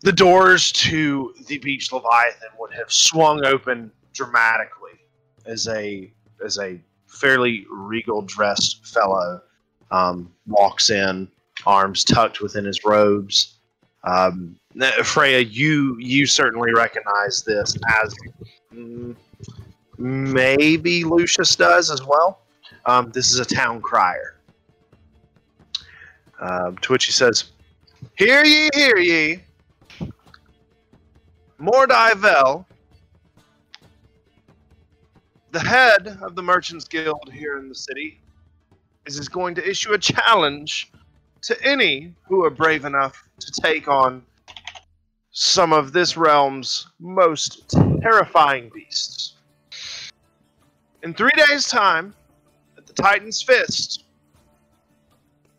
[0.00, 4.98] the doors to the beach leviathan would have swung open dramatically
[5.46, 6.10] as a
[6.44, 9.40] as a fairly regal dressed fellow
[9.90, 11.28] um, walks in,
[11.66, 13.58] arms tucked within his robes.
[14.02, 14.56] Um,
[15.02, 18.14] Freya, you you certainly recognize this as
[19.98, 22.40] maybe Lucius does as well.
[22.86, 24.40] Um, this is a town crier.
[26.40, 27.52] Um, to which he says,
[28.16, 29.43] Hear ye, hear ye.
[31.60, 32.66] Mordivel,
[35.52, 38.20] the head of the Merchants Guild here in the city,
[39.06, 40.90] is, is going to issue a challenge
[41.42, 44.22] to any who are brave enough to take on
[45.30, 47.70] some of this realm's most
[48.00, 49.34] terrifying beasts.
[51.02, 52.14] In three days' time,
[52.78, 54.04] at the Titan's Fist,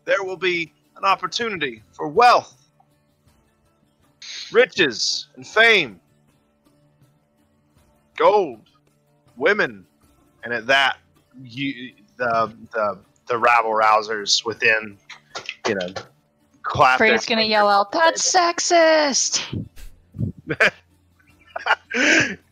[0.04, 2.65] there will be an opportunity for wealth,
[4.52, 6.00] riches, and fame,
[8.16, 8.60] gold,
[9.36, 9.86] women,
[10.44, 10.98] and at that,
[11.42, 14.96] you, the the the rabble rousers within,
[15.68, 15.88] you know,
[16.62, 16.98] clap.
[16.98, 19.42] their gonna yell out, "That's sexist!"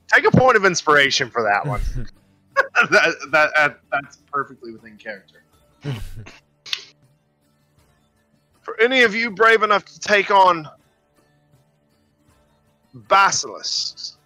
[0.09, 1.81] Take a point of inspiration for that one.
[2.91, 5.43] that, that, that that's perfectly within character.
[8.62, 10.69] for any of you brave enough to take on
[12.95, 14.19] basilisks,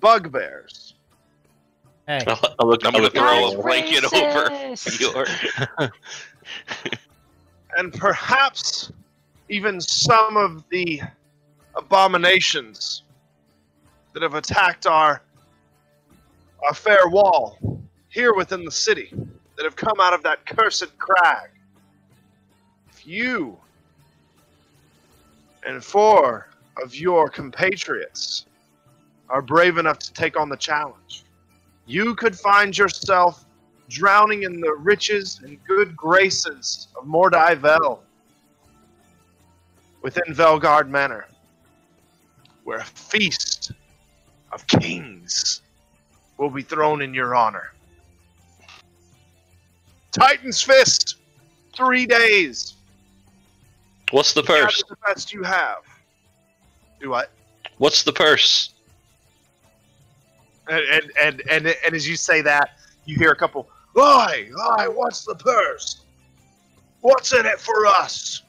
[0.00, 0.94] bugbears,
[2.10, 5.26] Hey, I look, I'm gonna throw a blanket over your.
[7.76, 8.90] and perhaps
[9.48, 11.00] even some of the
[11.76, 13.04] abominations
[14.12, 15.22] that have attacked our
[16.66, 17.58] our fair wall
[18.08, 19.12] here within the city
[19.56, 21.50] that have come out of that cursed crag.
[22.90, 23.56] If you
[25.64, 26.48] and four
[26.82, 28.46] of your compatriots
[29.28, 31.24] are brave enough to take on the challenge,
[31.86, 33.44] you could find yourself
[33.88, 38.02] drowning in the riches and good graces of Mordai Vel
[40.02, 41.26] within Velgard Manor,
[42.64, 43.72] where a feast
[44.52, 45.62] of kings
[46.38, 47.72] will be thrown in your honor.
[50.12, 51.16] Titan's Fist,
[51.76, 52.74] three days.
[54.10, 54.82] What's the purse?
[54.88, 55.78] The best you have.
[57.00, 57.30] Do what?
[57.78, 58.74] What's the purse?
[60.68, 62.70] And and, and and and as you say that,
[63.04, 63.68] you hear a couple.
[63.96, 66.02] Oi, oi, what's the purse?
[67.00, 68.42] What's in it for us?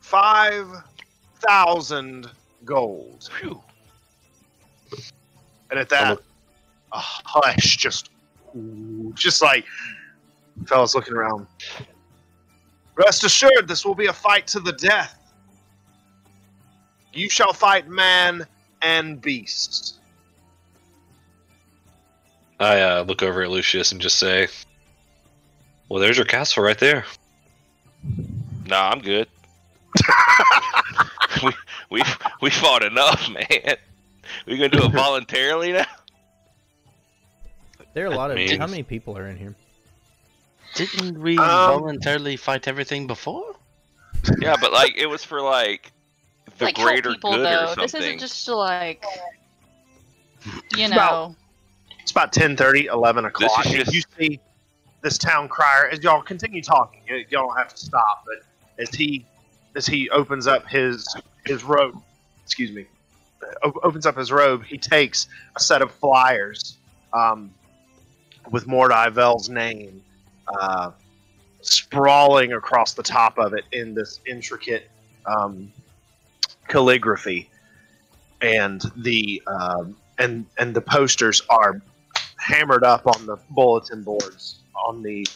[0.00, 0.66] Five
[1.40, 2.30] thousand
[2.64, 3.28] gold.
[3.38, 3.60] Phew.
[5.70, 6.18] And at that,
[6.92, 8.10] a hush just,
[9.14, 9.66] just like
[10.66, 11.46] fellas looking around.
[12.94, 15.14] Rest assured, this will be a fight to the death.
[17.12, 18.46] You shall fight man
[18.82, 19.98] and beast.
[22.60, 24.48] I uh, look over at Lucius and just say,
[25.88, 27.04] "Well, there's your castle right there."
[28.66, 29.28] Nah, I'm good.
[31.44, 31.52] we
[31.90, 32.02] we
[32.42, 33.76] we fought enough, man.
[34.46, 35.86] We gonna do it voluntarily now?
[37.94, 38.36] there are a lot of.
[38.36, 39.54] mean- How many people are in here?
[40.78, 43.56] Didn't we Um, voluntarily fight everything before?
[44.40, 45.92] Yeah, but like it was for like
[46.58, 47.64] the like help greater people good though.
[47.64, 47.82] or something.
[47.82, 49.04] This isn't just to like,
[50.76, 50.96] you It's know.
[50.96, 51.34] about-
[52.00, 52.56] It's about 10
[52.86, 53.66] 11 o'clock.
[53.66, 54.40] is just- You see
[55.02, 57.02] this town crier as y'all continue talking.
[57.06, 58.42] You y'all don't have to stop, but
[58.82, 59.26] as he
[59.74, 61.06] as he opens up his
[61.44, 62.00] his robe,
[62.44, 62.86] excuse me,
[63.82, 66.76] opens up his robe, he takes a set of flyers
[67.12, 67.50] um,
[68.50, 70.02] with Mordai Vel's name
[70.60, 70.90] uh,
[71.60, 74.90] sprawling across the top of it in this intricate
[75.26, 75.72] um,
[76.68, 77.48] calligraphy,
[78.40, 81.80] and the um, and and the posters are
[82.36, 85.26] hammered up on the bulletin boards on the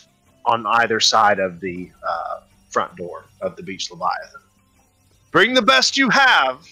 [0.47, 4.41] on either side of the uh, front door of the Beach Leviathan.
[5.31, 6.67] Bring the best you have.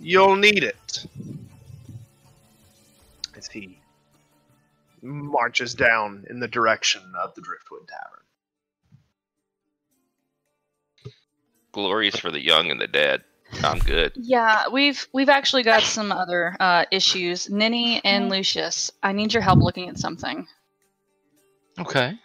[0.00, 1.06] You'll need it.
[5.06, 8.22] Marches down in the direction of the Driftwood Tavern.
[11.72, 13.22] Glories for the young and the dead.
[13.62, 14.12] I'm good.
[14.16, 17.48] Yeah, we've we've actually got some other uh, issues.
[17.50, 20.46] Ninny and Lucius, I need your help looking at something.
[21.78, 22.18] Okay.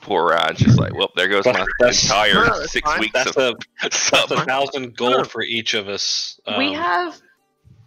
[0.00, 3.00] Poor Ryan's just like, well, there goes my That's- entire No, six fine.
[3.00, 6.40] weeks That's of a that's a thousand gold for each of us.
[6.58, 7.20] we Um, have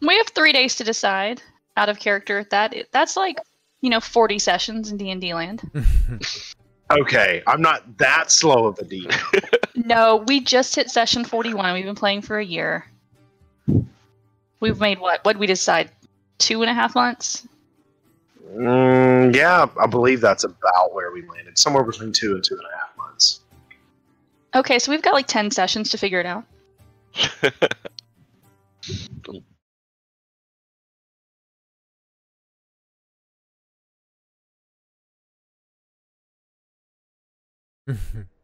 [0.02, 1.42] we have three days to decide
[1.76, 2.46] out of character.
[2.52, 3.38] That that's like
[3.88, 5.62] you know forty sessions in D and D land.
[6.90, 9.14] Okay, I'm not that slow of a demon.
[9.76, 11.74] No, we just hit session forty one.
[11.74, 12.88] We've been playing for a year.
[14.62, 15.26] We've made what?
[15.26, 15.92] What did we decide?
[16.38, 17.46] Two and a half months.
[18.50, 21.58] Mm, yeah, I believe that's about where we landed.
[21.58, 23.42] Somewhere between two and two and a half months.
[24.56, 26.46] Okay, so we've got like ten sessions to figure it out.
[37.88, 38.22] Mm-hmm.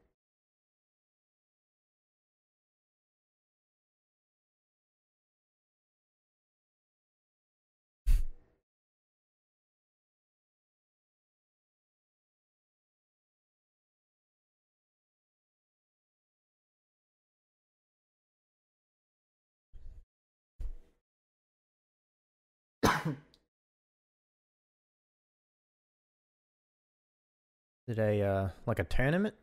[27.94, 29.36] Did a uh like a tournament?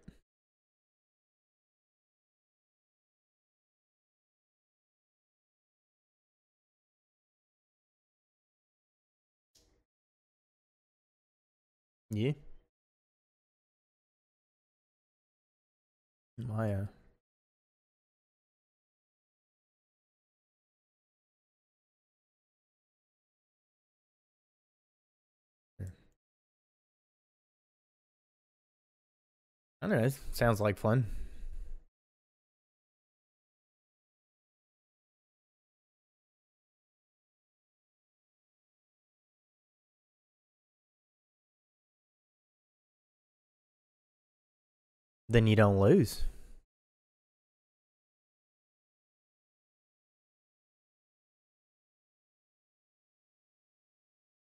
[12.10, 12.32] Yeah.
[16.38, 16.86] My uh
[29.82, 30.04] I don't know.
[30.04, 31.06] it Sounds like fun.
[45.28, 46.24] Then you don't lose.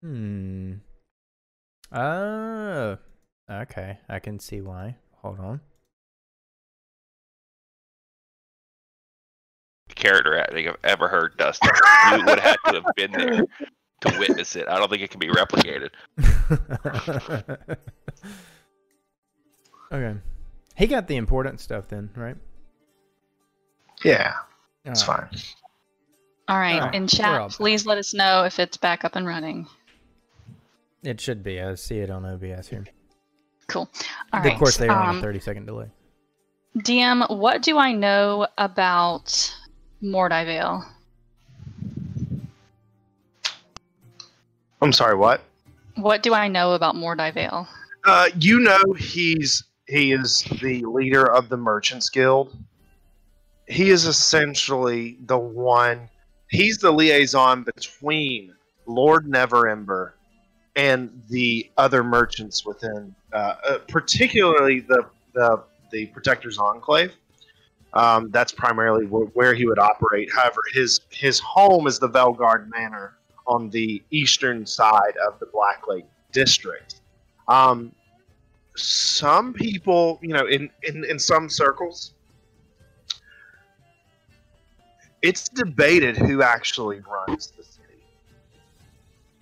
[0.02, 0.74] Hmm.
[1.92, 2.98] Oh.
[3.50, 3.98] Okay.
[4.08, 4.96] I can see why.
[5.22, 5.60] Hold on.
[9.94, 11.70] Character acting I've ever heard, Dustin.
[12.12, 13.42] you would have to have been there
[14.02, 14.68] to witness it.
[14.68, 15.90] I don't think it can be replicated.
[19.92, 20.18] okay.
[20.76, 22.36] He got the important stuff then, right?
[24.04, 24.34] Yeah,
[24.84, 25.30] it's Alright.
[25.30, 25.40] fine.
[26.46, 26.80] All right.
[26.80, 29.66] Alright, In chat, please let us know if it's back up and running.
[31.02, 31.60] It should be.
[31.60, 32.84] I see it on OBS here.
[33.68, 33.88] Cool.
[34.32, 34.58] All of right.
[34.58, 35.86] course, they are on um, a 30 second delay.
[36.78, 39.54] DM, what do I know about
[40.02, 40.84] Mordai Vale?
[44.80, 45.42] I'm sorry, what?
[45.96, 47.66] What do I know about Mordai Vale?
[48.04, 52.56] Uh, you know he's he is the leader of the Merchants Guild.
[53.66, 56.08] He is essentially the one.
[56.48, 58.54] He's the liaison between
[58.86, 60.12] Lord Neverember
[60.76, 67.12] and the other merchants within, uh, uh, particularly the the the Protector's Enclave.
[67.94, 70.30] Um, that's primarily wh- where he would operate.
[70.32, 73.14] However, his his home is the Velgard Manor
[73.46, 77.00] on the eastern side of the Black Lake District.
[77.48, 77.92] Um,
[78.76, 82.12] some people, you know, in, in, in some circles,
[85.22, 88.00] it's debated who actually runs the city.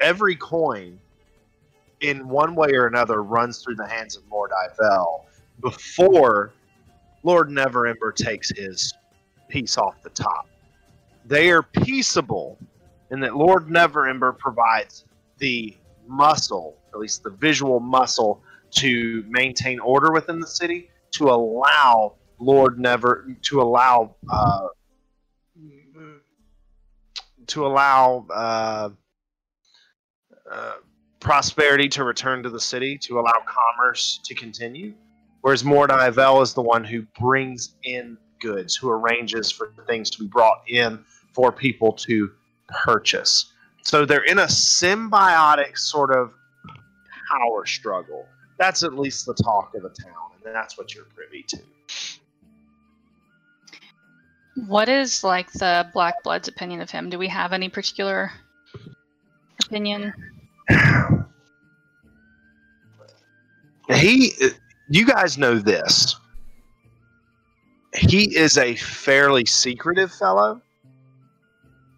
[0.00, 0.98] Every coin,
[2.01, 5.27] in one way or another, runs through the hands of Mordai Vel
[5.60, 6.52] before
[7.23, 8.93] Lord Neverember takes his
[9.48, 10.48] piece off the top.
[11.24, 12.59] They are peaceable
[13.10, 15.05] in that Lord Neverember provides
[15.39, 18.43] the muscle, at least the visual muscle,
[18.73, 24.68] to maintain order within the city, to allow Lord Never, to allow, uh,
[27.47, 28.90] to allow uh,
[30.51, 30.73] uh,
[31.27, 34.94] prosperity to return to the city, to allow commerce to continue.
[35.40, 40.20] Whereas Mordai Vel is the one who brings in goods, who arranges for things to
[40.20, 42.31] be brought in for people to
[42.69, 43.53] purchase.
[43.82, 46.32] So they're in a symbiotic sort of
[47.28, 48.24] power struggle.
[48.61, 51.59] That's at least the talk of the town, and that's what you're privy to.
[54.69, 57.11] What is like the Black Blood's opinion of him?
[57.11, 58.31] Do we have any particular
[59.65, 60.15] opinion?
[63.94, 64.32] He,
[64.88, 66.16] you guys know this.
[67.94, 70.60] He is a fairly secretive fellow.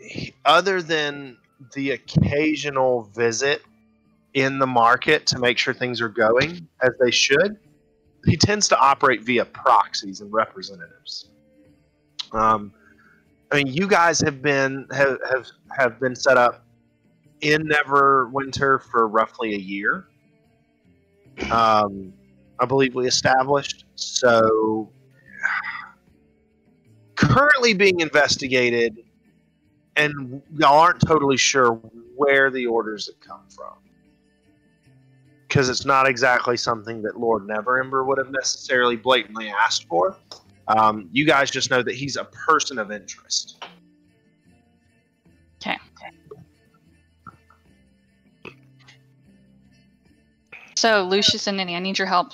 [0.01, 1.37] He- other than
[1.75, 3.63] the occasional visit
[4.35, 7.59] in the market to make sure things are going as they should,
[8.27, 11.31] he tends to operate via proxies and representatives.
[12.33, 12.73] Um,
[13.51, 15.47] I mean, you guys have been have have,
[15.77, 16.65] have been set up
[17.41, 20.08] in Neverwinter for roughly a year.
[21.51, 22.13] Um,
[22.59, 23.85] I believe we established.
[23.95, 24.91] So,
[27.15, 28.99] currently being investigated,
[29.97, 31.81] and y'all aren't totally sure
[32.17, 33.75] where the orders have come from.
[35.47, 40.17] Because it's not exactly something that Lord Neverember would have necessarily blatantly asked for.
[40.69, 43.65] Um, you guys just know that he's a person of interest.
[50.79, 52.31] So, Lucius and Ninny, I need your help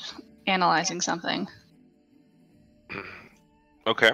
[0.47, 1.49] analyzing something.
[3.87, 4.11] Okay.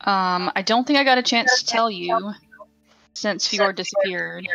[0.00, 2.32] Um, I don't think I got a chance to tell you
[3.12, 4.48] since Fior disappeared.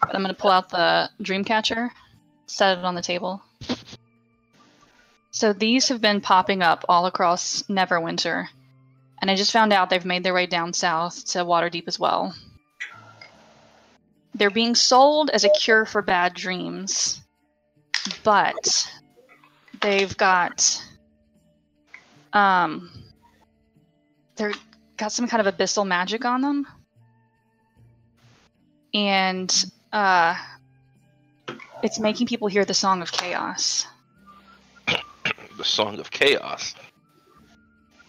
[0.00, 1.90] But I'm gonna pull out the Dreamcatcher,
[2.46, 3.42] set it on the table.
[5.32, 8.46] So these have been popping up all across Neverwinter,
[9.20, 12.32] and I just found out they've made their way down south to Waterdeep as well.
[14.36, 17.22] They're being sold as a cure for bad dreams,
[18.22, 18.90] but
[19.80, 20.82] they've got
[22.32, 22.90] um
[24.36, 24.52] they're
[24.96, 26.66] got some kind of abyssal magic on them
[28.94, 30.34] and uh
[31.82, 33.86] it's making people hear the song of chaos
[35.58, 36.74] The Song of Chaos.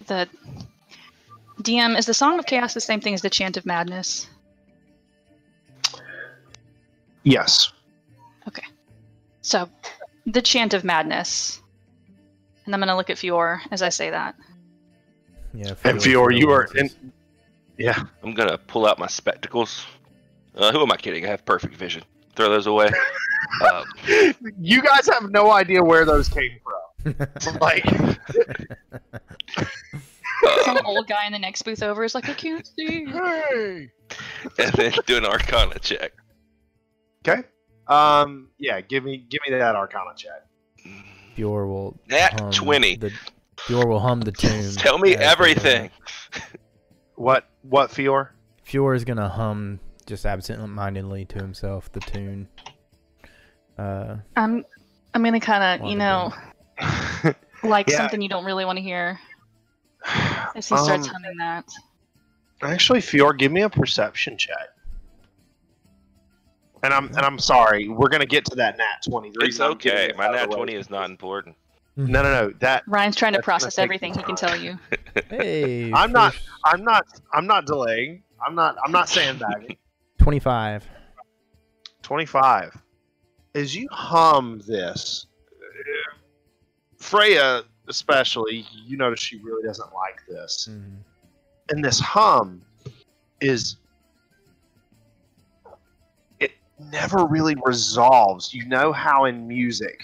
[0.07, 0.27] the
[1.61, 4.27] dm is the song of chaos the same thing as the chant of madness
[7.23, 7.73] Yes.
[9.47, 9.69] So
[10.25, 11.61] the chant of madness
[12.65, 14.35] and i'm going to look at fior as i say that
[15.53, 15.73] Yeah.
[15.85, 16.89] And Fior Fior, you are in.
[17.77, 18.03] Yeah.
[18.23, 19.85] I'm gonna pull out my spectacles.
[20.55, 21.25] Uh, who am I kidding?
[21.25, 22.03] I have perfect vision.
[22.35, 22.89] Throw those away.
[23.71, 23.85] um,
[24.59, 27.15] You guys have no idea where those came from.
[27.61, 27.85] Like,
[30.65, 33.89] some old guy in the next booth over is like i can't see hey.
[34.59, 36.11] and then do an Arcana check.
[37.27, 37.43] Okay.
[37.89, 38.49] Um.
[38.57, 38.81] Yeah.
[38.81, 39.17] Give me.
[39.17, 40.45] Give me that Arcana check.
[41.35, 41.99] Fior will.
[42.09, 42.95] that 20.
[42.97, 43.11] The,
[43.57, 44.73] Fior will hum the tune.
[44.73, 45.31] Tell me as they go.
[45.31, 45.89] everything.
[47.15, 47.47] What?
[47.61, 47.91] What?
[47.91, 48.33] Fior?
[48.63, 52.47] Fior is gonna hum just absent-mindedly to himself the tune.
[53.77, 54.65] Uh, i'm
[55.13, 56.33] i'm going to kind of you know
[57.63, 57.97] like Yeah.
[57.97, 59.19] something you don't really want to hear
[60.55, 61.65] as he starts Um, humming that
[62.63, 64.55] Actually, Fior, give me a perception check.
[66.87, 67.89] And I'm and I'm sorry.
[67.89, 69.27] We're gonna get to that nat twenty.
[69.31, 70.17] The It's reason I'm getting okay.
[70.17, 71.57] My nat twenty is not important.
[71.97, 72.53] No, no, no.
[72.61, 74.79] That Ryan's trying to process everything he can tell you.
[75.29, 76.33] hey, I'm not-
[76.63, 77.05] I'm not.
[77.33, 78.23] I'm not delaying.
[78.41, 78.77] I'm not.
[78.85, 79.75] I'm not sandbagging.
[80.19, 80.85] 25.
[82.03, 82.81] Twenty-five.
[83.53, 85.25] As you hum this,
[86.95, 90.69] Freya especially, you notice she really doesn't like this.
[90.71, 90.99] Mhm.
[91.69, 92.61] and this hum
[93.41, 93.77] is it
[96.79, 98.53] never really resolves.
[98.53, 100.03] You know how in music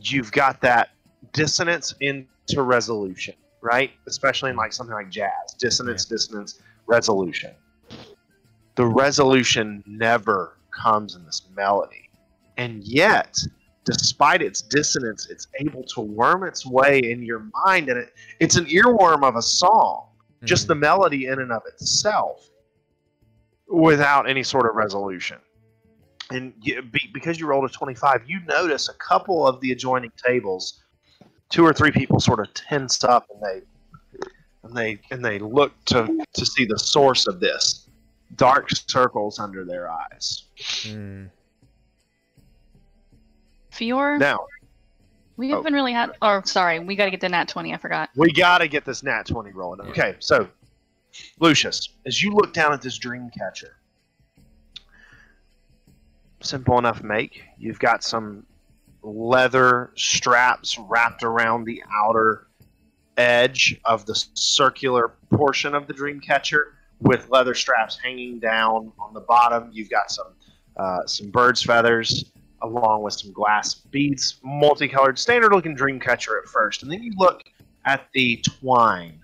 [0.00, 0.90] you've got that
[1.32, 3.90] dissonance into resolution right?
[4.06, 5.54] Especially in like something like jazz.
[5.58, 7.52] Dissonance dissonance resolution.
[8.76, 12.08] The resolution never comes in this melody.
[12.56, 13.36] And yet
[13.84, 18.56] despite its dissonance it's able to worm its way in your mind and it, it's
[18.56, 20.08] an earworm of a song.
[20.44, 20.80] Just the Mhm.
[20.80, 22.48] melody in and of itself
[23.66, 25.38] without any sort of resolution.
[26.30, 30.12] And you, be, because you rolled a 25, you notice a couple of the adjoining
[30.22, 30.80] tables,
[31.48, 33.62] two or three people sort of tense up and they
[34.62, 37.88] and they and they look to to see the source of this.
[38.36, 40.44] Dark circles under their eyes.
[40.82, 41.30] Mm.
[43.70, 44.46] Fior, Now,
[45.38, 45.56] we oh.
[45.56, 46.10] haven't really had.
[46.20, 47.72] Or sorry, we got to get the nat twenty.
[47.72, 48.10] I forgot.
[48.16, 49.88] we got to get this nat 20 rolling.
[49.88, 50.48] Okay, so
[51.40, 53.76] Lucius, as you look down at this dream catcher,
[56.48, 57.42] simple enough make.
[57.58, 58.44] You've got some
[59.02, 62.48] leather straps wrapped around the outer
[63.16, 69.12] edge of the circular portion of the dream catcher with leather straps hanging down on
[69.14, 69.70] the bottom.
[69.72, 70.28] You've got some
[70.76, 72.24] uh, some bird's feathers
[72.62, 76.82] along with some glass beads, multicolored, standard looking dream catcher at first.
[76.82, 77.42] And then you look
[77.84, 79.20] at the twine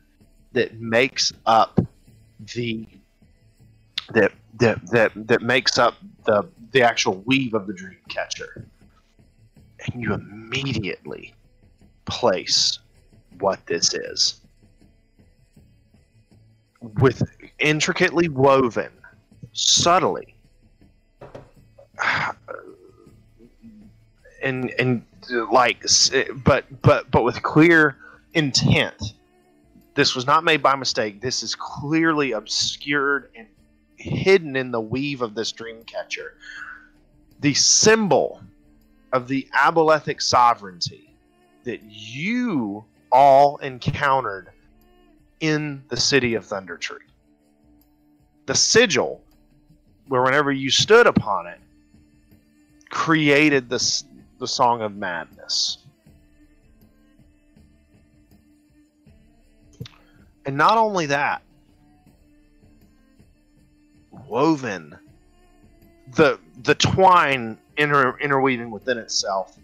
[0.52, 1.80] that makes up
[2.54, 2.86] the
[4.12, 5.94] that that that, that makes up
[6.24, 6.44] the
[6.74, 8.66] the actual weave of the dream catcher.
[9.86, 11.32] And you immediately
[12.04, 12.80] place
[13.38, 14.40] what this is.
[17.00, 17.22] With
[17.58, 18.90] intricately woven,
[19.52, 20.34] subtly,
[24.42, 25.02] and and
[25.50, 25.78] like
[26.44, 27.96] but but but with clear
[28.34, 29.14] intent
[29.94, 33.46] this was not made by mistake this is clearly obscured and
[34.04, 36.34] hidden in the weave of this dream catcher.
[37.40, 38.42] The symbol
[39.12, 41.16] of the abolethic sovereignty
[41.64, 44.50] that you all encountered
[45.40, 46.98] in the city of Thundertree.
[48.46, 49.22] The sigil
[50.08, 51.60] where whenever you stood upon it
[52.90, 54.04] created this
[54.38, 55.78] the song of madness.
[60.44, 61.43] And not only that
[64.34, 64.98] woven
[66.16, 69.56] the the twine inter, interweaving within itself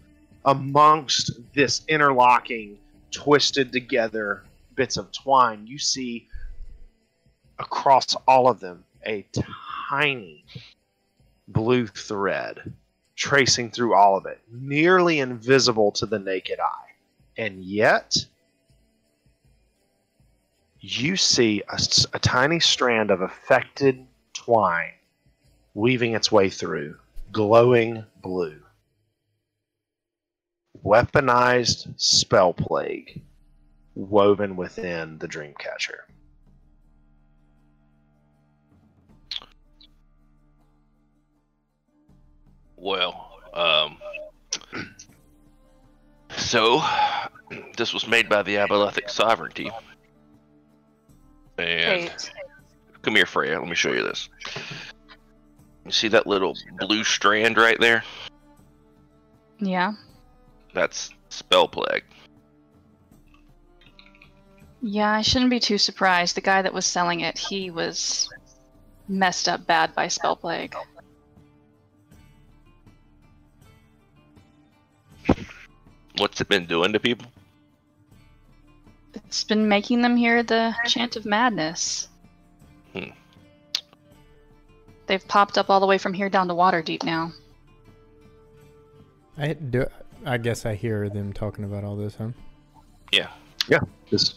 [0.45, 2.77] amongst this interlocking
[3.11, 4.45] twisted together
[4.75, 6.25] bits of twine, you see
[7.59, 9.27] across all of them a
[9.89, 10.45] tiny
[11.49, 12.73] blue thread
[13.17, 16.91] tracing through all of it, nearly invisible to the naked eye.
[17.37, 18.15] And yet,
[20.79, 21.61] you see
[22.13, 24.07] a tiny strand of affected
[24.45, 24.93] twine
[25.73, 26.97] weaving its way through,
[27.31, 28.59] glowing blue.
[30.83, 33.21] Weaponized spell plague
[33.93, 35.99] woven within the Dreamcatcher.
[42.75, 43.97] Well, um,
[46.35, 46.81] so
[47.77, 49.69] this was made by the Abolethic Sovereignty.
[51.59, 52.31] And Kate.
[53.01, 53.59] Come here, Freya.
[53.59, 54.29] Let me show you this.
[55.85, 58.03] You see that little blue strand right there?
[59.59, 59.93] Yeah.
[60.73, 62.03] That's spell plague.
[64.81, 66.35] Yeah, I shouldn't be too surprised.
[66.35, 68.29] The guy that was selling it, he was
[69.07, 70.75] messed up bad by spell plague.
[76.17, 77.27] What's it been doing to people?
[79.13, 82.07] It's been making them hear the chant of madness.
[82.93, 83.11] Hmm.
[85.07, 87.33] They've popped up all the way from here down to Waterdeep now.
[89.37, 89.85] I do.
[90.25, 92.29] I guess I hear them talking about all this, huh?
[93.11, 93.29] Yeah.
[93.67, 93.79] Yeah.
[94.09, 94.35] This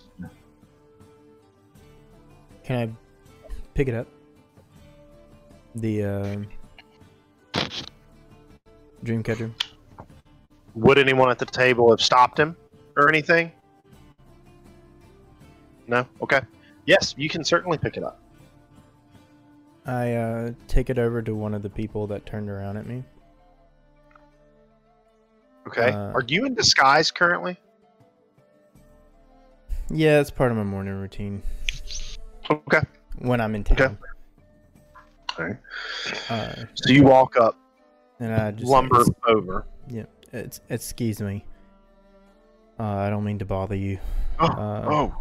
[2.65, 2.91] Can I
[3.75, 4.09] pick it up?
[5.75, 6.37] The uh,
[9.05, 9.51] Dreamcatcher.
[10.75, 12.57] would anyone at the table have stopped him
[12.97, 13.53] or anything?
[15.87, 16.07] No.
[16.23, 16.41] Okay.
[16.87, 18.21] Yes, you can certainly pick it up.
[19.87, 23.05] I uh, take it over to one of the people that turned around at me.
[25.67, 25.91] Okay.
[25.93, 27.59] Uh, Are you in disguise currently?
[29.91, 31.43] Yeah, it's part of my morning routine
[32.51, 32.81] Okay.
[33.19, 33.75] when I'm in Okay.
[33.75, 33.99] town.
[35.39, 35.57] Alright.
[36.31, 37.59] Uh, So you walk up,
[38.21, 39.67] and I just lumber it's, over.
[39.89, 40.05] Yeah.
[40.33, 41.45] It's excuse me.
[42.79, 43.99] Uh, I don't mean to bother you.
[44.39, 45.15] Oh, Uh, oh.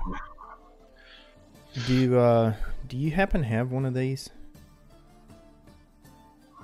[1.85, 2.53] Do you uh
[2.88, 4.30] do you happen to have one of these?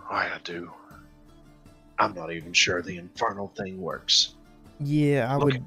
[0.09, 0.71] I do.
[1.99, 4.35] I'm not even sure the infernal thing works.
[4.79, 5.65] Yeah, I Look would.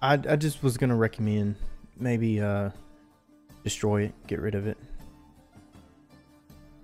[0.00, 1.56] I I just was gonna recommend
[1.98, 2.70] maybe uh
[3.64, 4.78] destroy it, get rid of it.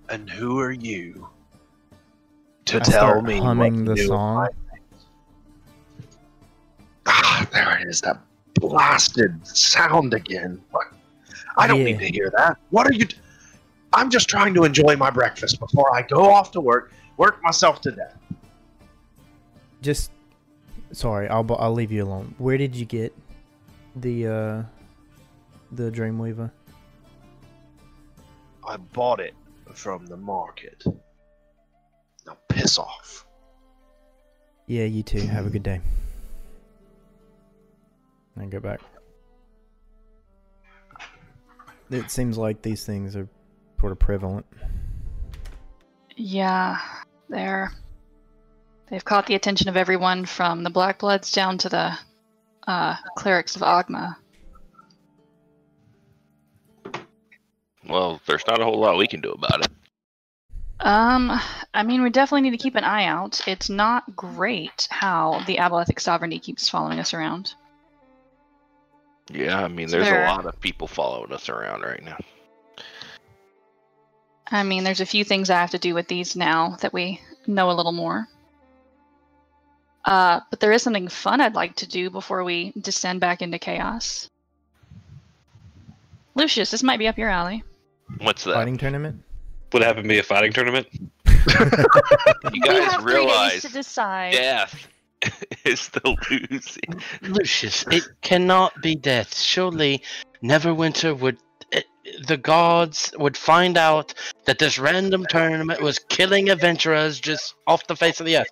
[0.09, 1.27] And who are you
[2.65, 4.47] to I tell me humming what the song.
[7.07, 8.01] Ah, there it is.
[8.01, 8.19] That
[8.55, 10.61] blasted sound again.
[10.71, 10.87] What?
[11.57, 12.57] I don't need to hear that.
[12.69, 13.05] What are you?
[13.05, 13.15] d-
[13.95, 17.79] I'm just trying to enjoy my breakfast before I go off to work, work myself
[17.81, 18.17] to death.
[19.81, 20.11] Just
[20.91, 22.35] sorry, I'll I'll leave you alone.
[22.37, 23.15] Where did you get
[23.95, 24.63] the uh
[25.71, 26.51] the Dreamweaver?
[28.67, 29.33] I bought it
[29.73, 30.83] from the market.
[32.25, 33.25] Now piss off.
[34.67, 35.21] Yeah, you too.
[35.21, 35.79] Have a good day.
[38.35, 38.81] And go back.
[41.91, 43.29] It seems like these things are
[43.85, 44.47] sort of prevalent.
[46.15, 46.79] Yeah,
[47.29, 47.71] they're
[48.89, 51.95] they've caught the attention of everyone from the Black Bloods down to the
[52.67, 54.15] uh, clerics of Oghma.
[57.87, 59.71] Well, there's not a whole lot we can do about it.
[60.79, 61.39] Um,
[61.75, 63.47] I mean, we definitely need to keep an eye out.
[63.47, 67.53] It's not great how the Abolethic Sovereignty keeps following us around.
[69.29, 72.17] Yeah, I mean, there's There- a lot of people following us around right now.
[74.51, 77.19] I mean, there's a few things I have to do with these now that we
[77.47, 78.27] know a little more.
[80.05, 83.57] Uh, but there is something fun I'd like to do before we descend back into
[83.57, 84.29] chaos.
[86.35, 87.63] Lucius, this might be up your alley.
[88.19, 88.53] What's that?
[88.53, 89.23] Fighting tournament?
[89.73, 90.87] Would it happen to be a fighting tournament?
[91.47, 94.33] You we guys have three days realize to decide.
[94.33, 94.87] death
[95.65, 97.01] is the losing.
[97.21, 99.37] Lucius, it cannot be death.
[99.37, 100.01] Surely
[100.43, 101.37] Neverwinter would.
[102.27, 104.13] The gods would find out
[104.45, 108.49] that this random tournament was killing adventurers just off the face of the earth.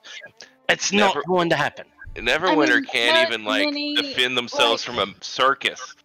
[0.70, 1.86] It's not going to happen.
[2.16, 5.96] Neverwinter mean, can't not even like many, defend themselves like- from a circus.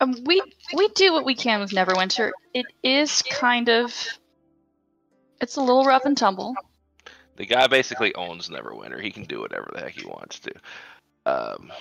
[0.00, 0.40] Um, we
[0.74, 2.30] we do what we can with Neverwinter.
[2.54, 3.92] It is kind of
[5.40, 6.54] it's a little rough and tumble.
[7.36, 9.00] The guy basically owns Neverwinter.
[9.00, 10.52] He can do whatever the heck he wants to.
[11.26, 11.72] Um,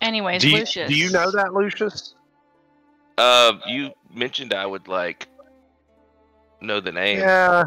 [0.00, 0.88] Anyways, Do you, Lucius.
[0.88, 2.14] do you know that, Lucius?
[3.18, 5.26] uh, you mentioned I would like
[6.60, 7.18] know the name.
[7.20, 7.64] Yeah.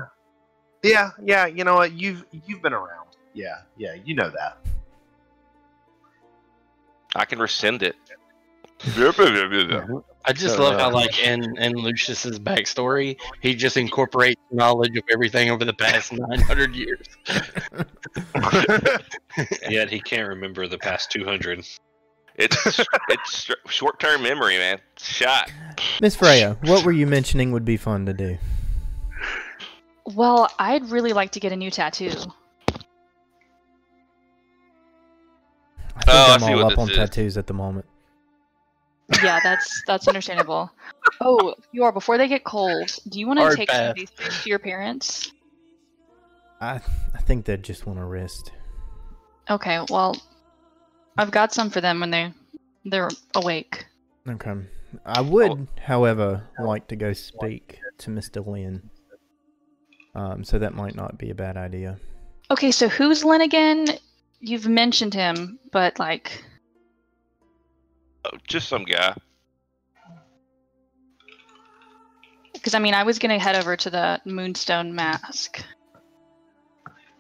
[0.84, 1.92] Yeah, yeah, you know what?
[1.94, 3.08] You've you've been around.
[3.34, 4.58] Yeah, yeah, you know that.
[7.16, 7.96] I can rescind it.
[8.84, 14.98] I just So, love uh, how, like, in in Lucius's backstory, he just incorporates knowledge
[14.98, 17.06] of everything over the past 900 years.
[19.70, 21.64] Yet he can't remember the past 200.
[22.36, 22.80] It's
[23.10, 24.80] it's short term memory, man.
[24.98, 25.52] Shot.
[26.02, 28.38] Miss Freya, what were you mentioning would be fun to do?
[30.06, 32.12] Well, I'd really like to get a new tattoo.
[35.96, 36.96] I think Oh, I I'm see all up on is.
[36.96, 37.86] tattoos at the moment.
[39.22, 40.72] Yeah, that's that's understandable.
[41.20, 41.92] Oh, you are.
[41.92, 44.60] Before they get cold, do you want to take some of these things to your
[44.60, 45.32] parents?
[46.62, 46.76] I
[47.14, 48.52] I think they'd just want to rest.
[49.50, 50.16] Okay, well,
[51.18, 52.34] I've got some for them when they
[52.86, 53.86] they're awake.
[54.28, 54.54] Okay.
[55.06, 58.46] I would, however, like to go speak to Mr.
[58.46, 58.90] Lin.
[60.16, 61.98] Um, so that might not be a bad idea.
[62.50, 63.86] Okay, so who's Lynn again?
[64.42, 66.44] You've mentioned him, but like,
[68.26, 69.16] Oh, just some guy.
[72.54, 75.64] because I mean, I was gonna head over to the Moonstone Mask.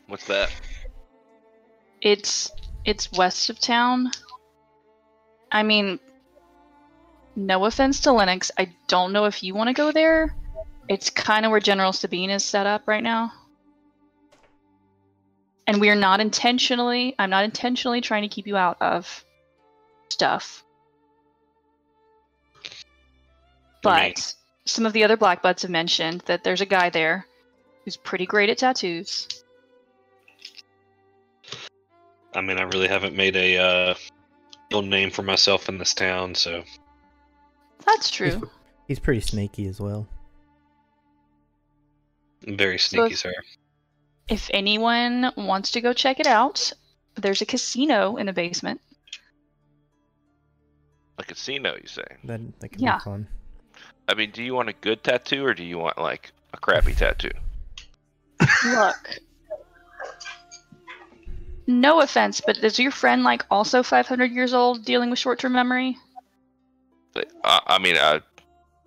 [0.07, 0.51] What's that?
[2.01, 2.51] It's
[2.85, 4.11] it's west of town.
[5.51, 5.99] I mean,
[7.35, 10.35] no offense to Lennox, I don't know if you want to go there.
[10.87, 13.31] It's kind of where General Sabine is set up right now.
[15.67, 19.23] And we are not intentionally, I'm not intentionally trying to keep you out of
[20.09, 20.63] stuff.
[23.81, 24.35] But
[24.65, 27.25] some of the other Black Bloods have mentioned that there's a guy there
[27.83, 29.27] who's pretty great at tattoos.
[32.33, 33.93] I mean, I really haven't made a uh,
[34.71, 36.63] real name for myself in this town, so
[37.85, 38.49] That's true.
[38.87, 40.07] He's pretty sneaky as well.
[42.47, 43.33] I'm very So sneaky, if- sir.
[44.29, 46.71] If anyone wants to go check it out,
[47.15, 48.79] there's a casino in the basement.
[51.17, 52.05] A casino, you say?
[52.23, 52.97] That that could Yeah.
[52.97, 53.27] be fun.
[54.07, 56.93] I mean, do you want a good tattoo or do you want like a crappy
[56.93, 57.31] tattoo?
[58.65, 59.19] Look.
[61.71, 65.53] No offense, but is your friend like also 500 years old dealing with short term
[65.53, 65.97] memory?
[67.45, 68.19] I, I mean, I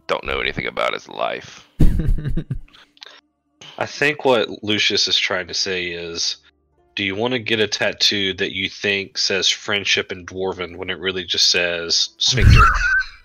[0.06, 1.66] don't know anything about his life.
[3.78, 6.36] I think what Lucius is trying to say is
[6.94, 10.90] do you want to get a tattoo that you think says friendship in Dwarven when
[10.90, 12.60] it really just says sphincter?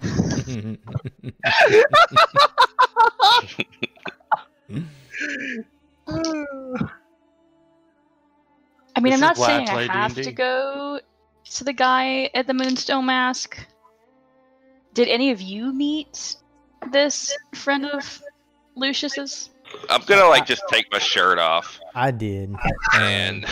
[8.99, 10.31] I mean, This I'm not is why I saying I have to D&D.
[10.35, 10.99] go
[11.51, 13.57] to the guy at the Moonstone Mask.
[14.93, 16.35] Did any of you meet
[16.91, 18.21] this friend of
[18.75, 19.51] Lucius's?
[19.89, 22.53] I'm gonna like just take my shirt off I did.
[22.95, 23.45] and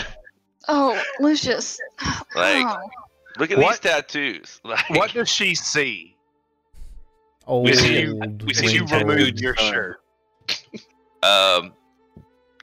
[0.68, 1.80] Oh, Lucius.
[2.36, 2.78] Like- Oh.
[3.40, 3.82] look at What?
[3.82, 4.60] these tattoos.
[4.66, 6.18] Like, What does she see?
[7.46, 10.02] Old, see you- we see you removed your shirt?
[11.24, 11.72] Um,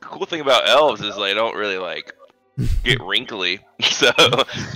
[0.03, 2.13] cool thing about elves is they don't really like
[2.85, 4.11] get wrinkly, so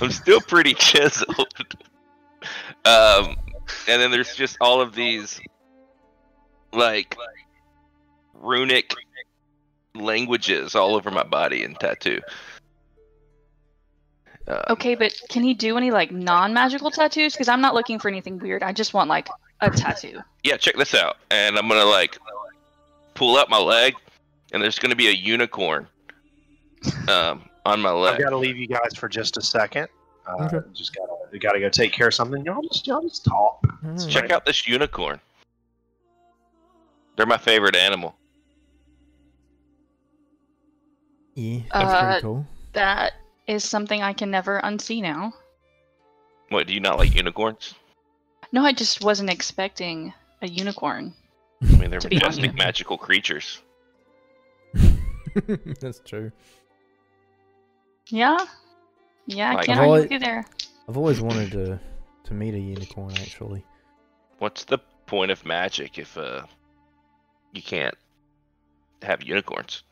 [0.00, 1.52] I'm still pretty chiseled.
[2.84, 3.36] Um,
[3.88, 5.40] and then there's just all of these
[6.72, 7.16] like
[8.32, 8.94] runic
[9.94, 12.20] languages all over my body and tattoo.
[14.46, 17.32] Um, Okay, but can he do any like non-magical tattoos?
[17.34, 18.62] Because I'm not looking for anything weird.
[18.62, 19.28] I just want like
[19.60, 20.20] a tattoo.
[20.44, 21.16] yeah, check this out.
[21.30, 22.16] And I'm gonna like
[23.14, 23.94] pull up my leg,
[24.52, 25.88] and there's gonna be a unicorn
[27.08, 28.16] um, on my left.
[28.18, 29.88] I've got to leave you guys for just a second.
[30.26, 30.58] Uh, Okay.
[30.74, 32.44] Just gotta, gotta go take care of something.
[32.44, 33.60] Y'all just, y'all just talk.
[33.84, 34.08] Alright.
[34.10, 35.20] Check out this unicorn.
[37.16, 38.14] They're my favorite animal.
[41.34, 42.46] Yeah, that's Uh, pretty cool.
[42.74, 43.12] That
[43.46, 45.32] is something I can never unsee now.
[46.50, 47.74] What, do you not like unicorns?
[48.52, 50.12] No, I just wasn't expecting
[50.42, 51.12] a unicorn.
[51.62, 53.62] I mean, they're To majestic, magical creatures.
[55.80, 56.32] that's true.
[58.10, 58.38] Yeah,
[59.26, 60.44] yeah, I can't I've argue always- there.
[60.88, 61.78] I've always wanted to
[62.24, 63.12] to meet a unicorn.
[63.18, 63.64] Actually,
[64.38, 66.42] What's the point of magic if uh
[67.52, 67.94] you can't
[69.02, 69.82] have unicorns?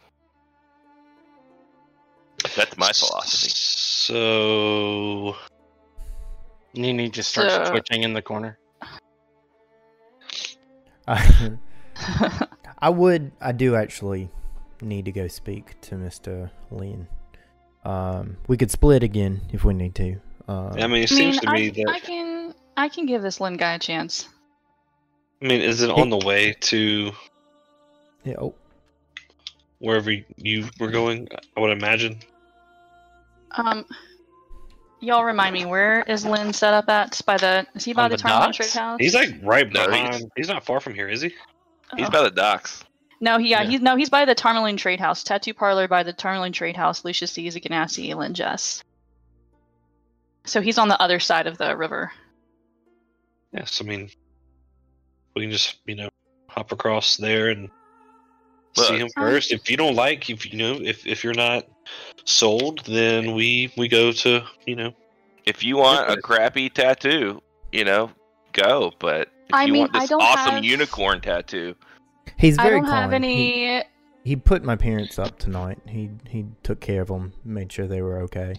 [2.56, 3.51] That's my philosophy.
[3.55, 5.36] So
[6.74, 8.59] Nini just starts So- twitching in the corner.
[11.09, 11.52] I
[12.78, 14.30] I would I do actually
[14.80, 17.09] need to go speak to Mister Lin.
[17.86, 20.16] Um, we could split again if we need to.
[20.48, 23.06] Uh, I mean, it I mean, seems to I, me that I can I can
[23.06, 24.28] give this Lynn guy a chance.
[25.40, 27.12] I mean, is it on the way to
[28.24, 28.54] yeah, oh,
[29.78, 31.28] wherever you were going?
[31.56, 32.18] I would imagine.
[33.52, 33.86] Um,
[35.00, 37.20] y'all remind me, where is Lynn set up at?
[37.24, 38.54] By the is he by On the, the Tournament?
[38.54, 38.98] Trade House?
[38.98, 41.28] He's like right No, he's- He's, not far from here, is he?
[41.96, 42.10] He's Oh.
[42.10, 42.82] by the docks.
[43.20, 43.70] No, he, yeah, Yeah.
[43.70, 45.24] he's no, he's by the Tarmalune Trade House.
[45.24, 47.05] Tattoo parlor by the Tarmalune Trade House.
[47.05, 48.82] Lucius Caesar Ganassi, Lynn Jess.
[50.44, 52.12] So he's on the other side of the river.
[53.52, 54.10] Yes, I mean,
[55.34, 56.09] we can just you know
[56.48, 57.70] hop across there and
[58.76, 58.86] Look.
[58.88, 59.51] see him first.
[59.52, 61.66] If you don't like, if you know, if if you're not
[62.24, 64.93] sold, then we we go to you know.
[65.47, 67.40] If you want a crappy tattoo,
[67.72, 68.10] you know,
[68.52, 68.93] go.
[68.98, 71.74] But if I you mean, want this awesome have- unicorn tattoo,
[72.38, 73.24] He's I very don't kind.
[73.24, 73.84] He- any.
[74.24, 75.78] He, put my parents up tonight.
[75.86, 78.54] He he took care of them, made sure they were okay.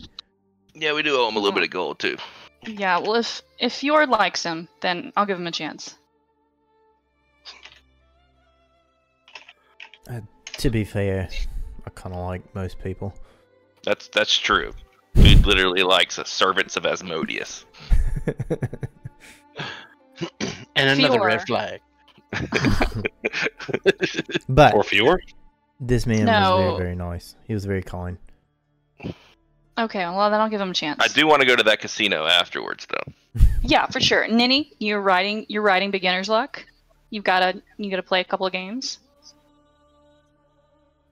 [0.74, 1.56] yeah, we do owe him a little oh.
[1.56, 2.18] bit of gold too.
[2.66, 5.98] Yeah, well, if if Fior likes him, then I'll give him a chance.
[10.10, 11.30] Uh, to be fair,
[11.86, 13.14] I kind of like most people.
[13.84, 14.74] That's that's true.
[15.16, 17.66] Dude literally likes a servants of Asmodeus.
[20.76, 21.82] and another red flag.
[24.50, 25.22] but Or fewer.
[25.80, 27.36] this man was very very nice.
[27.46, 28.18] He was very kind.
[29.80, 31.00] Okay, well then I'll give him a chance.
[31.04, 33.14] I do want to go to that casino afterwards, though.
[33.62, 34.28] Yeah, for sure.
[34.28, 35.46] Ninny, you're riding.
[35.50, 36.66] You're riding beginner's luck.
[37.12, 37.62] You've got to.
[37.78, 38.98] You got to play a couple of games.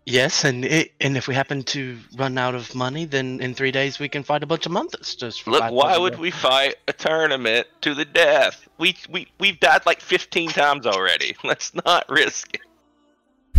[0.05, 3.71] Yes, and it, and if we happen to run out of money, then in three
[3.71, 5.15] days we can fight a bunch of months.
[5.15, 8.67] Just Look, why would we fight a tournament to the death?
[8.77, 11.35] We we we've died like 15 times already.
[11.43, 12.61] Let's not risk it.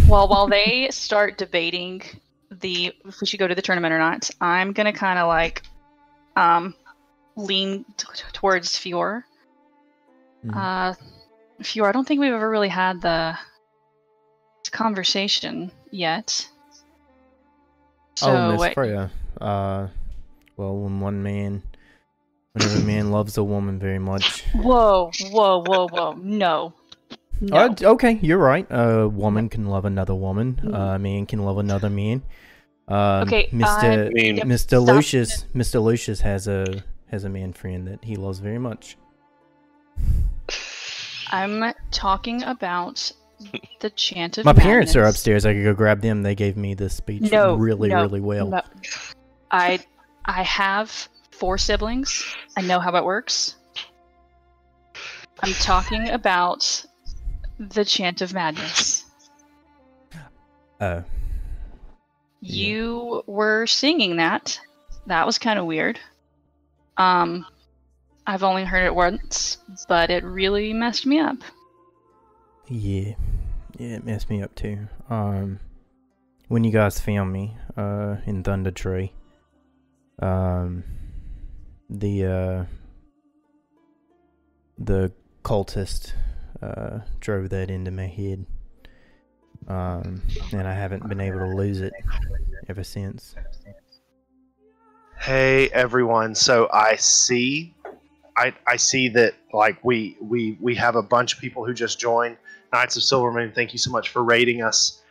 [0.09, 2.02] Well, while they start debating
[2.52, 5.62] the if we should go to the tournament or not, I'm gonna kind of like
[6.36, 6.77] um
[7.35, 9.24] lean t- towards Fior.
[10.44, 10.55] Mhm.
[10.55, 10.94] Uh,
[11.60, 13.36] Fior, I don't think we've ever really had the
[14.70, 16.48] conversation yet.
[18.16, 19.10] So oh, Miss wait- Freya.
[19.40, 19.89] Uh,
[20.56, 21.62] well, when one man,
[22.52, 24.43] when a man loves a woman very much.
[24.55, 26.12] whoa, whoa, whoa, whoa!
[26.12, 26.73] No,
[27.40, 27.56] no.
[27.56, 28.66] Uh, okay, you're right.
[28.70, 30.60] A woman can love another woman.
[30.64, 32.23] Uh, a man can love another man.
[32.89, 34.06] Um, Okay, Mr.
[34.06, 34.59] I mean, Yep, Mr.
[34.59, 34.86] stop.
[34.86, 35.82] Lucius, Mr.
[35.82, 38.97] Lucius has a has a man friend that he loves very much.
[41.28, 43.10] I'm talking about
[43.81, 45.45] the chant of My parents are upstairs.
[45.45, 46.23] I could go grab them.
[46.23, 48.49] They gave me this speech No, really, no, really well.
[48.49, 48.61] No.
[49.51, 49.81] I
[50.25, 52.25] I have four siblings.
[52.57, 53.57] I know how it works.
[55.43, 56.85] I'm talking about
[57.59, 59.05] the chant of madness.
[60.15, 60.19] Uh,
[60.81, 61.03] Yeah.
[62.41, 64.59] You were singing that.
[65.07, 65.99] That was kind of weird.
[66.97, 67.47] Um
[68.27, 69.59] I've only heard it once,
[69.89, 71.37] but it really messed me up.
[72.69, 73.15] Yeah,
[73.79, 74.89] yeah, it messed me up too.
[75.09, 75.61] Um,
[76.49, 79.11] when you guys found me, uh, in Thundertree,
[80.21, 80.83] um,
[81.89, 82.65] the uh,
[84.79, 85.13] the
[85.45, 86.13] cultist,
[86.61, 88.47] uh, drove that into my head.
[89.69, 90.23] Um,
[90.53, 91.93] and I haven't been able to lose it
[92.69, 93.35] ever since.
[95.21, 96.35] Hey everyone.
[96.35, 97.75] So I see
[98.37, 101.99] I I see that like we we we have a bunch of people who just
[101.99, 102.37] joined
[102.73, 103.55] Knights of Silvermoon.
[103.55, 105.03] Thank you so much for rating us.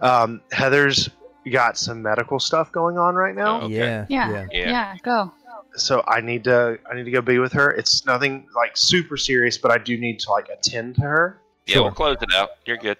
[0.00, 1.08] Um, Heather's
[1.50, 3.74] got some medical stuff going on right now, Oh, okay.
[3.74, 4.30] Yeah, Yeah.
[4.30, 4.46] yeah.
[4.52, 4.96] Yeah, Yeah.
[5.02, 5.32] go.
[5.74, 7.70] so I need to I need to go be with her.
[7.70, 11.38] It's nothing like super serious, but I do need to like attend to her.
[11.66, 11.82] Yeah, Sure.
[11.84, 12.50] we'll close it out.
[12.66, 12.98] You're good.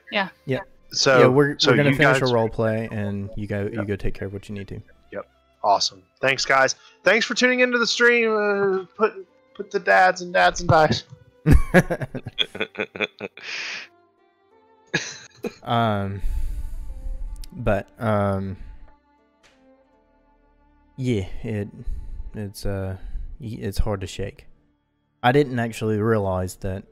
[0.95, 3.83] So yeah, we're, so we're gonna finish guys- a role play, and you go you
[3.87, 4.81] go take care of what you need to.
[5.11, 5.27] Yep.
[5.65, 6.03] Awesome.
[6.21, 6.75] Thanks, guys.
[7.03, 8.31] Thanks for tuning into the stream.
[8.37, 11.05] Uh, put put the dads and dads and dice.
[15.63, 16.23] Um,
[17.53, 18.57] but um,
[20.97, 21.69] yeah, it
[22.35, 22.97] it's uh
[23.41, 24.47] it's hard to shake.
[25.23, 26.85] I didn't actually realize that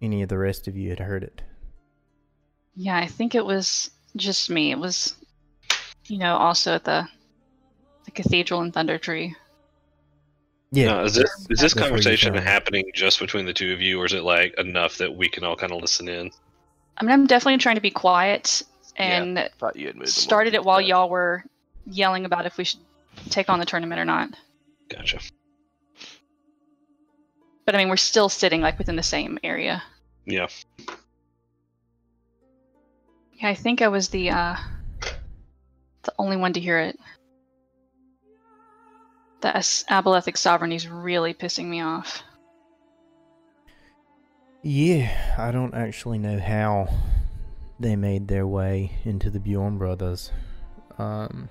[0.00, 1.42] any of the rest of you had heard it.
[2.74, 4.70] Yeah, I think it was just me.
[4.70, 5.16] It was,
[6.06, 7.08] you know, also at the
[8.04, 9.34] the cathedral in Thundertree.
[10.72, 13.72] Yeah, Now, is this is this That's where you conversation happening just between the two
[13.72, 16.30] of you, or is it like enough that we can all kind of listen in?
[16.96, 18.62] I mean, I'm definitely trying to be quiet
[18.96, 19.22] Yeah.
[19.22, 20.10] and Thought you had moved.
[20.10, 21.44] started it while y'all were
[21.86, 22.80] yelling about if we should
[23.30, 24.30] take on the tournament or not.
[24.88, 25.18] Gotcha.
[27.66, 29.82] But I mean, we're still sitting like within the same area.
[30.24, 30.46] Yeah.
[33.34, 34.56] Yeah, I think I was the uh
[36.02, 36.98] the only one to hear it.
[39.40, 42.22] The Abolethic sovereignty is really pissing me off.
[44.62, 45.34] yeah.
[45.38, 46.88] I don't actually know how
[47.78, 50.30] they made their way into the Bjorn brothers.
[50.98, 51.48] Um,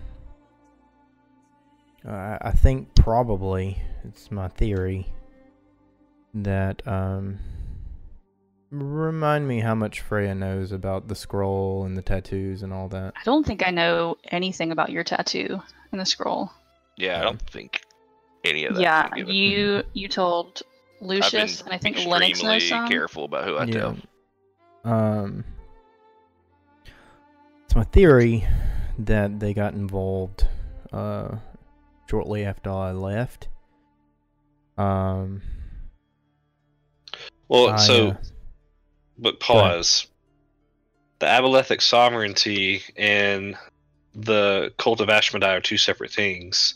[2.05, 5.07] I I think probably it's my theory
[6.35, 7.39] that um
[8.71, 13.13] remind me how much Freya knows about the scroll and the tattoos and all that.
[13.19, 15.59] I don't think I know anything about your tattoo
[15.91, 16.51] and the scroll.
[16.99, 17.81] Yeah, I don't think
[18.43, 18.81] any of that.
[18.81, 20.61] Yeah, you you told
[21.01, 22.87] Lucius, and I think Lennox extremely knows some.
[22.89, 23.97] careful about who I tell.
[24.83, 25.45] Um,
[27.65, 28.45] it's my theory
[28.99, 30.45] that they got involved
[30.91, 31.37] uh,
[32.09, 33.47] shortly after I left.
[34.77, 35.41] Um,
[37.47, 38.15] Well, I, so uh,
[39.17, 39.71] but Go ahead.
[39.75, 40.07] pause.
[41.19, 43.57] The Abolethic sovereignty and
[44.15, 46.75] the cult of Ashmadai are two separate things.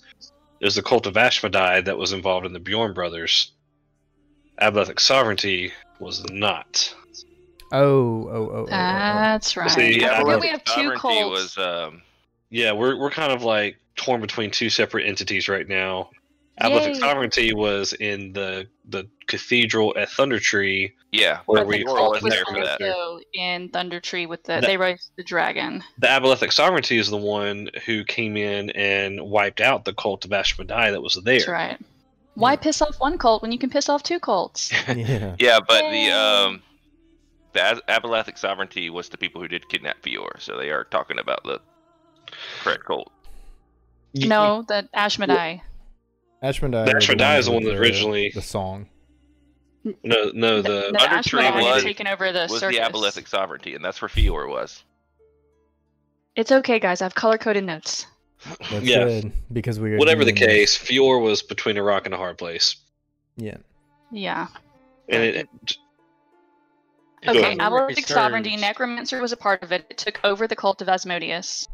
[0.63, 3.51] There's the cult of Ashmadai that was involved in the Bjorn brothers.
[4.61, 6.95] Abolethic sovereignty was not.
[7.73, 8.65] oh, oh, oh, oh, oh, oh.
[8.67, 9.69] That's right.
[9.69, 11.57] See, I I forget we have two Sovereignty cults.
[11.57, 12.01] Was um,
[12.49, 16.11] Yeah, we're we're kind of like torn between two separate entities right now.
[16.61, 22.11] Abolethic sovereignty was in the the cathedral at Thundertree, yeah, where we the Fiora cult
[22.13, 22.81] was was there for that.
[22.81, 25.83] also in Thundertree with the That- they raised the dragon.
[25.97, 30.31] the Abolethic sovereignty is the one who came in and wiped out the cult of
[30.31, 31.39] Ashmadai that was there.
[31.39, 31.79] That's right.
[32.35, 34.71] Why piss off one cult when you can piss off two cults?
[34.87, 35.35] yeah.
[35.39, 36.07] Yeah, but Yay.
[36.07, 36.63] the um,
[37.53, 41.43] the Az- sovereignty was the people who did kidnap Fior, so they are talking about
[41.43, 41.59] the
[42.61, 43.11] correct cult.
[44.15, 45.61] No, the Ashmadai.
[46.43, 46.85] Ashmadai.
[46.85, 48.89] The was Ashmadai is the one that originally- the song.
[50.01, 52.77] No, no, the the Thundertree was- taken over the was circus.
[52.77, 54.83] the Abolethic sovereignty, and that's where Fior was.
[56.35, 57.01] It's okay, guys.
[57.01, 58.07] I have color coded notes.
[58.71, 59.05] That's Yeah.
[59.05, 59.95] good because we.
[59.97, 62.75] whatever the doing- case, Fior was between a rock and a hard place,
[63.37, 63.57] Yeah.
[64.11, 64.47] Yeah.
[65.09, 65.49] and it.
[67.25, 67.51] Go Okay, ahead.
[67.57, 68.57] Remember Abolethic it sovereignty.
[68.57, 69.85] Necromancer was a part of it.
[69.89, 71.67] It took over the cult of Asmodeus.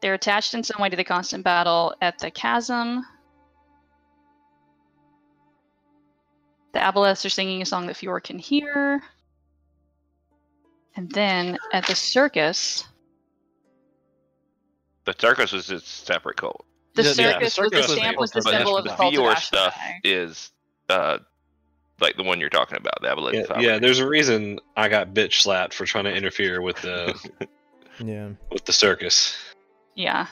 [0.00, 3.04] They're attached in some way to the constant battle at the chasm.
[6.74, 9.00] The Aboleths are singing a song that Fior can hear.
[10.96, 12.84] And then at the circus,
[15.04, 16.64] The circus was its separate cult,
[16.94, 18.90] the Yeah, yeah, the circus was the stamp was the cult of symbol of the
[18.90, 20.50] the cult of Fior stuff is
[20.88, 21.18] uh,
[22.00, 25.14] like the one you're talking about, the Abolethic Yeah, yeah, there's a reason I got
[25.14, 27.14] bitch slapped for trying to interfere with the
[28.04, 28.30] Yeah.
[28.50, 29.36] with the circus.
[29.94, 30.26] Yeah.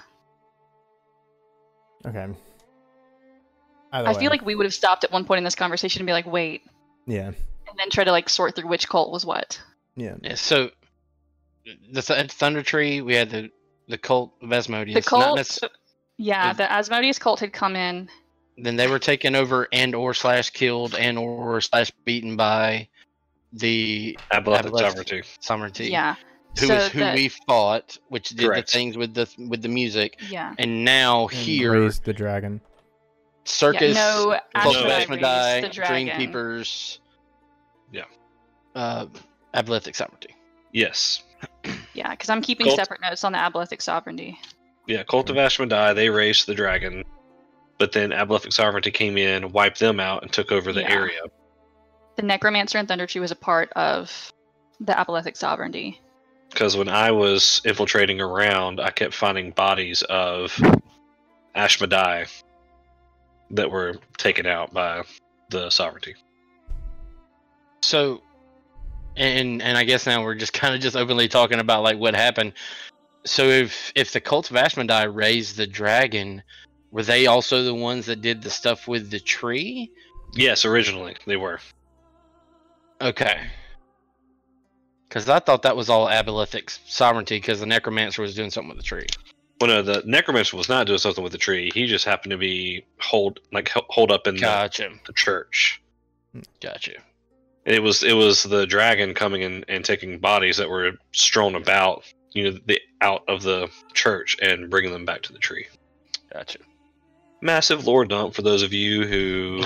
[2.05, 2.27] Okay.
[3.93, 4.19] Either I way.
[4.21, 6.27] feel like we would have stopped at one point in this conversation and be like,
[6.27, 6.63] wait,
[7.07, 7.27] Yeah.
[7.29, 9.61] and then try to like sort through which cult was what.
[9.97, 10.15] Yeah.
[10.23, 10.71] Yeah, so
[11.65, 13.51] the th- at Thundertree, we had the
[13.89, 14.95] the cult of Asmodeus.
[14.95, 15.69] The cult, necess-
[16.17, 18.09] yeah, it- the Asmodeus cult had come in.
[18.57, 22.89] then they were taken over and or slash killed and or slash beaten by
[23.53, 24.79] the Abolethic Abolethic.
[24.81, 25.23] sovereignty.
[25.41, 25.87] sovereignty.
[25.91, 26.15] Yeah,
[26.59, 28.69] who so is who that- we fought, which did Correct.
[28.69, 30.55] the things with the with the music, yeah.
[30.59, 32.61] and now And here raised the dragon.
[33.45, 34.91] Circus, yeah, no, cult of No.
[34.91, 36.09] Ashmadai Ashmadai, raised the dragon.
[36.33, 36.99] Dreamkeepers,
[37.91, 38.05] Yeah.
[38.75, 39.07] uh,
[39.55, 40.35] Abolethic sovereignty.
[40.73, 41.23] Yes.
[41.95, 44.39] Yeah, because I'm keeping Cult- separate notes on the Abolethic sovereignty.
[44.87, 47.05] Yeah, Cult of Ashmadai, they raised the dragon,
[47.79, 50.91] but then Abolethic sovereignty came in, wiped them out, and took over the Yeah.
[50.93, 51.21] area.
[52.17, 54.33] The Necromancer and Thundertree was a part of
[54.81, 56.01] the Abolethic sovereignty.
[56.51, 60.53] Because when I was infiltrating around, I kept finding bodies of
[61.57, 62.29] Ashmadai
[63.53, 65.03] that were taken out by
[65.51, 66.15] the sovereignty.
[67.83, 68.23] So,
[69.17, 72.15] and and I guess now we're just kind of just openly talking about like what
[72.15, 72.55] happened.
[73.25, 76.43] So if if the cult of Ashmadai raised the dragon,
[76.91, 79.91] were they also the ones that did the stuff with the tree?
[80.35, 81.61] Yes, originally they were.
[83.01, 83.39] Okay.
[85.09, 88.79] Because I thought that was all Abolethic sovereignty because the necromancer was doing something with
[88.79, 89.07] the tree.
[89.61, 91.71] Well, no, the necromancer was not doing something with the tree.
[91.73, 94.91] He just happened to be hold like hold up in the, Gotcha.
[95.07, 95.81] the church.
[96.61, 96.95] Gotcha.
[97.65, 101.55] And it was it was the dragon coming in and taking bodies that were strewn
[101.55, 102.03] about,
[102.33, 105.67] you know, the out of the church and bringing them back to the tree.
[106.33, 106.59] Gotcha.
[107.41, 109.63] Massive lore dump for those of you who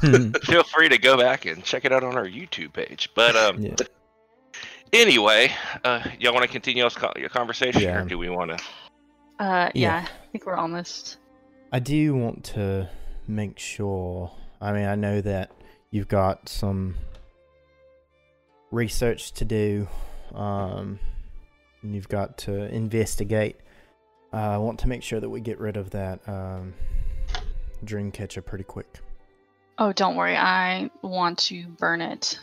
[0.44, 3.08] Feel free to go back and check it out on our YouTube page.
[3.14, 3.74] But um, yeah.
[4.92, 5.52] anyway,
[5.84, 8.02] uh, y'all want to continue this co- your conversation, Yeah.
[8.02, 8.64] or do we want to?
[9.40, 10.06] Uh, yeah, Yeah.
[10.06, 11.16] I think we're almost.
[11.72, 12.88] I do want to
[13.26, 14.30] make sure.
[14.60, 15.50] I mean, I know that
[15.90, 16.94] you've got some
[18.70, 19.88] research to do.
[20.34, 21.00] Um,
[21.82, 23.56] and you've got to investigate.
[24.32, 26.74] Uh, I want to make sure that we get rid of that um,
[27.84, 29.00] dream catcher pretty quick.
[29.78, 30.36] Oh, don't worry.
[30.36, 32.38] I want to burn it.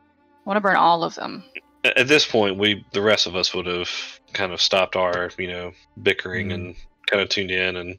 [0.00, 1.44] I want to burn all of them.
[1.84, 3.90] At at this point, we the rest of us would have
[4.36, 5.72] kind of stopped our, you know,
[6.02, 6.54] bickering Mhm.
[6.54, 6.76] and
[7.06, 7.98] kind of tuned in and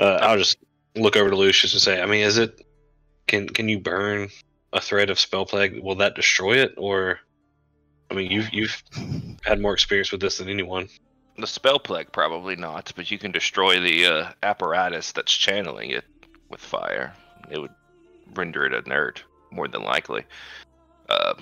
[0.00, 0.58] Uh, I'll just
[0.96, 2.66] look over to Lucius and say, I mean, is it
[3.28, 4.28] can can you burn
[4.72, 5.78] a thread of spell plague?
[5.78, 7.20] Will that destroy it, or
[8.10, 8.82] I mean, you've you've
[9.44, 10.88] had more experience with this than anyone.
[11.38, 16.04] The spell plague probably not, but you can destroy the uh, apparatus that's channeling it
[16.48, 17.14] with fire.
[17.50, 17.74] It would
[18.34, 19.22] render it inert,
[19.52, 20.24] more than likely.
[21.08, 21.34] Uh,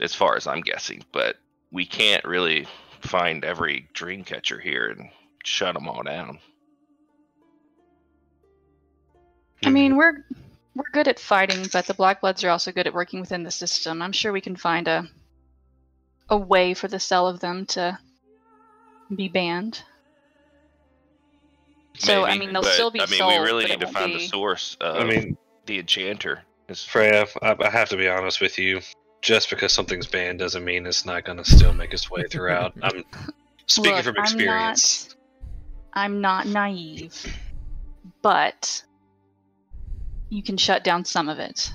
[0.00, 1.36] as far as I'm guessing, but
[1.72, 2.66] we can't really
[3.00, 5.10] find every dream catcher here and
[5.44, 6.38] shut them all down.
[9.64, 9.74] I hmm.
[9.74, 10.24] mean, we're
[10.74, 13.50] we're good at fighting, but the Black Bloods are also good at working within the
[13.50, 14.02] system.
[14.02, 15.08] I'm sure we can find a
[16.28, 17.98] a way for the cell of them to
[19.14, 19.82] be banned.
[21.98, 23.32] So I mean, they'll but, still be I mean, sold.
[23.32, 25.36] we really need to won't find the source of I mean,
[25.66, 26.42] the enchanter.
[26.72, 28.80] Freya, I, I have to be honest with you.
[29.22, 32.72] Just because something's banned doesn't mean it's not going to still make its way throughout.
[32.82, 33.04] I'm
[33.66, 35.08] speaking Look, from I'm experience.
[35.08, 35.16] not,
[36.04, 37.26] I'm not naive,
[38.22, 38.82] but
[40.30, 41.70] you can shut down some of it.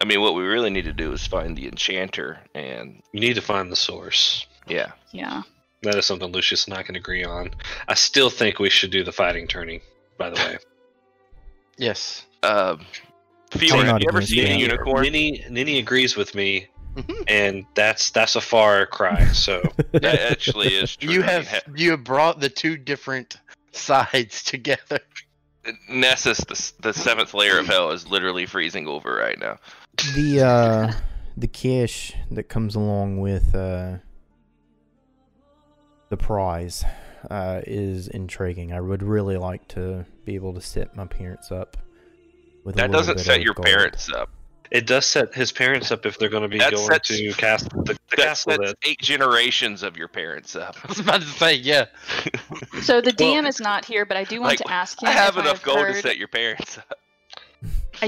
[0.00, 3.34] I mean, what we really need to do is find the enchanter, and You need
[3.34, 4.46] to find the source.
[4.66, 5.42] yeah, Yeah.
[5.82, 7.50] That is something Lucius and I can agree on.
[7.86, 9.80] I still think we should do the fighting tourney.
[10.16, 10.58] By the way,
[11.78, 12.24] Yes.
[12.42, 12.86] um, I'm
[13.50, 15.02] Fiora, have you ever against seen a unicorn?
[15.02, 16.66] Nini, Nini agrees with me,
[16.96, 17.24] Mhm.
[17.28, 19.26] and that's that's a far cry.
[19.28, 19.62] So
[19.92, 21.12] That actually is true.
[21.12, 23.36] You have you have brought the two different
[23.72, 25.00] sides together.
[25.88, 29.58] Nessus, the, the seventh layer of hell, is literally freezing over right now.
[30.14, 30.92] the uh
[31.36, 33.98] the cash that comes along with uh
[36.08, 36.84] the prize
[37.30, 38.72] uh is intriguing.
[38.72, 41.87] I would really like to be able to set my parents up with a
[42.76, 43.66] That little doesn't bit set of your gold.
[43.66, 44.30] parents up.
[44.70, 47.32] it does set his parents up if they're going to be That going sets- to
[47.34, 48.52] cast the, the That castle.
[48.52, 50.76] sets That eight generations of your parents up.
[50.84, 51.86] I was about to say, yeah.
[52.82, 55.08] So the Well, DM is not here, but I do want like, to ask him.
[55.08, 56.98] I have if enough I've gold heard, to set your parents up.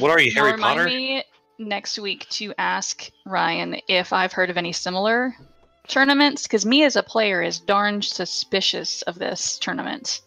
[0.01, 0.89] What are you, he'll Harry remind Potter?
[0.89, 1.25] me
[1.59, 5.35] next week to ask Ryan if I've heard of any similar
[5.89, 10.21] tournaments, because me as a player is darn suspicious of this tournament.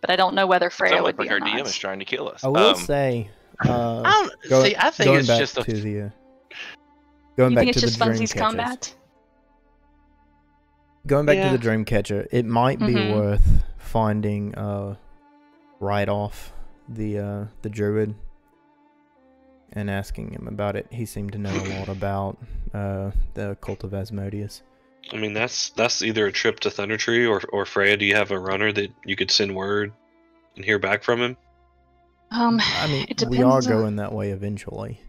[0.00, 1.98] But I don't know whether Freya Sounds would like be our or DM is trying
[1.98, 2.42] to kill us.
[2.44, 3.28] I will Um, say
[3.64, 4.76] uh I don't go- see.
[4.76, 5.62] I think going it's back just a.
[5.64, 6.08] to the uh,
[7.36, 8.38] going you back think to it's just the funsies Dreamcatchers.
[8.38, 8.94] combat?
[11.06, 11.52] Going back Yeah.
[11.52, 13.14] to the Dreamcatcher, it might be Mhm.
[13.14, 14.96] worth finding uh
[15.80, 16.50] Reidoth
[16.88, 18.14] the uh the druid
[19.72, 20.86] and asking him about it.
[20.90, 22.38] He seemed to know a lot about
[22.72, 24.62] uh the cult of Asmodeus.
[25.12, 27.96] I mean, that's that's either a trip to Thundertree or or Freya.
[27.98, 29.92] Do you have a runner that you could send word
[30.56, 31.36] and hear back from him?
[32.30, 35.00] Um, I mean, it we are depends on- going that way eventually.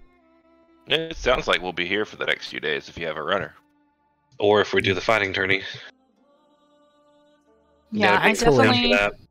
[0.87, 3.23] It sounds like we'll be here for the next few days if you have a
[3.23, 3.55] runner.
[4.39, 5.63] Or if we do the fighting tourney?
[7.91, 9.27] yeah, I be full in for definitely.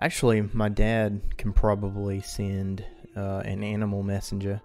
[0.00, 2.84] Actually, my dad can probably send
[3.16, 4.60] uh, an animal messenger.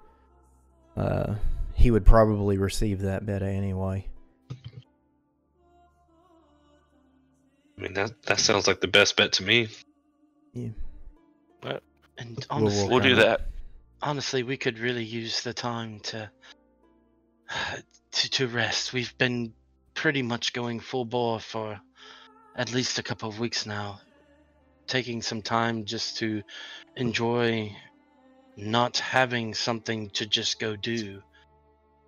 [0.96, 1.36] Uh,
[1.74, 4.08] he would probably receive that better anyway.
[7.78, 9.68] I mean, that that sounds like the best bet to me.
[10.54, 10.70] Yeah.
[12.18, 13.48] And We'll honestly, We'll do that.
[14.02, 16.30] honestly, we could really use the time to
[18.12, 18.94] to to rest.
[18.94, 19.54] We've been
[19.94, 21.80] pretty much going full bore for
[22.56, 24.00] at least a couple of weeks now.
[24.88, 26.44] Taking some time just to
[26.98, 27.76] enjoy
[28.58, 31.22] not having something to just go do.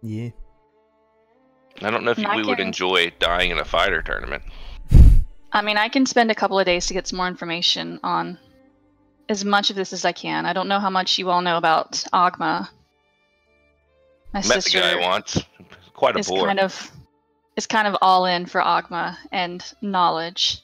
[0.02, 0.30] Yeah.
[1.82, 4.44] I don't know if I we would enjoy dying in a fighter tournament.
[5.52, 8.38] I mean, I can spend a couple of days to get some more information on
[9.30, 10.46] as much of this as I can.
[10.46, 12.70] I don't know how much you all know about Oghma.
[14.34, 15.42] My Met the sister guy once.
[15.94, 16.46] Quite a is bore.
[16.46, 16.92] kind of
[17.56, 20.62] is kind of all in for Oghma and knowledge.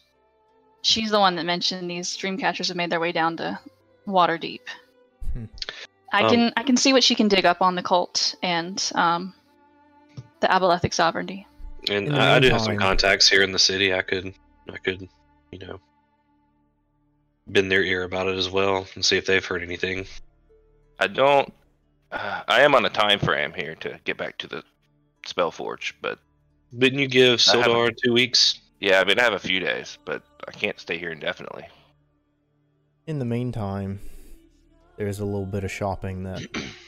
[0.82, 3.60] She's the one that mentioned these dream catchers have made their way down to
[4.08, 4.62] Waterdeep.
[5.34, 5.46] Hmm.
[6.12, 8.92] I Um, can I can see what she can dig up on the cult and
[8.96, 9.34] um,
[10.42, 11.48] the Abolethic sovereignty.
[11.90, 13.94] And I, I do have some contacts here in the city.
[13.94, 14.34] I could,
[14.72, 15.08] I could,
[15.52, 15.80] you know,
[17.52, 20.06] bend their ear about it as well and see if they've heard anything.
[21.00, 21.52] I don't.
[22.12, 24.64] Uh, I am on a time frame here to get back to the
[25.26, 26.20] Spellforge, but
[26.78, 28.60] Didn't you give I Sildar two weeks?
[28.80, 31.68] yeah, I mean I have a few days, but I can't stay here indefinitely.
[33.08, 34.00] In the meantime,
[34.98, 36.42] there's a little bit of shopping that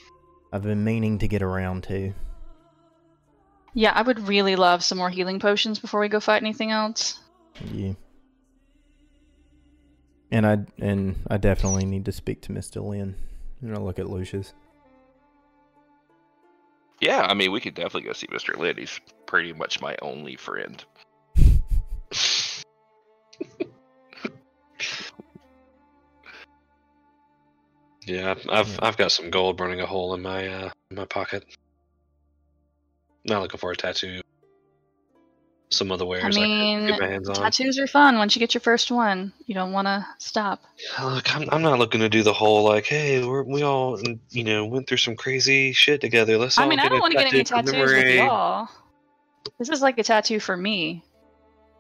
[0.54, 2.14] I've been meaning to get around to.
[3.74, 7.20] Yeah, I would really love some more healing potions before we go fight anything else.
[7.72, 7.94] Yeah.
[10.34, 13.14] And I and I definitely need to speak to Mister Lynn.
[13.62, 14.54] You know, look at Lucius.
[17.00, 18.58] Yeah, I mean, we could definitely go see Mr.
[18.58, 18.78] Lynn.
[18.78, 20.84] He's pretty much my only friend.
[28.08, 31.46] yeah, I've I've got some gold burning a hole in my uh, in my pocket.
[33.24, 34.23] Not looking for a tattoo,
[35.74, 37.36] some other wares I, mean, can get my hands on.
[37.36, 39.34] Tattoos are fun once you get your first one.
[39.46, 40.64] You don't want to stop.
[40.98, 44.00] Uh, look, I'm, I'm not looking to do the whole like, hey, we're, we all
[44.30, 46.38] you know went through some crazy shit together.
[46.38, 48.70] Let's I all mean, I don't want to get any tattoo tattoos with y'all.
[49.60, 51.04] This is like a tattoo for me.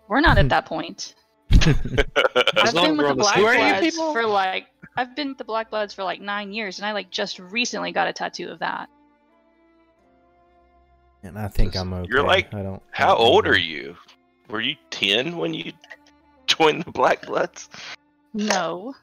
[0.08, 0.50] We're not at hmm.
[0.50, 1.16] that point.
[1.52, 4.14] I've been with the on the Black same Who are you Bloods people?
[4.14, 7.10] for like I've been with the Black Bloods for like nine years, and I like
[7.10, 8.90] just recently got a tattoo of that.
[11.24, 12.08] And I think I'm okay.
[12.12, 12.82] You're like- I don't.
[12.94, 13.52] I How don't old know.
[13.52, 13.96] are you?
[14.50, 15.72] Were you ten when you
[16.48, 17.70] joined the Black Bloods?
[18.34, 18.94] No,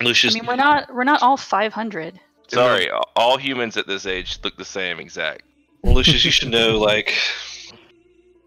[0.00, 2.18] I Lucius, mean we're not we're not all 500.
[2.48, 5.42] Sorry, all humans at this age look the same exact.
[5.82, 7.14] well, Lucius, you should know like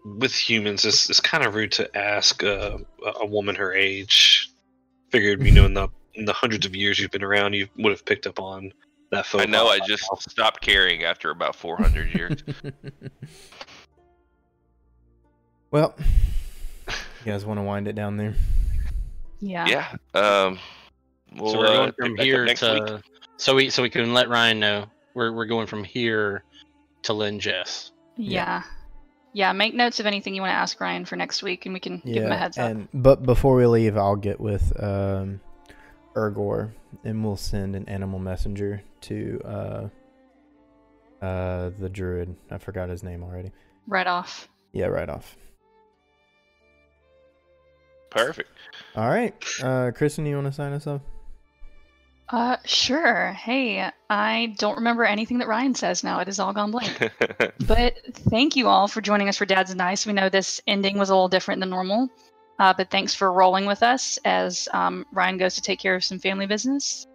[0.04, 4.50] with humans, it's it's kind of rude to ask uh, a a woman her age.
[5.10, 7.90] Figured you know in the in the hundreds of years you've been around, you would
[7.92, 8.72] have picked up on
[9.10, 9.26] that.
[9.34, 9.68] I know.
[9.68, 12.42] I just stopped caring after about 400 years.
[15.70, 15.94] well,
[16.88, 18.34] you guys want to wind it down there?
[19.40, 19.66] Yeah.
[19.66, 19.96] yeah.
[20.14, 20.58] Um.
[21.36, 22.86] We'll, so we're uh, going pick from here next week.
[22.86, 23.02] to
[23.36, 26.44] so we so we can let Ryan know we're we're going from here
[27.02, 27.92] to Lynn Jess.
[28.16, 28.62] Yeah.
[29.32, 31.80] Yeah, make notes of anything you want to ask Ryan for next week, and we
[31.80, 32.70] can give him a heads up.
[32.70, 35.40] and but before we leave, I'll get with um,
[36.14, 36.70] Ergor,
[37.04, 39.88] and we'll send an animal messenger to uh,
[41.24, 42.34] uh, the druid.
[42.50, 43.52] I forgot his name already.
[43.88, 44.46] Reidoth.
[44.72, 45.36] Yeah, Reidoth.
[48.10, 48.50] Perfect.
[48.94, 51.02] All right, uh, Kristen, you want to sign us up?
[52.28, 53.32] Uh, sure.
[53.32, 56.20] Hey, I don't remember anything that Ryan says now.
[56.20, 57.12] It has all gone blank.
[57.66, 57.94] But
[58.30, 60.06] thank you all for joining us for Dad's and Dice.
[60.06, 62.08] We know this ending was a little different than normal,
[62.58, 66.04] uh, but thanks for rolling with us as um, Ryan goes to take care of
[66.04, 67.06] some family business.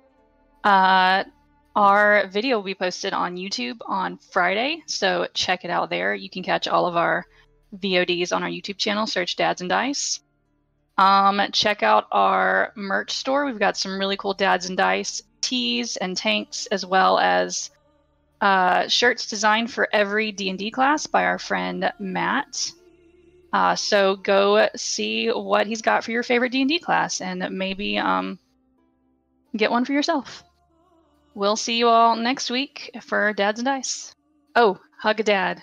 [0.64, 1.24] Uh,
[1.76, 6.14] our video will be posted on YouTube on Friday, so check it out there.
[6.14, 7.26] You can catch all of our
[7.78, 9.08] VODs on our YouTube channel.
[9.08, 10.20] Search Dads and Dice.
[10.98, 13.46] Um, check out our merch store.
[13.46, 17.72] We've got some really cool Dads and Dice tees and tanks, as well as
[18.42, 22.72] uh, shirts designed for every D&D class by our friend Matt.
[23.52, 28.38] Uh, so go see what he's got for your favorite D&D class and maybe um,
[29.56, 30.44] get one for yourself.
[31.34, 34.14] We'll see you all next week for Dads and Dice.
[34.56, 35.62] Oh, hug a dad.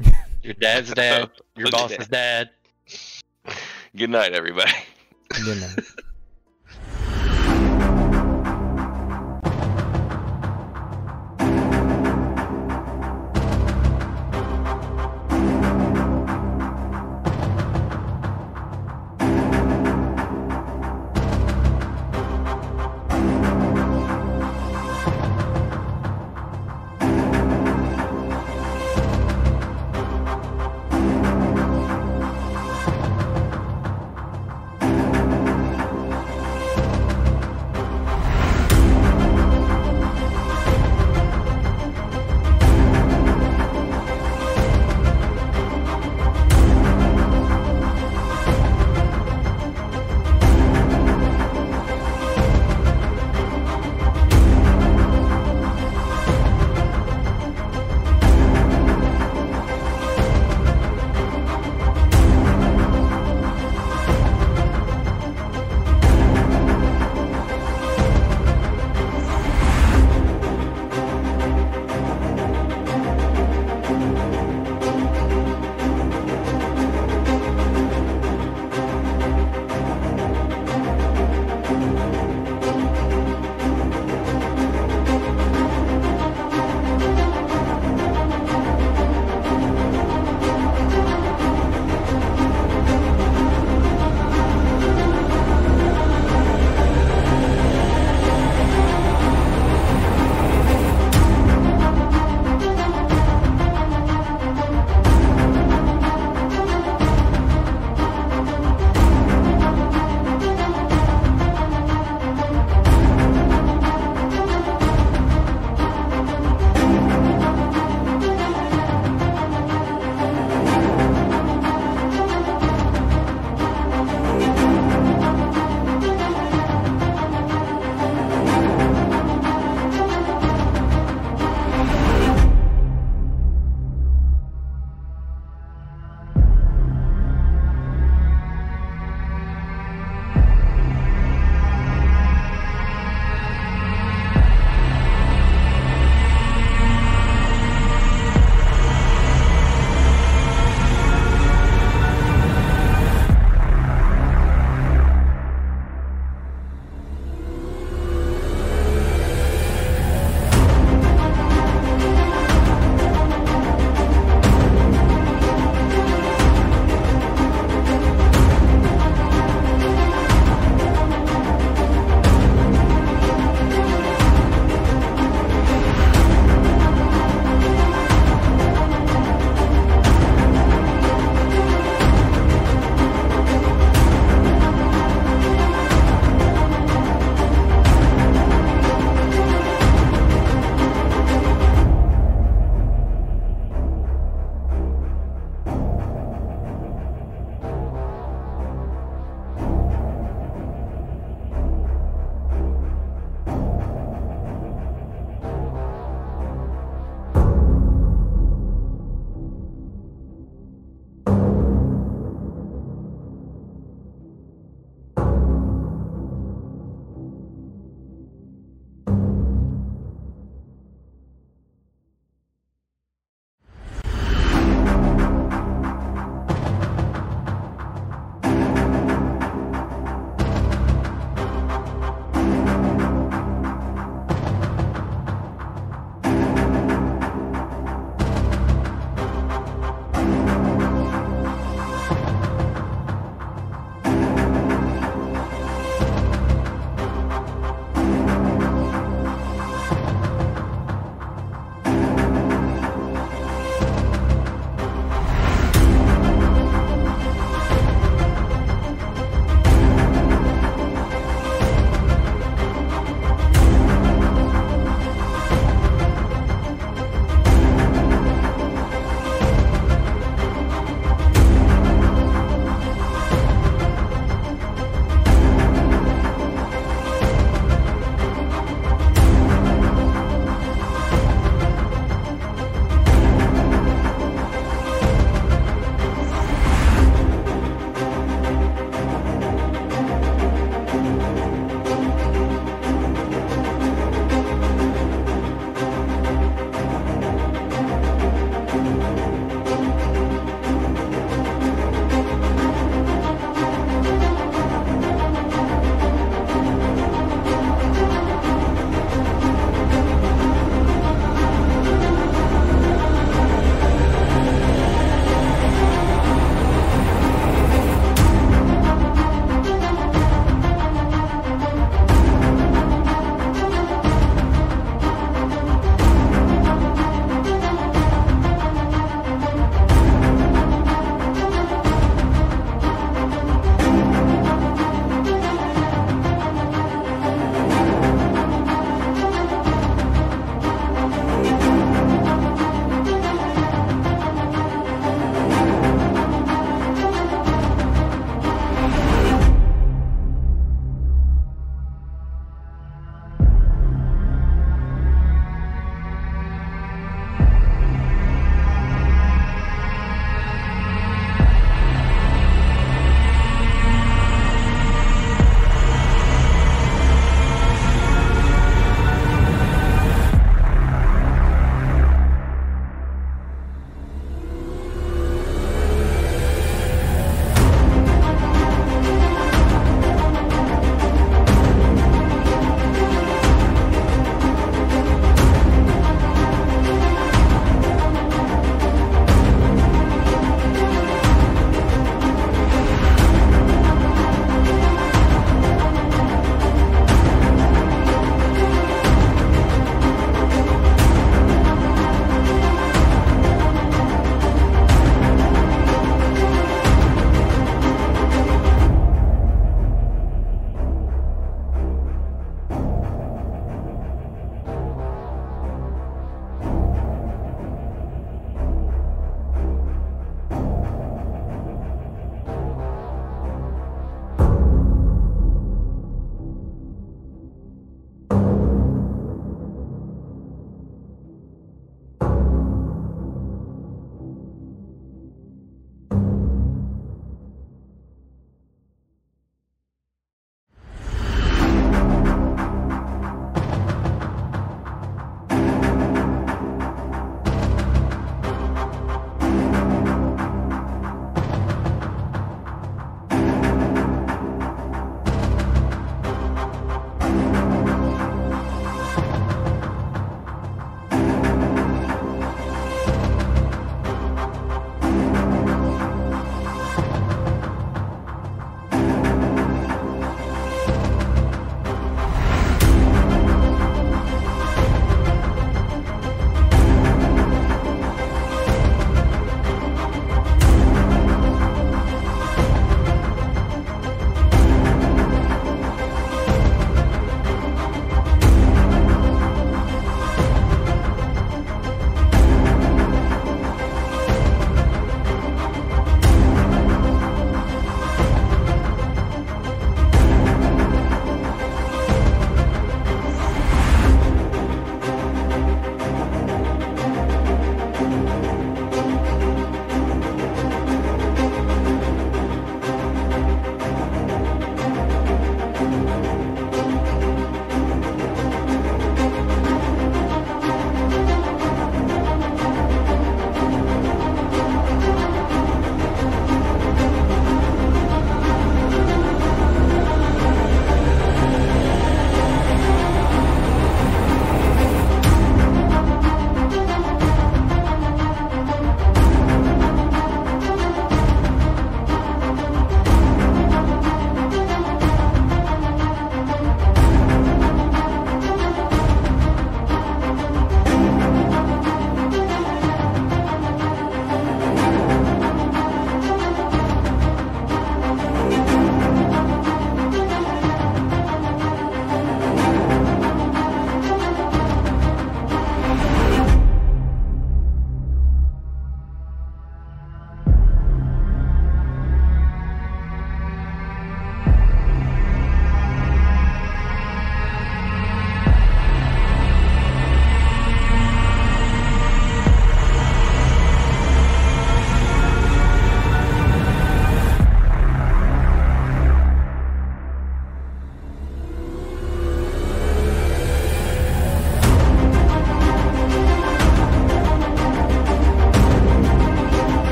[0.42, 2.50] Your dad's dad, your Look at boss's dad.
[3.96, 4.70] Good night, everybody.
[5.30, 5.84] Good night.